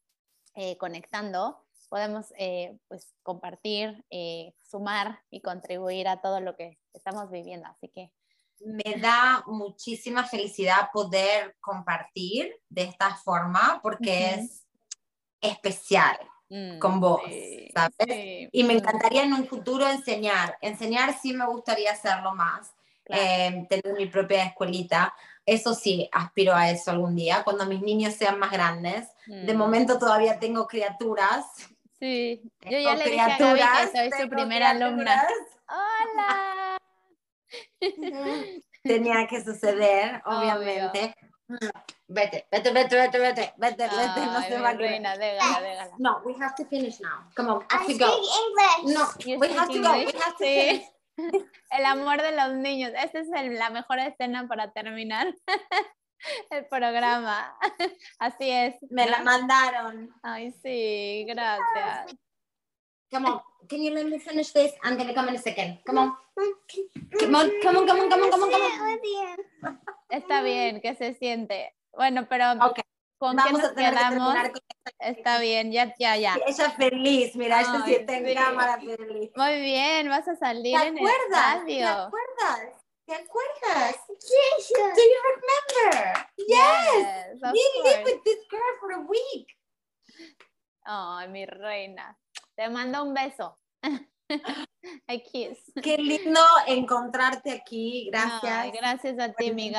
eh, 0.54 0.76
conectando 0.78 1.64
podemos 1.90 2.32
eh, 2.38 2.78
pues, 2.88 3.14
compartir, 3.22 4.02
eh, 4.08 4.54
sumar 4.62 5.20
y 5.30 5.42
contribuir 5.42 6.08
a 6.08 6.22
todo 6.22 6.40
lo 6.40 6.56
que 6.56 6.78
estamos 6.94 7.30
viviendo. 7.30 7.66
Así 7.68 7.88
que 7.88 8.10
me 8.60 8.98
da 9.00 9.42
muchísima 9.46 10.24
felicidad 10.24 10.90
poder 10.92 11.56
compartir 11.60 12.54
de 12.68 12.84
esta 12.84 13.14
forma 13.16 13.80
porque 13.82 14.34
es 14.34 14.66
especial 15.40 16.18
mm, 16.48 16.78
con 16.78 17.00
vos, 17.00 17.22
¿sabes? 17.74 18.48
Y 18.52 18.64
me 18.64 18.74
encantaría 18.74 19.24
en 19.24 19.32
un 19.32 19.46
futuro 19.46 19.88
enseñar. 19.88 20.56
Enseñar 20.60 21.18
sí 21.20 21.32
me 21.32 21.46
gustaría 21.46 21.92
hacerlo 21.92 22.34
más. 22.34 22.72
Em, 23.12 23.66
tener 23.66 23.94
mi 23.94 24.06
propia 24.06 24.44
escuelita. 24.44 25.12
Eso 25.44 25.74
sí, 25.74 26.08
aspiro 26.12 26.54
a 26.54 26.70
eso 26.70 26.92
algún 26.92 27.16
día, 27.16 27.42
cuando 27.42 27.66
mis 27.66 27.82
niños 27.82 28.14
sean 28.14 28.38
más 28.38 28.52
grandes. 28.52 29.08
De 29.26 29.52
mm. 29.52 29.56
momento 29.56 29.98
todavía 29.98 30.38
tengo 30.38 30.66
criaturas. 30.66 31.44
Sí, 32.00 32.40
yo 32.62 32.78
ya 32.78 32.94
le 32.94 33.04
dije 33.04 33.20
a 33.20 33.36
Gaby 33.36 33.60
que 33.60 34.10
soy 34.10 34.22
su 34.22 34.28
primera 34.30 34.70
alumna. 34.70 35.22
¡Hola! 35.68 36.78
Tenía 38.82 39.26
que 39.26 39.44
suceder, 39.44 40.22
obviamente. 40.24 41.14
Vete, 42.08 42.46
vete, 42.50 42.72
vete, 42.72 42.96
vete, 42.96 43.18
vete, 43.18 43.54
vete, 43.58 43.82
vete, 43.82 44.26
no 44.26 44.42
se 44.42 44.58
va 44.58 44.68
a 44.70 44.72
reina, 44.72 45.16
déjala, 45.18 45.60
déjala. 45.60 45.90
No, 45.98 46.22
we 46.24 46.32
have 46.40 46.54
to 46.54 46.64
finish 46.64 47.00
now. 47.00 47.28
Come 47.34 47.50
on, 47.50 47.64
have 47.68 47.86
to 47.86 47.98
go. 47.98 48.06
English. 48.06 48.96
No, 48.96 49.38
we 49.38 49.48
have 49.48 49.68
to 49.68 49.82
go. 49.82 49.92
We 49.92 50.04
have 50.06 50.36
to 50.38 50.44
finish. 50.44 50.86
El 51.70 51.84
amor 51.84 52.22
de 52.22 52.32
los 52.32 52.54
niños. 52.54 52.92
Esta 52.96 53.20
es 53.20 53.28
la 53.28 53.68
mejor 53.68 53.98
escena 53.98 54.48
para 54.48 54.72
terminar 54.72 55.34
el 56.50 56.66
programa. 56.66 57.56
Así 58.18 58.50
es. 58.50 58.74
Me 58.90 59.08
la 59.08 59.22
mandaron. 59.22 60.10
Ay, 60.22 60.52
sí, 60.62 61.24
gracias. 61.28 62.16
Come 63.10 63.28
on, 63.28 63.40
can 63.68 63.82
you 63.82 63.90
let 63.92 64.04
me 64.04 64.20
finish 64.20 64.52
this? 64.52 64.72
I'm 64.84 64.96
gonna 64.96 65.12
come 65.12 65.28
in 65.30 65.34
a 65.34 65.38
second. 65.38 65.80
Come 65.84 65.98
on. 65.98 66.16
Come 67.18 67.34
on, 67.34 67.50
come 67.60 67.78
on, 67.78 67.86
come 67.86 68.00
on, 68.00 68.08
come 68.08 68.22
on, 68.22 68.30
come 68.30 68.44
on. 68.44 69.80
Está 70.08 70.42
bien, 70.42 70.80
que 70.80 70.94
se 70.94 71.14
siente. 71.14 71.74
Bueno, 71.92 72.28
pero 72.28 72.52
okay. 72.52 72.84
¿con 73.18 73.36
qué 73.36 73.52
nos 73.52 73.72
quedamos? 73.72 74.34
Está 74.98 75.38
bien, 75.40 75.72
ya, 75.72 75.94
ya, 75.98 76.16
ya. 76.16 76.38
ella 76.46 76.70
feliz, 76.70 77.34
mira, 77.36 77.60
ella 77.60 77.80
se 77.80 77.84
siente 77.84 78.16
en 78.16 78.34
cámara 78.34 78.78
feliz. 78.78 79.30
Muy 79.34 79.60
bien, 79.60 80.08
vas 80.08 80.28
a 80.28 80.36
salir 80.36 80.78
¿Te 80.78 80.86
en 80.86 80.98
el 80.98 81.04
¿Te 81.66 81.84
acuerdas? 81.84 82.79
¿Te 83.10 83.16
acuerdas? 83.16 83.96
Yes. 84.06 84.70
Do 84.70 85.02
you 85.02 85.20
remember? 85.34 86.14
Yes. 86.46 87.40
yes 87.42 87.52
We 87.52 87.82
lived 87.82 88.04
with 88.04 88.22
this 88.22 88.38
girl 88.48 88.72
for 88.78 88.92
a 88.92 89.00
week. 89.00 89.48
Ay, 90.86 91.26
mi 91.26 91.44
reina. 91.44 92.16
Te 92.54 92.68
mando 92.68 93.02
un 93.02 93.12
beso. 93.12 93.58
I 95.08 95.24
kiss. 95.24 95.58
Qué 95.82 95.98
lindo 95.98 96.40
encontrarte 96.68 97.50
aquí. 97.50 98.10
Gracias. 98.12 98.72
gracias 98.74 99.18
a 99.18 99.32
ti, 99.32 99.50
mi 99.50 99.72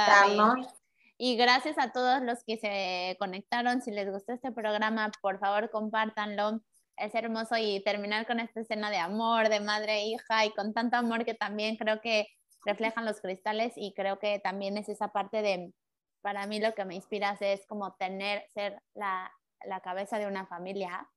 Y 1.18 1.38
gracias 1.38 1.78
a 1.78 1.94
todos 1.94 2.22
los 2.24 2.44
que 2.44 2.58
se 2.58 3.16
conectaron. 3.18 3.82
Si 3.82 3.92
les 3.92 4.12
gustó 4.12 4.34
este 4.34 4.52
programa, 4.52 5.10
por 5.22 5.40
favor, 5.40 5.72
compártanlo. 5.72 6.60
Es 6.98 7.16
hermoso 7.16 7.56
y 7.56 7.82
terminar 7.82 8.28
con 8.28 8.42
esta 8.42 8.60
escena 8.60 8.92
de 8.92 8.98
amor, 8.98 9.48
de 9.48 9.62
madre 9.62 10.02
e 10.02 10.08
hija 10.08 10.46
y 10.46 10.52
con 10.52 10.74
tanto 10.74 10.98
amor 10.98 11.24
que 11.24 11.34
también 11.34 11.78
creo 11.78 12.02
que 12.02 12.28
reflejan 12.66 13.06
los 13.06 13.22
cristales 13.22 13.74
y 13.76 13.94
creo 13.94 14.20
que 14.20 14.40
también 14.40 14.78
es 14.78 14.90
esa 14.90 15.10
parte 15.10 15.42
de, 15.42 15.74
para 16.22 16.46
mí 16.48 16.60
lo 16.60 16.74
que 16.74 16.86
me 16.86 16.96
inspira 16.96 17.38
es 17.40 17.66
como 17.66 17.94
tener, 17.94 18.48
ser 18.50 18.82
la, 18.94 19.32
la 19.66 19.82
cabeza 19.82 20.20
de 20.20 20.28
una 20.28 20.46
familia 20.46 21.10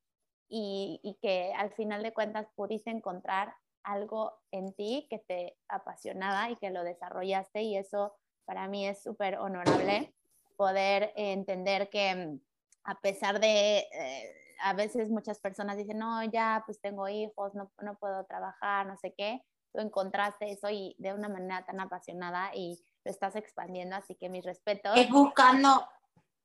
y, 0.47 1.17
que 1.21 1.53
al 1.57 1.71
final 1.71 2.03
de 2.03 2.13
cuentas 2.13 2.47
pudiste 2.55 2.91
encontrar 2.91 3.53
algo 3.83 4.33
en 4.51 4.73
ti 4.73 5.07
que 5.09 5.19
te 5.19 5.57
apasionaba 5.67 6.49
y 6.49 6.55
que 6.55 6.69
lo 6.69 6.83
desarrollaste 6.83 7.61
y 7.61 7.77
eso 7.77 8.15
para 8.45 8.67
mí 8.67 8.87
es 8.87 9.01
súper 9.01 9.37
honorable 9.37 10.13
poder 10.57 11.11
entender 11.15 11.89
que 11.89 12.15
mm, 12.15 12.39
a 12.83 12.99
pesar 13.01 13.39
de, 13.39 13.79
eh, 13.79 14.35
a 14.61 14.73
veces 14.73 15.09
muchas 15.09 15.39
personas 15.39 15.77
dicen, 15.77 15.97
no, 15.97 16.23
ya 16.23 16.63
pues 16.65 16.79
tengo 16.79 17.09
hijos, 17.09 17.53
no, 17.55 17.71
no 17.81 17.95
puedo 17.97 18.23
trabajar, 18.25 18.85
no 18.85 18.97
sé 18.97 19.13
qué, 19.17 19.43
tú 19.75 19.81
encontraste 19.81 20.51
eso 20.51 20.69
y 20.69 20.95
de 20.97 21.13
una 21.13 21.27
manera 21.27 21.65
tan 21.65 21.79
apasionada 21.79 22.51
y 22.55 22.79
lo 23.03 23.11
estás 23.11 23.35
expandiendo, 23.35 23.95
así 23.95 24.15
que 24.15 24.29
mis 24.29 24.43
respetos. 24.43 24.95
Es 24.95 25.09
buscando, 25.09 25.87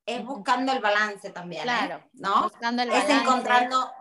es 0.04 0.24
buscando 0.24 0.72
el 0.72 0.80
balance 0.80 1.30
también. 1.30 1.62
¿eh? 1.62 1.64
Claro, 1.64 2.04
¿no? 2.14 2.42
Buscando 2.42 2.82
el 2.82 2.90
balance. 2.90 3.12
Es 3.12 3.20
encontrando, 3.20 3.92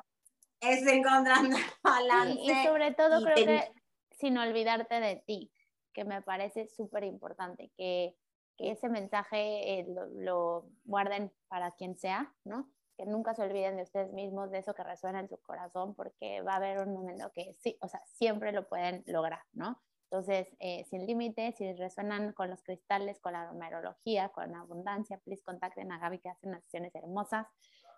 es 0.59 0.87
encontrando 0.87 1.57
el 1.57 1.63
balance. 1.83 2.41
Y, 2.41 2.65
sobre 2.65 2.93
todo 2.93 3.23
creo 3.23 3.35
que 3.35 3.73
sin 4.17 4.37
olvidarte 4.37 4.99
de 4.99 5.23
ti, 5.25 5.51
que 5.93 6.03
me 6.03 6.21
parece 6.21 6.67
súper 6.67 7.03
importante, 7.03 7.71
que, 7.77 8.15
que, 8.57 8.71
ese 8.71 8.89
mensaje 8.89 9.79
eh, 9.79 9.85
lo, 9.87 10.05
lo, 10.07 10.65
guarden 10.83 11.31
para 11.47 11.71
quien 11.71 11.97
sea, 11.97 12.33
¿no? 12.43 12.69
Que 12.99 13.05
nunca 13.05 13.33
se 13.33 13.43
olviden 13.43 13.77
de 13.77 13.83
ustedes 13.83 14.11
mismos, 14.11 14.51
de 14.51 14.57
eso 14.57 14.73
que 14.73 14.83
resuena 14.83 15.21
en 15.21 15.29
su 15.29 15.37
corazón, 15.37 15.95
porque 15.95 16.41
va 16.41 16.55
a 16.55 16.57
haber 16.57 16.79
un 16.85 16.93
momento 16.93 17.31
que 17.33 17.55
sí, 17.57 17.77
o 17.79 17.87
sea, 17.87 18.01
siempre 18.05 18.51
lo 18.51 18.67
pueden 18.67 19.05
lograr, 19.07 19.39
¿no? 19.53 19.81
Entonces, 20.11 20.49
eh, 20.59 20.85
sin 20.89 21.07
límites, 21.07 21.55
si 21.55 21.71
resuenan 21.71 22.33
con 22.33 22.49
los 22.49 22.61
cristales, 22.61 23.21
con 23.21 23.31
la 23.31 23.49
numerología, 23.49 24.27
con 24.29 24.51
la 24.51 24.59
abundancia, 24.59 25.17
please 25.23 25.41
contacten 25.45 25.93
a 25.93 25.99
Gaby 25.99 26.19
que 26.19 26.27
hace 26.27 26.45
unas 26.45 26.61
sesiones 26.65 26.93
hermosas, 26.93 27.47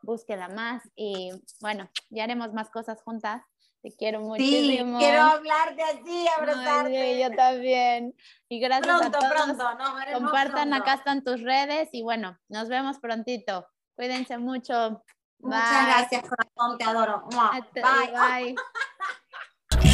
búsquela 0.04 0.48
más 0.50 0.84
y 0.96 1.32
bueno, 1.62 1.90
ya 2.12 2.26
haremos 2.26 2.54
más 2.54 2.70
cosas 2.70 3.02
juntas. 3.02 3.42
Te 3.82 3.96
quiero 3.96 4.20
muchísimo. 4.20 5.00
Sí, 5.00 5.06
quiero 5.06 5.22
hablarte 5.24 5.82
así, 5.82 6.28
abrazarte. 6.38 7.20
yo 7.20 7.36
también. 7.36 8.16
Y 8.48 8.60
gracias 8.60 8.96
pronto, 9.00 9.18
a 9.18 9.20
todos. 9.20 9.34
Pronto, 9.34 9.74
no, 9.74 10.20
Compartan, 10.20 10.74
acá 10.76 10.94
están 10.94 11.24
tus 11.24 11.42
redes 11.42 11.90
y 11.92 12.04
bueno, 12.04 12.38
nos 12.48 12.70
vemos 12.70 13.00
prontito. 13.00 13.66
Cuídense 14.02 14.36
mucho. 14.40 15.04
Muchas 15.42 15.86
gracias, 15.86 16.24
corazón, 16.28 16.76
te 16.80 16.86
adoro. 16.86 17.24
Bye. 17.30 18.12
Bye. 18.12 18.56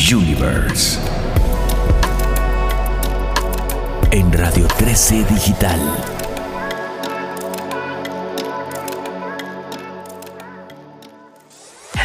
Universe 0.15 0.97
en 4.11 4.31
Radio 4.31 4.65
13 4.77 5.25
Digital. 5.25 6.26